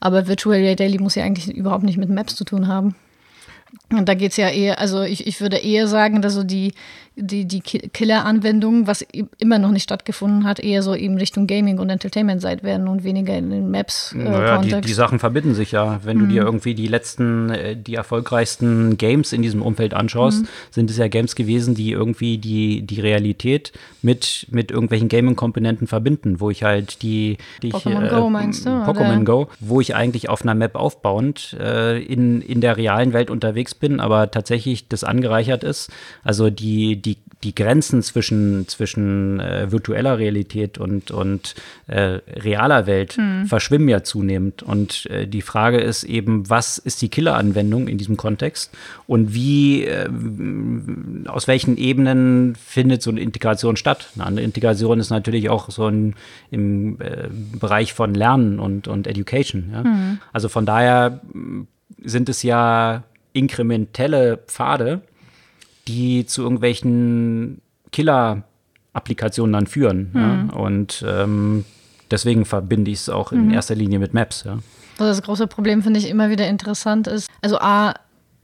Aber 0.00 0.26
Virtual 0.26 0.56
Reality 0.56 0.98
muss 0.98 1.16
ja 1.16 1.24
eigentlich 1.24 1.54
überhaupt 1.54 1.84
nicht 1.84 1.98
mit 1.98 2.08
Maps 2.08 2.34
zu 2.34 2.44
tun 2.44 2.66
haben. 2.66 2.94
Und 3.92 4.08
da 4.08 4.14
geht 4.14 4.32
es 4.32 4.36
ja 4.36 4.48
eher, 4.48 4.78
also 4.78 5.02
ich, 5.02 5.26
ich 5.26 5.40
würde 5.40 5.58
eher 5.58 5.86
sagen, 5.86 6.22
dass 6.22 6.34
so 6.34 6.44
die, 6.44 6.72
die, 7.14 7.44
die 7.44 7.60
Killer-Anwendungen, 7.60 8.86
was 8.86 9.04
immer 9.38 9.58
noch 9.58 9.70
nicht 9.70 9.82
stattgefunden 9.82 10.44
hat, 10.44 10.60
eher 10.60 10.82
so 10.82 10.94
eben 10.94 11.18
Richtung 11.18 11.46
Gaming 11.46 11.78
und 11.78 11.90
Entertainment 11.90 12.40
seit 12.40 12.62
werden 12.62 12.88
und 12.88 13.04
weniger 13.04 13.36
in 13.36 13.50
den 13.50 13.70
Maps. 13.70 14.12
Äh, 14.12 14.24
naja, 14.24 14.58
die, 14.58 14.80
die, 14.80 14.92
Sachen 14.94 15.18
verbinden 15.18 15.54
sich 15.54 15.72
ja. 15.72 16.00
Wenn 16.04 16.16
mhm. 16.16 16.20
du 16.20 16.26
dir 16.28 16.42
irgendwie 16.42 16.74
die 16.74 16.86
letzten, 16.86 17.50
äh, 17.50 17.76
die 17.76 17.96
erfolgreichsten 17.96 18.96
Games 18.96 19.34
in 19.34 19.42
diesem 19.42 19.60
Umfeld 19.60 19.92
anschaust, 19.92 20.42
mhm. 20.42 20.48
sind 20.70 20.90
es 20.90 20.96
ja 20.96 21.08
Games 21.08 21.34
gewesen, 21.34 21.74
die 21.74 21.90
irgendwie 21.90 22.38
die, 22.38 22.80
die 22.80 23.00
Realität 23.00 23.72
mit, 24.00 24.46
mit 24.50 24.70
irgendwelchen 24.70 25.10
Gaming-Komponenten 25.10 25.86
verbinden, 25.86 26.40
wo 26.40 26.48
ich 26.48 26.62
halt 26.62 27.02
die, 27.02 27.36
die 27.62 27.72
Pokémon 27.72 28.06
äh, 28.06 28.08
Go 28.08 28.30
meinst 28.30 28.64
du? 28.64 28.70
Pokémon 28.70 29.24
Go, 29.24 29.48
wo 29.60 29.82
ich 29.82 29.94
eigentlich 29.94 30.30
auf 30.30 30.42
einer 30.42 30.54
Map 30.54 30.76
aufbauend 30.76 31.58
äh, 31.60 32.02
in, 32.02 32.40
in 32.40 32.62
der 32.62 32.78
realen 32.78 33.12
Welt 33.12 33.30
unterwegs 33.30 33.74
bin, 33.82 34.00
aber 34.00 34.30
tatsächlich 34.30 34.88
das 34.88 35.04
angereichert 35.04 35.64
ist. 35.64 35.90
Also 36.22 36.48
die, 36.48 37.02
die, 37.02 37.18
die 37.42 37.54
Grenzen 37.54 38.02
zwischen, 38.02 38.68
zwischen 38.68 39.40
äh, 39.40 39.70
virtueller 39.72 40.18
Realität 40.18 40.78
und, 40.78 41.10
und 41.10 41.56
äh, 41.88 42.20
realer 42.28 42.86
Welt 42.86 43.18
mhm. 43.18 43.46
verschwimmen 43.46 43.88
ja 43.88 44.04
zunehmend. 44.04 44.62
Und 44.62 45.06
äh, 45.06 45.26
die 45.26 45.42
Frage 45.42 45.80
ist 45.80 46.04
eben, 46.04 46.48
was 46.48 46.78
ist 46.78 47.02
die 47.02 47.08
Killer-Anwendung 47.08 47.88
in 47.88 47.98
diesem 47.98 48.16
Kontext 48.16 48.70
und 49.08 49.34
wie, 49.34 49.84
äh, 49.84 50.08
aus 51.26 51.48
welchen 51.48 51.76
Ebenen 51.76 52.54
findet 52.54 53.02
so 53.02 53.10
eine 53.10 53.20
Integration 53.20 53.76
statt? 53.76 54.10
Eine 54.14 54.26
andere 54.26 54.44
Integration 54.44 55.00
ist 55.00 55.10
natürlich 55.10 55.50
auch 55.50 55.70
so 55.70 55.88
ein, 55.88 56.14
im 56.52 57.00
äh, 57.00 57.28
Bereich 57.58 57.92
von 57.92 58.14
Lernen 58.14 58.60
und, 58.60 58.86
und 58.86 59.08
Education. 59.08 59.70
Ja? 59.72 59.82
Mhm. 59.82 60.18
Also 60.32 60.48
von 60.48 60.64
daher 60.64 61.20
sind 62.04 62.28
es 62.28 62.44
ja 62.44 63.02
inkrementelle 63.32 64.38
Pfade, 64.46 65.02
die 65.88 66.26
zu 66.26 66.42
irgendwelchen 66.42 67.60
Killer-Applikationen 67.90 69.52
dann 69.52 69.66
führen. 69.66 70.10
Mhm. 70.12 70.20
Ja? 70.20 70.56
Und 70.56 71.04
ähm, 71.06 71.64
deswegen 72.10 72.44
verbinde 72.44 72.90
ich 72.90 72.98
es 72.98 73.08
auch 73.08 73.32
in 73.32 73.46
mhm. 73.46 73.54
erster 73.54 73.74
Linie 73.74 73.98
mit 73.98 74.14
Maps. 74.14 74.44
Ja? 74.44 74.58
Also 74.98 75.10
das 75.10 75.22
große 75.22 75.46
Problem 75.46 75.82
finde 75.82 75.98
ich 75.98 76.08
immer 76.08 76.30
wieder 76.30 76.46
interessant 76.48 77.06
ist, 77.06 77.28
also 77.40 77.58
A, 77.58 77.94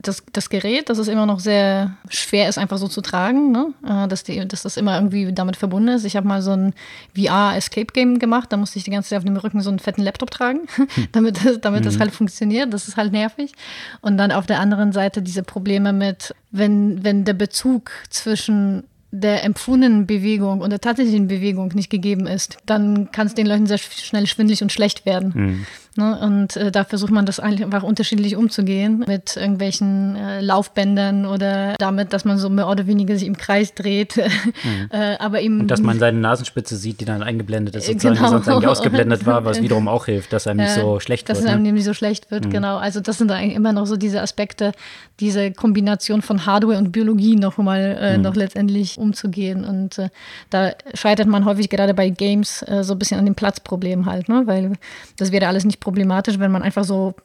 das, 0.01 0.23
das 0.31 0.49
Gerät, 0.49 0.89
dass 0.89 0.97
es 0.97 1.09
immer 1.09 1.25
noch 1.25 1.41
sehr 1.41 1.97
schwer 2.07 2.47
ist, 2.47 2.57
einfach 2.57 2.77
so 2.77 2.87
zu 2.87 3.01
tragen, 3.01 3.51
ne? 3.51 3.73
Äh, 3.85 4.07
dass, 4.07 4.23
die, 4.23 4.47
dass 4.47 4.63
das 4.63 4.77
immer 4.77 4.95
irgendwie 4.95 5.33
damit 5.33 5.57
verbunden 5.57 5.89
ist. 5.89 6.05
Ich 6.05 6.15
habe 6.15 6.27
mal 6.27 6.41
so 6.41 6.51
ein 6.51 6.73
VR-Escape-Game 7.15 8.17
gemacht, 8.17 8.51
da 8.51 8.57
musste 8.57 8.77
ich 8.77 8.85
die 8.85 8.91
ganze 8.91 9.09
Zeit 9.09 9.17
auf 9.17 9.25
dem 9.25 9.35
Rücken 9.35 9.59
so 9.61 9.69
einen 9.69 9.79
fetten 9.79 10.01
Laptop 10.01 10.31
tragen, 10.31 10.61
hm. 10.75 10.87
damit, 11.11 11.39
damit 11.61 11.81
mhm. 11.81 11.85
das 11.85 11.99
halt 11.99 12.11
funktioniert. 12.11 12.73
Das 12.73 12.87
ist 12.87 12.95
halt 12.95 13.11
nervig. 13.11 13.51
Und 13.99 14.17
dann 14.17 14.31
auf 14.31 14.45
der 14.45 14.61
anderen 14.61 14.93
Seite 14.93 15.21
diese 15.21 15.43
Probleme 15.43 15.91
mit, 15.91 16.33
wenn, 16.51 17.03
wenn 17.03 17.25
der 17.25 17.33
Bezug 17.33 17.91
zwischen 18.09 18.83
der 19.11 19.43
empfundenen 19.43 20.05
Bewegung 20.05 20.61
und 20.61 20.69
der 20.69 20.81
tatsächlichen 20.81 21.27
Bewegung 21.27 21.69
nicht 21.73 21.89
gegeben 21.89 22.27
ist, 22.27 22.57
dann 22.65 23.11
kann 23.11 23.27
es 23.27 23.33
den 23.33 23.47
Leuten 23.47 23.65
sehr 23.65 23.79
schnell 23.79 24.27
schwindlig 24.27 24.61
und 24.61 24.71
schlecht 24.71 25.05
werden. 25.05 25.31
Mhm. 25.35 25.65
Ne? 25.99 26.17
Und 26.19 26.55
äh, 26.55 26.71
da 26.71 26.85
versucht 26.85 27.11
man 27.11 27.25
das 27.25 27.39
einfach 27.39 27.83
unterschiedlich 27.83 28.35
umzugehen 28.35 29.03
mit 29.05 29.35
irgendwelchen 29.35 30.15
äh, 30.15 30.39
Laufbändern 30.41 31.25
oder 31.25 31.75
damit, 31.77 32.13
dass 32.13 32.23
man 32.23 32.37
so 32.37 32.49
mehr 32.49 32.69
oder 32.69 32.87
weniger 32.87 33.17
sich 33.17 33.27
im 33.27 33.37
Kreis 33.37 33.73
dreht. 33.73 34.15
Mhm. 34.63 34.89
äh, 34.91 35.15
aber 35.19 35.41
eben, 35.41 35.61
und 35.61 35.67
dass 35.67 35.81
man 35.81 35.99
seine 35.99 36.17
Nasenspitze 36.19 36.75
sieht, 36.75 36.99
die 36.99 37.05
dann 37.05 37.23
eingeblendet 37.23 37.75
ist, 37.75 37.85
sozusagen, 37.85 38.15
genau. 38.15 38.25
die 38.27 38.31
sonst 38.31 38.47
eigentlich 38.47 38.67
ausgeblendet 38.67 39.25
war, 39.25 39.45
was 39.45 39.61
wiederum 39.61 39.87
auch 39.87 40.05
hilft, 40.05 40.33
dass 40.33 40.47
einem 40.47 40.61
nicht 40.61 40.73
so 40.73 40.99
schlecht 40.99 41.29
dass 41.29 41.37
wird. 41.37 41.47
Dass 41.47 41.53
einem 41.53 41.63
ne? 41.63 41.71
nicht 41.73 41.85
so 41.85 41.93
schlecht 41.93 42.31
wird, 42.31 42.45
mhm. 42.45 42.49
genau. 42.49 42.77
Also 42.77 42.99
das 42.99 43.17
sind 43.17 43.31
eigentlich 43.31 43.55
immer 43.55 43.73
noch 43.73 43.85
so 43.85 43.95
diese 43.95 44.21
Aspekte, 44.21 44.71
diese 45.19 45.51
Kombination 45.51 46.21
von 46.21 46.45
Hardware 46.45 46.77
und 46.77 46.91
Biologie 46.91 47.35
noch 47.35 47.57
mal 47.57 47.97
äh, 47.99 48.17
mhm. 48.17 48.23
noch 48.23 48.35
letztendlich 48.35 48.97
umzugehen. 48.97 49.63
Und 49.63 49.97
äh, 49.97 50.09
da 50.49 50.71
scheitert 50.93 51.27
man 51.27 51.45
häufig 51.45 51.69
gerade 51.69 51.93
bei 51.93 52.09
Games 52.09 52.63
äh, 52.63 52.83
so 52.83 52.93
ein 52.93 52.99
bisschen 52.99 53.19
an 53.19 53.25
dem 53.25 53.35
Platzproblem 53.35 54.05
halt, 54.05 54.29
ne? 54.29 54.43
weil 54.45 54.73
das 55.17 55.31
wäre 55.31 55.47
alles 55.47 55.65
nicht 55.65 55.79
problematisch, 55.89 56.37
wenn 56.37 56.51
man 56.51 56.61
einfach 56.61 56.83
so 56.83 57.15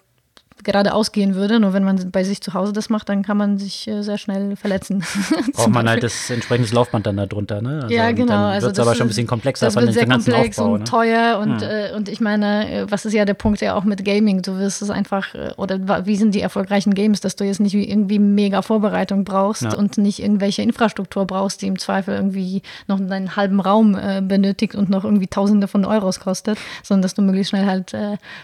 geradeaus 0.62 1.10
gehen 1.12 1.34
würde. 1.34 1.58
Nur 1.58 1.72
wenn 1.72 1.84
man 1.84 2.10
bei 2.12 2.22
sich 2.22 2.40
zu 2.40 2.54
Hause 2.54 2.72
das 2.72 2.88
macht, 2.88 3.08
dann 3.08 3.22
kann 3.22 3.36
man 3.36 3.58
sich 3.58 3.88
äh, 3.88 4.02
sehr 4.02 4.18
schnell 4.18 4.54
verletzen. 4.56 5.02
Braucht 5.52 5.70
man 5.70 5.88
halt 5.88 6.02
das 6.02 6.30
entsprechende 6.30 6.72
Laufband 6.72 7.06
dann 7.06 7.16
darunter, 7.16 7.60
ne? 7.60 7.82
Also 7.82 7.94
ja, 7.94 8.12
genau. 8.12 8.26
Dann 8.26 8.44
also 8.44 8.66
wird 8.68 8.78
es 8.78 8.86
aber 8.86 8.94
schon 8.94 9.06
ein 9.06 9.08
bisschen 9.08 9.26
komplexer 9.26 9.70
von 9.70 9.86
den 9.86 9.94
ganzen 10.08 10.32
komplex 10.32 10.58
Aufbau, 10.58 10.74
und 10.74 10.80
ne? 10.80 10.84
teuer 10.84 11.38
und, 11.40 11.60
ja. 11.60 11.88
äh, 11.88 11.94
und 11.94 12.08
ich 12.08 12.20
meine, 12.20 12.70
äh, 12.70 12.90
was 12.90 13.04
ist 13.04 13.14
ja 13.14 13.24
der 13.24 13.34
Punkt 13.34 13.60
ja 13.60 13.74
auch 13.74 13.84
mit 13.84 14.04
Gaming? 14.04 14.42
Du 14.42 14.56
wirst 14.58 14.80
es 14.80 14.90
einfach, 14.90 15.34
äh, 15.34 15.50
oder 15.56 16.06
wie 16.06 16.16
sind 16.16 16.34
die 16.34 16.40
erfolgreichen 16.40 16.94
Games, 16.94 17.20
dass 17.20 17.34
du 17.34 17.44
jetzt 17.44 17.60
nicht 17.60 17.74
irgendwie 17.74 18.20
mega 18.20 18.62
Vorbereitung 18.62 19.24
brauchst 19.24 19.62
ja. 19.62 19.74
und 19.74 19.98
nicht 19.98 20.22
irgendwelche 20.22 20.62
Infrastruktur 20.62 21.26
brauchst, 21.26 21.62
die 21.62 21.66
im 21.66 21.78
Zweifel 21.78 22.14
irgendwie 22.14 22.62
noch 22.86 23.00
einen 23.00 23.34
halben 23.34 23.60
Raum 23.60 23.96
äh, 23.96 24.22
benötigt 24.22 24.76
und 24.76 24.88
noch 24.88 25.04
irgendwie 25.04 25.26
Tausende 25.26 25.66
von 25.66 25.84
Euros 25.84 26.20
kostet, 26.20 26.58
sondern 26.82 27.02
dass 27.02 27.14
du 27.14 27.22
möglichst 27.22 27.50
schnell 27.50 27.66
halt 27.66 27.94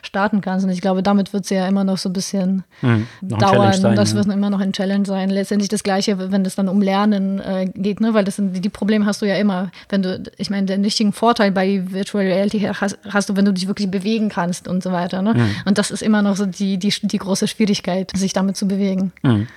starten 0.03 0.41
kannst. 0.41 0.65
Und 0.65 0.73
ich 0.73 0.81
glaube, 0.81 1.03
damit 1.03 1.33
wird 1.33 1.45
es 1.45 1.51
ja 1.51 1.67
immer 1.67 1.85
noch 1.85 2.00
so 2.03 2.09
ein 2.09 2.13
bisschen 2.13 2.65
mhm, 2.83 3.07
dauern. 3.21 3.73
Sein, 3.73 3.97
das 3.97 4.11
ja. 4.11 4.17
wird 4.17 4.27
immer 4.27 4.51
noch 4.51 4.61
ein 4.61 4.73
Challenge 4.73 5.07
sein. 5.07 5.31
Letztendlich 5.31 5.69
das 5.69 5.83
Gleiche, 5.83 6.31
wenn 6.31 6.45
es 6.45 6.55
dann 6.55 6.69
um 6.69 6.81
Lernen 6.81 7.41
äh, 7.41 7.67
geht, 7.75 8.01
ne? 8.01 8.15
weil 8.15 8.25
das 8.25 8.37
sind, 8.37 8.65
die 8.65 8.69
Probleme 8.69 9.07
hast 9.07 9.23
du 9.23 9.27
ja 9.27 9.37
immer. 9.37 9.71
Wenn 9.89 10.03
du, 10.03 10.23
ich 10.37 10.51
meine, 10.51 10.67
den 10.67 10.83
richtigen 10.83 11.13
Vorteil 11.13 11.53
bei 11.53 11.83
Virtual 11.91 12.25
Reality 12.25 12.61
hast, 12.61 12.99
hast 13.09 13.29
du, 13.29 13.37
wenn 13.37 13.45
du 13.45 13.53
dich 13.53 13.69
wirklich 13.69 13.91
bewegen 13.91 14.29
kannst 14.29 14.69
und 14.69 14.83
so 14.83 14.93
weiter. 14.93 15.23
Ne? 15.23 15.35
Mhm. 15.35 15.51
Und 15.65 15.79
das 15.79 15.91
ist 15.91 16.03
immer 16.03 16.23
noch 16.23 16.37
so 16.37 16.47
die, 16.47 16.79
die, 16.79 16.93
die 17.03 17.19
große 17.19 17.49
Schwierigkeit, 17.49 18.13
sich 18.17 18.33
damit 18.33 18.57
zu 18.57 18.67
bewegen. 18.69 19.13
Mhm. 19.23 19.49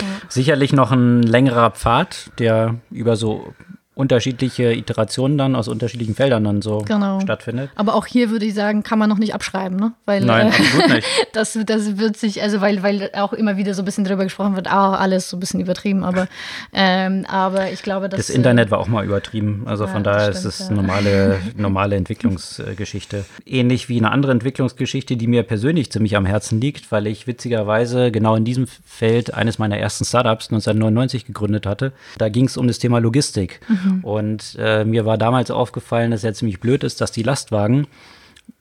Ja. 0.00 0.06
Sicherlich 0.28 0.72
noch 0.72 0.90
ein 0.90 1.22
längerer 1.22 1.70
Pfad, 1.70 2.30
der 2.38 2.76
über 2.90 3.16
so 3.16 3.54
unterschiedliche 3.94 4.72
Iterationen 4.72 5.38
dann 5.38 5.54
aus 5.54 5.68
unterschiedlichen 5.68 6.14
Feldern 6.16 6.42
dann 6.42 6.62
so 6.62 6.78
genau. 6.78 7.20
stattfindet. 7.20 7.70
Aber 7.76 7.94
auch 7.94 8.06
hier 8.06 8.30
würde 8.30 8.44
ich 8.44 8.54
sagen, 8.54 8.82
kann 8.82 8.98
man 8.98 9.08
noch 9.08 9.18
nicht 9.18 9.34
abschreiben, 9.34 9.78
ne? 9.78 9.92
Weil, 10.04 10.24
Nein, 10.24 10.48
äh, 10.48 10.50
absolut 10.50 10.88
nicht. 10.94 11.06
das, 11.32 11.58
das 11.64 11.96
wird 11.96 12.16
sich, 12.16 12.42
also 12.42 12.60
weil, 12.60 12.82
weil 12.82 13.10
auch 13.14 13.32
immer 13.32 13.56
wieder 13.56 13.72
so 13.72 13.82
ein 13.82 13.84
bisschen 13.84 14.04
darüber 14.04 14.24
gesprochen 14.24 14.56
wird, 14.56 14.66
ah, 14.66 14.94
alles 14.94 15.30
so 15.30 15.36
ein 15.36 15.40
bisschen 15.40 15.60
übertrieben, 15.60 16.02
aber, 16.02 16.26
ähm, 16.72 17.24
aber 17.28 17.70
ich 17.70 17.82
glaube, 17.82 18.08
dass. 18.08 18.18
Das 18.18 18.30
Internet 18.30 18.72
war 18.72 18.78
auch 18.78 18.88
mal 18.88 19.04
übertrieben, 19.04 19.62
also 19.66 19.84
ja, 19.84 19.90
von 19.90 20.02
daher 20.02 20.32
stimmt, 20.32 20.36
ist 20.36 20.60
es 20.60 20.68
ja. 20.68 20.74
normale, 20.74 21.38
normale 21.56 21.94
Entwicklungsgeschichte. 21.94 23.24
Ähnlich 23.46 23.88
wie 23.88 23.98
eine 23.98 24.10
andere 24.10 24.32
Entwicklungsgeschichte, 24.32 25.16
die 25.16 25.28
mir 25.28 25.44
persönlich 25.44 25.92
ziemlich 25.92 26.16
am 26.16 26.26
Herzen 26.26 26.60
liegt, 26.60 26.90
weil 26.90 27.06
ich 27.06 27.28
witzigerweise 27.28 28.10
genau 28.10 28.34
in 28.34 28.44
diesem 28.44 28.66
Feld 28.66 29.34
eines 29.34 29.60
meiner 29.60 29.78
ersten 29.78 30.04
Startups 30.04 30.46
1999 30.46 31.26
gegründet 31.26 31.64
hatte. 31.64 31.92
Da 32.18 32.28
ging 32.28 32.46
es 32.46 32.56
um 32.56 32.66
das 32.66 32.80
Thema 32.80 32.98
Logistik. 32.98 33.60
Mhm. 33.68 33.83
Mhm. 33.84 34.04
Und 34.04 34.56
äh, 34.58 34.84
mir 34.84 35.04
war 35.04 35.18
damals 35.18 35.50
aufgefallen, 35.50 36.10
dass 36.10 36.20
es 36.20 36.24
ja 36.24 36.32
ziemlich 36.32 36.60
blöd 36.60 36.84
ist, 36.84 37.00
dass 37.00 37.12
die 37.12 37.22
Lastwagen 37.22 37.86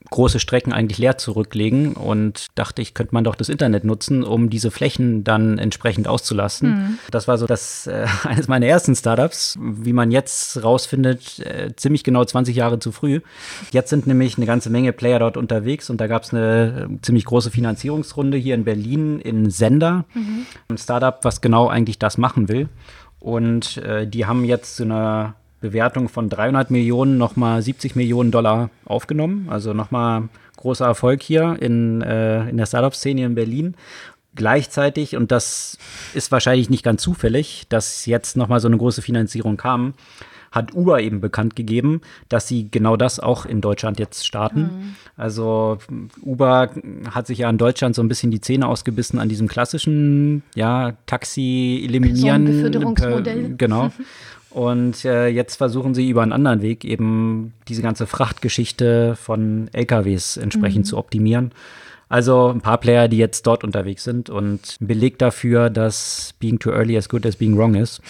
große 0.10 0.40
Strecken 0.40 0.74
eigentlich 0.74 1.00
leer 1.00 1.18
zurücklegen 1.18 1.94
und 1.94 2.48
dachte, 2.56 2.84
ich 2.84 2.94
könnte 2.94 3.16
man 3.16 3.24
doch 3.24 3.36
das 3.36 3.50
Internet 3.50 3.84
nutzen, 3.84 4.24
um 4.24 4.50
diese 4.50 4.70
Flächen 4.70 5.24
dann 5.24 5.58
entsprechend 5.58 6.08
auszulasten. 6.08 6.70
Mhm. 6.70 7.00
Das 7.10 7.28
war 7.28 7.40
so 7.40 7.48
das 7.48 7.88
äh, 7.88 8.06
eines 8.24 8.48
meiner 8.48 8.68
ersten 8.68 8.96
Startups, 8.96 9.58
wie 9.60 9.94
man 9.94 10.12
jetzt 10.12 10.64
rausfindet, 10.64 11.40
äh, 11.40 11.76
ziemlich 11.76 12.04
genau 12.04 12.24
20 12.24 12.56
Jahre 12.56 12.78
zu 12.78 12.92
früh. 12.92 13.22
Jetzt 13.72 13.90
sind 13.90 14.06
nämlich 14.06 14.38
eine 14.38 14.46
ganze 14.46 14.70
Menge 14.70 14.94
Player 14.94 15.20
dort 15.20 15.36
unterwegs 15.36 15.90
und 15.90 16.00
da 16.00 16.08
gab 16.08 16.24
es 16.24 16.34
eine 16.34 16.90
äh, 16.92 17.02
ziemlich 17.02 17.26
große 17.26 17.50
Finanzierungsrunde 17.50 18.38
hier 18.38 18.56
in 18.56 18.66
Berlin 18.66 19.20
in 19.20 19.50
Sender, 19.50 20.06
mhm. 20.14 20.46
ein 20.70 20.78
Startup, 20.78 21.18
was 21.24 21.42
genau 21.42 21.70
eigentlich 21.70 21.98
das 21.98 22.20
machen 22.20 22.50
will. 22.50 22.70
Und 23.24 23.78
äh, 23.78 24.06
die 24.06 24.26
haben 24.26 24.44
jetzt 24.44 24.76
zu 24.76 24.84
einer 24.84 25.36
Bewertung 25.62 26.10
von 26.10 26.28
300 26.28 26.70
Millionen 26.72 27.18
nochmal 27.18 27.62
70 27.62 27.96
Millionen 27.96 28.32
Dollar 28.32 28.70
aufgenommen. 28.84 29.48
Also 29.50 29.74
nochmal 29.74 30.28
großer 30.58 30.86
Erfolg 30.86 31.24
hier 31.24 31.56
in, 31.62 32.02
äh, 32.02 32.50
in 32.50 32.58
der 32.58 32.66
Startup-Szene 32.66 33.24
in 33.24 33.34
Berlin. 33.34 33.76
Gleichzeitig, 34.36 35.16
und 35.16 35.32
das 35.32 35.78
ist 36.14 36.34
wahrscheinlich 36.34 36.70
nicht 36.70 36.84
ganz 36.84 37.02
zufällig, 37.02 37.66
dass 37.70 38.06
jetzt 38.06 38.36
nochmal 38.36 38.60
so 38.60 38.68
eine 38.68 38.78
große 38.78 39.02
Finanzierung 39.02 39.56
kam, 39.56 39.94
hat 40.54 40.74
Uber 40.76 41.02
eben 41.02 41.20
bekannt 41.20 41.56
gegeben, 41.56 42.02
dass 42.30 42.48
sie 42.48 42.70
genau 42.70 42.96
das 42.96 43.20
auch 43.20 43.46
in 43.46 43.60
Deutschland 43.60 44.00
jetzt 44.00 44.26
starten. 44.26 44.62
Mhm. 44.62 44.96
Also 45.18 45.80
Uber 46.22 46.70
hat 47.10 47.28
sich 47.28 47.40
ja 47.40 47.50
in 47.50 47.58
Deutschland 47.58 47.96
so 47.96 48.04
ein 48.04 48.08
bisschen 48.08 48.30
die 48.30 48.40
Zähne 48.40 48.68
ausgebissen 48.68 49.20
an 49.20 49.30
diesem 49.30 49.48
klassischen, 49.48 50.44
ja, 50.54 50.94
Taxi 51.08 51.84
eliminieren. 51.84 52.46
Beförderungsmodell. 52.46 53.56
Genau. 53.58 53.92
Und 54.52 55.04
äh, 55.04 55.30
jetzt 55.30 55.56
versuchen 55.56 55.96
sie 55.96 56.08
über 56.08 56.22
einen 56.22 56.32
anderen 56.32 56.62
Weg 56.62 56.86
eben 56.86 57.54
diese 57.68 57.82
ganze 57.82 58.06
Frachtgeschichte 58.06 59.16
von 59.16 59.68
LKWs 59.74 60.38
entsprechend 60.38 60.86
mhm. 60.86 60.90
zu 60.90 60.98
optimieren. 61.00 61.52
Also 62.08 62.50
ein 62.50 62.62
paar 62.62 62.78
Player, 62.78 63.08
die 63.08 63.18
jetzt 63.18 63.48
dort 63.48 63.64
unterwegs 63.64 64.04
sind 64.04 64.30
und 64.30 64.78
Beleg 64.80 65.18
dafür, 65.18 65.72
dass 65.72 66.36
being 66.40 66.60
too 66.60 66.70
early 66.70 66.96
as 66.96 67.10
good 67.10 67.26
as 67.26 67.36
being 67.36 67.58
wrong 67.58 67.74
ist. 67.74 68.02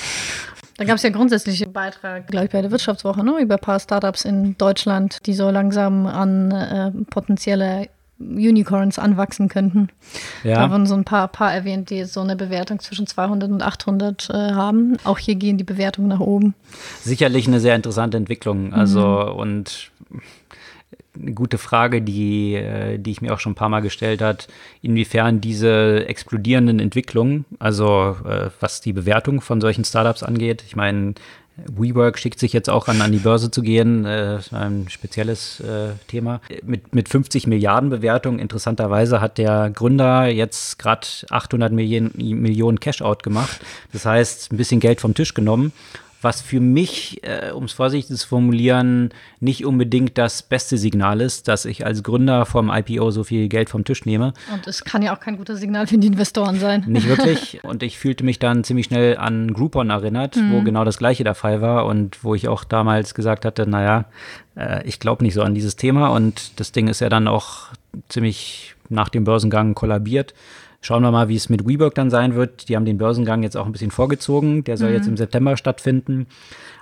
Da 0.77 0.85
gab 0.85 0.95
es 0.95 1.03
ja 1.03 1.09
grundsätzlich 1.09 1.63
einen 1.63 1.73
Beitrag, 1.73 2.27
glaube 2.27 2.45
ich, 2.45 2.51
bei 2.51 2.61
der 2.61 2.71
Wirtschaftswoche, 2.71 3.23
ne, 3.23 3.39
über 3.39 3.55
ein 3.55 3.61
paar 3.61 3.79
Startups 3.79 4.25
in 4.25 4.57
Deutschland, 4.57 5.25
die 5.25 5.33
so 5.33 5.49
langsam 5.49 6.07
an 6.07 6.51
äh, 6.51 6.91
potenzielle 7.09 7.89
Unicorns 8.19 8.99
anwachsen 8.99 9.49
könnten. 9.49 9.89
Ja. 10.43 10.55
Da 10.55 10.71
wurden 10.71 10.85
so 10.85 10.95
ein 10.95 11.03
paar, 11.03 11.27
paar 11.27 11.53
erwähnt, 11.53 11.89
die 11.89 12.05
so 12.05 12.21
eine 12.21 12.35
Bewertung 12.35 12.79
zwischen 12.79 13.07
200 13.07 13.51
und 13.51 13.61
800 13.61 14.29
äh, 14.29 14.33
haben. 14.33 14.97
Auch 15.03 15.17
hier 15.17 15.35
gehen 15.35 15.57
die 15.57 15.63
Bewertungen 15.63 16.07
nach 16.07 16.19
oben. 16.19 16.53
Sicherlich 17.01 17.47
eine 17.47 17.59
sehr 17.59 17.75
interessante 17.75 18.17
Entwicklung. 18.17 18.73
Also 18.73 19.01
mhm. 19.01 19.39
und 19.39 19.91
eine 21.19 21.33
gute 21.33 21.57
Frage, 21.57 22.01
die, 22.01 22.55
äh, 22.55 22.97
die 22.97 23.11
ich 23.11 23.21
mir 23.21 23.33
auch 23.33 23.39
schon 23.39 23.53
ein 23.53 23.55
paar 23.55 23.69
Mal 23.69 23.81
gestellt 23.81 24.21
hat, 24.21 24.47
inwiefern 24.81 25.41
diese 25.41 26.07
explodierenden 26.07 26.79
Entwicklungen, 26.79 27.45
also 27.59 28.17
äh, 28.25 28.49
was 28.59 28.81
die 28.81 28.93
Bewertung 28.93 29.41
von 29.41 29.61
solchen 29.61 29.85
Startups 29.85 30.23
angeht, 30.23 30.63
ich 30.65 30.75
meine, 30.75 31.13
WeWork 31.55 32.17
schickt 32.17 32.39
sich 32.39 32.51
jetzt 32.51 32.69
auch 32.69 32.87
an, 32.87 32.99
an 33.01 33.11
die 33.11 33.19
Börse 33.19 33.51
zu 33.51 33.61
gehen, 33.61 34.05
äh, 34.05 34.39
ein 34.51 34.87
spezielles 34.89 35.59
äh, 35.59 35.89
Thema. 36.07 36.41
Mit, 36.63 36.95
mit 36.95 37.09
50 37.09 37.45
Milliarden 37.45 37.91
Bewertung, 37.91 38.39
interessanterweise 38.39 39.21
hat 39.21 39.37
der 39.37 39.69
Gründer 39.69 40.27
jetzt 40.27 40.79
gerade 40.79 41.05
800 41.29 41.71
Millionen, 41.71 42.11
Millionen 42.17 42.79
Cash-out 42.79 43.21
gemacht. 43.21 43.59
Das 43.91 44.05
heißt, 44.05 44.51
ein 44.51 44.57
bisschen 44.57 44.79
Geld 44.79 44.99
vom 44.99 45.13
Tisch 45.13 45.35
genommen 45.35 45.73
was 46.23 46.41
für 46.41 46.59
mich, 46.59 47.21
äh, 47.23 47.51
um 47.51 47.65
es 47.65 47.73
vorsichtig 47.73 48.17
zu 48.17 48.27
formulieren, 48.27 49.09
nicht 49.39 49.65
unbedingt 49.65 50.17
das 50.17 50.41
beste 50.41 50.77
Signal 50.77 51.21
ist, 51.21 51.47
dass 51.47 51.65
ich 51.65 51.85
als 51.85 52.03
Gründer 52.03 52.45
vom 52.45 52.69
IPO 52.69 53.11
so 53.11 53.23
viel 53.23 53.49
Geld 53.49 53.69
vom 53.69 53.83
Tisch 53.83 54.05
nehme. 54.05 54.33
Und 54.53 54.67
es 54.67 54.83
kann 54.83 55.01
ja 55.01 55.15
auch 55.15 55.19
kein 55.19 55.37
guter 55.37 55.55
Signal 55.55 55.87
für 55.87 55.97
die 55.97 56.07
Investoren 56.07 56.59
sein. 56.59 56.83
Nicht 56.87 57.07
wirklich. 57.09 57.63
Und 57.63 57.83
ich 57.83 57.97
fühlte 57.97 58.23
mich 58.23 58.39
dann 58.39 58.63
ziemlich 58.63 58.85
schnell 58.85 59.17
an 59.17 59.53
Groupon 59.53 59.89
erinnert, 59.89 60.35
mhm. 60.35 60.53
wo 60.53 60.61
genau 60.61 60.85
das 60.85 60.97
gleiche 60.97 61.23
der 61.23 61.35
Fall 61.35 61.61
war 61.61 61.85
und 61.85 62.23
wo 62.23 62.35
ich 62.35 62.47
auch 62.47 62.63
damals 62.63 63.13
gesagt 63.13 63.45
hatte, 63.45 63.67
naja, 63.67 64.05
äh, 64.55 64.87
ich 64.87 64.99
glaube 64.99 65.23
nicht 65.23 65.33
so 65.33 65.43
an 65.43 65.53
dieses 65.53 65.75
Thema. 65.75 66.07
Und 66.07 66.59
das 66.59 66.71
Ding 66.71 66.87
ist 66.87 67.01
ja 67.01 67.09
dann 67.09 67.27
auch 67.27 67.67
ziemlich 68.09 68.75
nach 68.89 69.09
dem 69.09 69.23
Börsengang 69.23 69.75
kollabiert. 69.75 70.33
Schauen 70.85 71.01
wir 71.01 71.11
mal, 71.11 71.29
wie 71.29 71.37
es 71.37 71.47
mit 71.47 71.65
WeWork 71.65 71.95
dann 71.95 72.09
sein 72.09 72.35
wird. 72.35 72.67
Die 72.67 72.75
haben 72.75 72.83
den 72.83 72.97
Börsengang 72.97 73.41
jetzt 73.41 73.55
auch 73.55 73.65
ein 73.65 73.71
bisschen 73.71 73.89
vorgezogen. 73.89 74.65
Der 74.65 74.75
soll 74.75 74.89
mhm. 74.89 74.95
jetzt 74.95 75.07
im 75.07 75.15
September 75.15 75.55
stattfinden. 75.55 76.27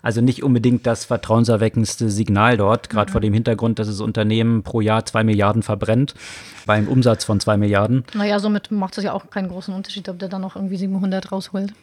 Also 0.01 0.21
nicht 0.21 0.41
unbedingt 0.41 0.87
das 0.87 1.05
vertrauenserweckendste 1.05 2.09
Signal 2.09 2.57
dort, 2.57 2.89
gerade 2.89 3.09
mhm. 3.09 3.11
vor 3.11 3.21
dem 3.21 3.33
Hintergrund, 3.35 3.77
dass 3.77 3.85
das 3.85 4.01
Unternehmen 4.01 4.63
pro 4.63 4.81
Jahr 4.81 5.05
zwei 5.05 5.23
Milliarden 5.23 5.61
verbrennt, 5.61 6.15
beim 6.65 6.87
Umsatz 6.87 7.25
von 7.25 7.39
zwei 7.39 7.57
Milliarden. 7.57 8.03
Naja, 8.15 8.39
somit 8.39 8.71
macht 8.71 8.97
es 8.97 9.03
ja 9.03 9.13
auch 9.13 9.29
keinen 9.29 9.49
großen 9.49 9.71
Unterschied, 9.71 10.09
ob 10.09 10.17
der 10.17 10.29
dann 10.29 10.41
noch 10.41 10.55
irgendwie 10.55 10.77
700 10.77 11.31
rausholt. 11.31 11.73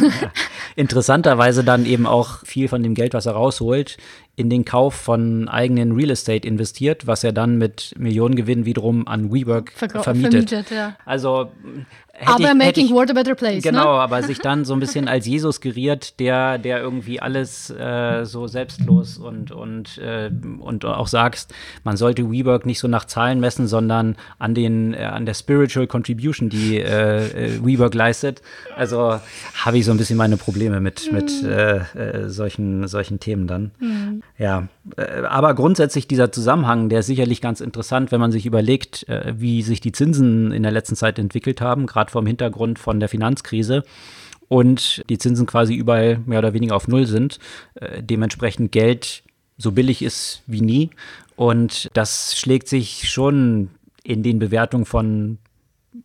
Ja. 0.00 0.32
Interessanterweise 0.74 1.62
dann 1.62 1.86
eben 1.86 2.06
auch 2.06 2.44
viel 2.44 2.66
von 2.66 2.82
dem 2.82 2.94
Geld, 2.94 3.14
was 3.14 3.26
er 3.26 3.32
rausholt, 3.32 3.98
in 4.38 4.48
den 4.50 4.64
Kauf 4.64 4.94
von 4.94 5.48
eigenen 5.48 5.90
Real 5.90 6.10
Estate 6.10 6.46
investiert, 6.46 7.08
was 7.08 7.24
er 7.24 7.32
dann 7.32 7.58
mit 7.58 7.92
Millionengewinn 7.98 8.64
wiederum 8.64 9.08
an 9.08 9.32
WeWork 9.32 9.72
Verkau 9.72 10.04
vermietet. 10.04 10.48
vermietet 10.48 10.70
ja. 10.70 10.96
Also 11.04 11.50
aber 12.24 12.48
ich, 12.48 12.54
making 12.54 12.86
ich, 12.86 12.92
world 12.92 13.10
a 13.10 13.14
better 13.14 13.34
place. 13.34 13.62
Genau, 13.62 13.96
ne? 13.96 14.02
aber 14.02 14.22
sich 14.22 14.38
dann 14.38 14.64
so 14.64 14.74
ein 14.74 14.80
bisschen 14.80 15.08
als 15.08 15.26
Jesus 15.26 15.60
geriert, 15.60 16.18
der, 16.20 16.58
der 16.58 16.80
irgendwie 16.80 17.20
alles 17.20 17.70
äh, 17.70 18.24
so 18.24 18.46
selbstlos 18.46 19.18
und, 19.18 19.50
und, 19.52 19.98
äh, 19.98 20.30
und 20.60 20.84
auch 20.84 21.06
sagst, 21.06 21.54
man 21.84 21.96
sollte 21.96 22.30
WeWork 22.30 22.66
nicht 22.66 22.80
so 22.80 22.88
nach 22.88 23.04
Zahlen 23.04 23.40
messen, 23.40 23.66
sondern 23.66 24.16
an, 24.38 24.54
den, 24.54 24.94
äh, 24.94 24.98
an 25.04 25.26
der 25.26 25.34
Spiritual 25.34 25.86
Contribution, 25.86 26.48
die 26.48 26.78
äh, 26.78 27.56
äh, 27.56 27.64
WeWork 27.64 27.94
leistet. 27.94 28.42
Also 28.76 29.20
habe 29.54 29.78
ich 29.78 29.84
so 29.84 29.92
ein 29.92 29.98
bisschen 29.98 30.16
meine 30.16 30.36
Probleme 30.36 30.80
mit, 30.80 31.12
mit 31.12 31.42
mhm. 31.42 31.48
äh, 31.48 32.28
solchen, 32.28 32.86
solchen 32.88 33.20
Themen 33.20 33.46
dann. 33.46 33.70
Mhm. 33.78 34.22
Ja, 34.38 34.68
aber 35.28 35.54
grundsätzlich 35.54 36.08
dieser 36.08 36.32
Zusammenhang, 36.32 36.88
der 36.88 37.00
ist 37.00 37.06
sicherlich 37.06 37.40
ganz 37.40 37.60
interessant, 37.60 38.12
wenn 38.12 38.20
man 38.20 38.32
sich 38.32 38.46
überlegt, 38.46 39.06
wie 39.08 39.62
sich 39.62 39.80
die 39.80 39.92
Zinsen 39.92 40.52
in 40.52 40.62
der 40.62 40.72
letzten 40.72 40.96
Zeit 40.96 41.18
entwickelt 41.18 41.60
haben, 41.60 41.86
gerade 41.86 42.07
gerade 42.08 42.12
vom 42.12 42.26
Hintergrund 42.26 42.78
von 42.78 43.00
der 43.00 43.08
Finanzkrise 43.08 43.84
und 44.48 45.02
die 45.08 45.18
Zinsen 45.18 45.46
quasi 45.46 45.74
überall 45.74 46.20
mehr 46.26 46.38
oder 46.38 46.54
weniger 46.54 46.74
auf 46.74 46.88
Null 46.88 47.06
sind. 47.06 47.38
Äh, 47.74 48.02
dementsprechend 48.02 48.72
Geld 48.72 49.22
so 49.58 49.72
billig 49.72 50.02
ist 50.02 50.42
wie 50.46 50.62
nie. 50.62 50.90
Und 51.36 51.90
das 51.94 52.38
schlägt 52.38 52.68
sich 52.68 53.10
schon 53.10 53.70
in 54.02 54.22
den 54.22 54.38
Bewertungen 54.38 54.86
von 54.86 55.38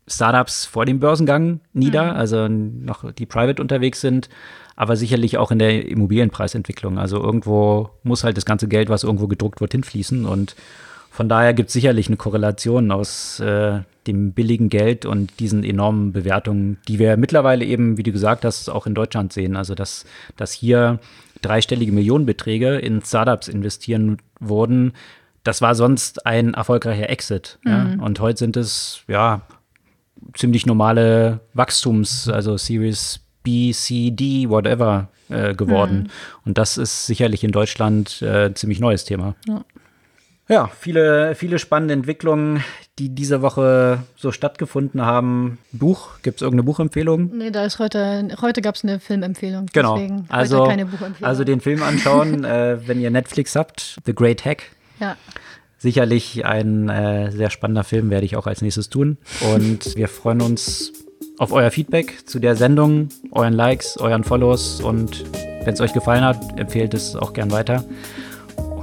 Startups 0.07 0.65
vor 0.65 0.85
dem 0.85 0.99
Börsengang 0.99 1.59
nieder, 1.73 2.13
mhm. 2.13 2.17
also 2.17 2.47
noch 2.47 3.11
die 3.11 3.25
private 3.25 3.61
unterwegs 3.61 4.01
sind, 4.01 4.29
aber 4.75 4.95
sicherlich 4.95 5.37
auch 5.37 5.51
in 5.51 5.59
der 5.59 5.87
Immobilienpreisentwicklung. 5.87 6.97
Also 6.97 7.21
irgendwo 7.21 7.91
muss 8.03 8.23
halt 8.23 8.37
das 8.37 8.45
ganze 8.45 8.67
Geld, 8.67 8.89
was 8.89 9.03
irgendwo 9.03 9.27
gedruckt 9.27 9.61
wird, 9.61 9.71
hinfließen. 9.71 10.25
Und 10.25 10.55
von 11.13 11.29
daher 11.29 11.53
gibt 11.53 11.67
es 11.67 11.73
sicherlich 11.73 12.07
eine 12.07 12.17
Korrelation 12.17 12.91
aus 12.91 13.39
äh, 13.39 13.81
dem 14.07 14.31
billigen 14.31 14.69
Geld 14.69 15.05
und 15.05 15.39
diesen 15.39 15.63
enormen 15.63 16.11
Bewertungen, 16.11 16.79
die 16.87 16.97
wir 16.97 17.17
mittlerweile 17.17 17.63
eben, 17.65 17.97
wie 17.97 18.03
du 18.03 18.11
gesagt 18.11 18.43
hast, 18.43 18.67
auch 18.67 18.87
in 18.87 18.95
Deutschland 18.95 19.31
sehen. 19.31 19.55
Also 19.55 19.75
dass, 19.75 20.05
dass 20.37 20.51
hier 20.53 20.99
dreistellige 21.43 21.91
Millionenbeträge 21.91 22.79
in 22.79 23.03
Startups 23.03 23.47
investieren 23.47 24.17
wurden, 24.39 24.93
das 25.43 25.61
war 25.61 25.75
sonst 25.75 26.25
ein 26.25 26.55
erfolgreicher 26.55 27.11
Exit. 27.11 27.59
Mhm. 27.63 27.71
Ja? 27.71 28.03
Und 28.03 28.19
heute 28.19 28.39
sind 28.39 28.57
es 28.57 29.03
ja 29.07 29.41
ziemlich 30.33 30.65
normale 30.65 31.41
Wachstums, 31.53 32.27
also 32.27 32.57
Series 32.57 33.19
B, 33.43 33.71
C, 33.71 34.09
D, 34.09 34.49
whatever 34.49 35.09
äh, 35.29 35.53
geworden. 35.53 35.97
Mhm. 35.97 36.09
Und 36.45 36.57
das 36.57 36.79
ist 36.79 37.05
sicherlich 37.05 37.43
in 37.43 37.51
Deutschland 37.51 38.19
äh, 38.23 38.51
ziemlich 38.55 38.79
neues 38.79 39.05
Thema. 39.05 39.35
Ja. 39.47 39.63
Ja, 40.49 40.69
viele, 40.77 41.35
viele 41.35 41.57
spannende 41.57 41.93
Entwicklungen, 41.93 42.63
die 42.99 43.09
diese 43.15 43.41
Woche 43.41 43.99
so 44.17 44.31
stattgefunden 44.31 45.01
haben. 45.01 45.57
Buch, 45.71 46.21
gibt 46.21 46.37
es 46.37 46.41
irgendeine 46.41 46.63
Buchempfehlung? 46.63 47.37
Nee, 47.37 47.51
da 47.51 47.65
ist 47.65 47.79
heute, 47.79 48.27
heute 48.41 48.61
gab 48.61 48.75
es 48.75 48.83
eine 48.83 48.99
Filmempfehlung. 48.99 49.67
Genau. 49.71 49.97
also, 50.27 50.69
also 51.21 51.43
den 51.45 51.61
Film 51.61 51.81
anschauen, 51.81 52.43
äh, 52.43 52.77
wenn 52.85 52.99
ihr 52.99 53.09
Netflix 53.09 53.55
habt, 53.55 53.97
The 54.05 54.13
Great 54.13 54.43
Hack. 54.43 54.63
Ja. 54.99 55.15
Sicherlich 55.77 56.45
ein 56.45 56.89
äh, 56.89 57.31
sehr 57.31 57.49
spannender 57.49 57.83
Film, 57.85 58.09
werde 58.09 58.25
ich 58.25 58.35
auch 58.35 58.47
als 58.47 58.61
nächstes 58.61 58.89
tun. 58.89 59.17
Und 59.53 59.95
wir 59.95 60.09
freuen 60.09 60.41
uns 60.41 60.91
auf 61.37 61.53
euer 61.53 61.71
Feedback 61.71 62.27
zu 62.27 62.39
der 62.39 62.57
Sendung, 62.57 63.09
euren 63.31 63.53
Likes, 63.53 63.97
euren 63.97 64.23
Follows 64.23 64.81
und 64.81 65.23
wenn 65.65 65.73
es 65.73 65.81
euch 65.81 65.93
gefallen 65.93 66.23
hat, 66.23 66.59
empfehlt 66.59 66.93
es 66.93 67.15
auch 67.15 67.31
gern 67.31 67.49
weiter 67.49 67.85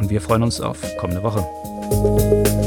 und 0.01 0.11
wir 0.11 0.21
freuen 0.21 0.43
uns 0.43 0.61
auf 0.61 0.79
kommende 0.99 1.23
Woche. 1.23 2.60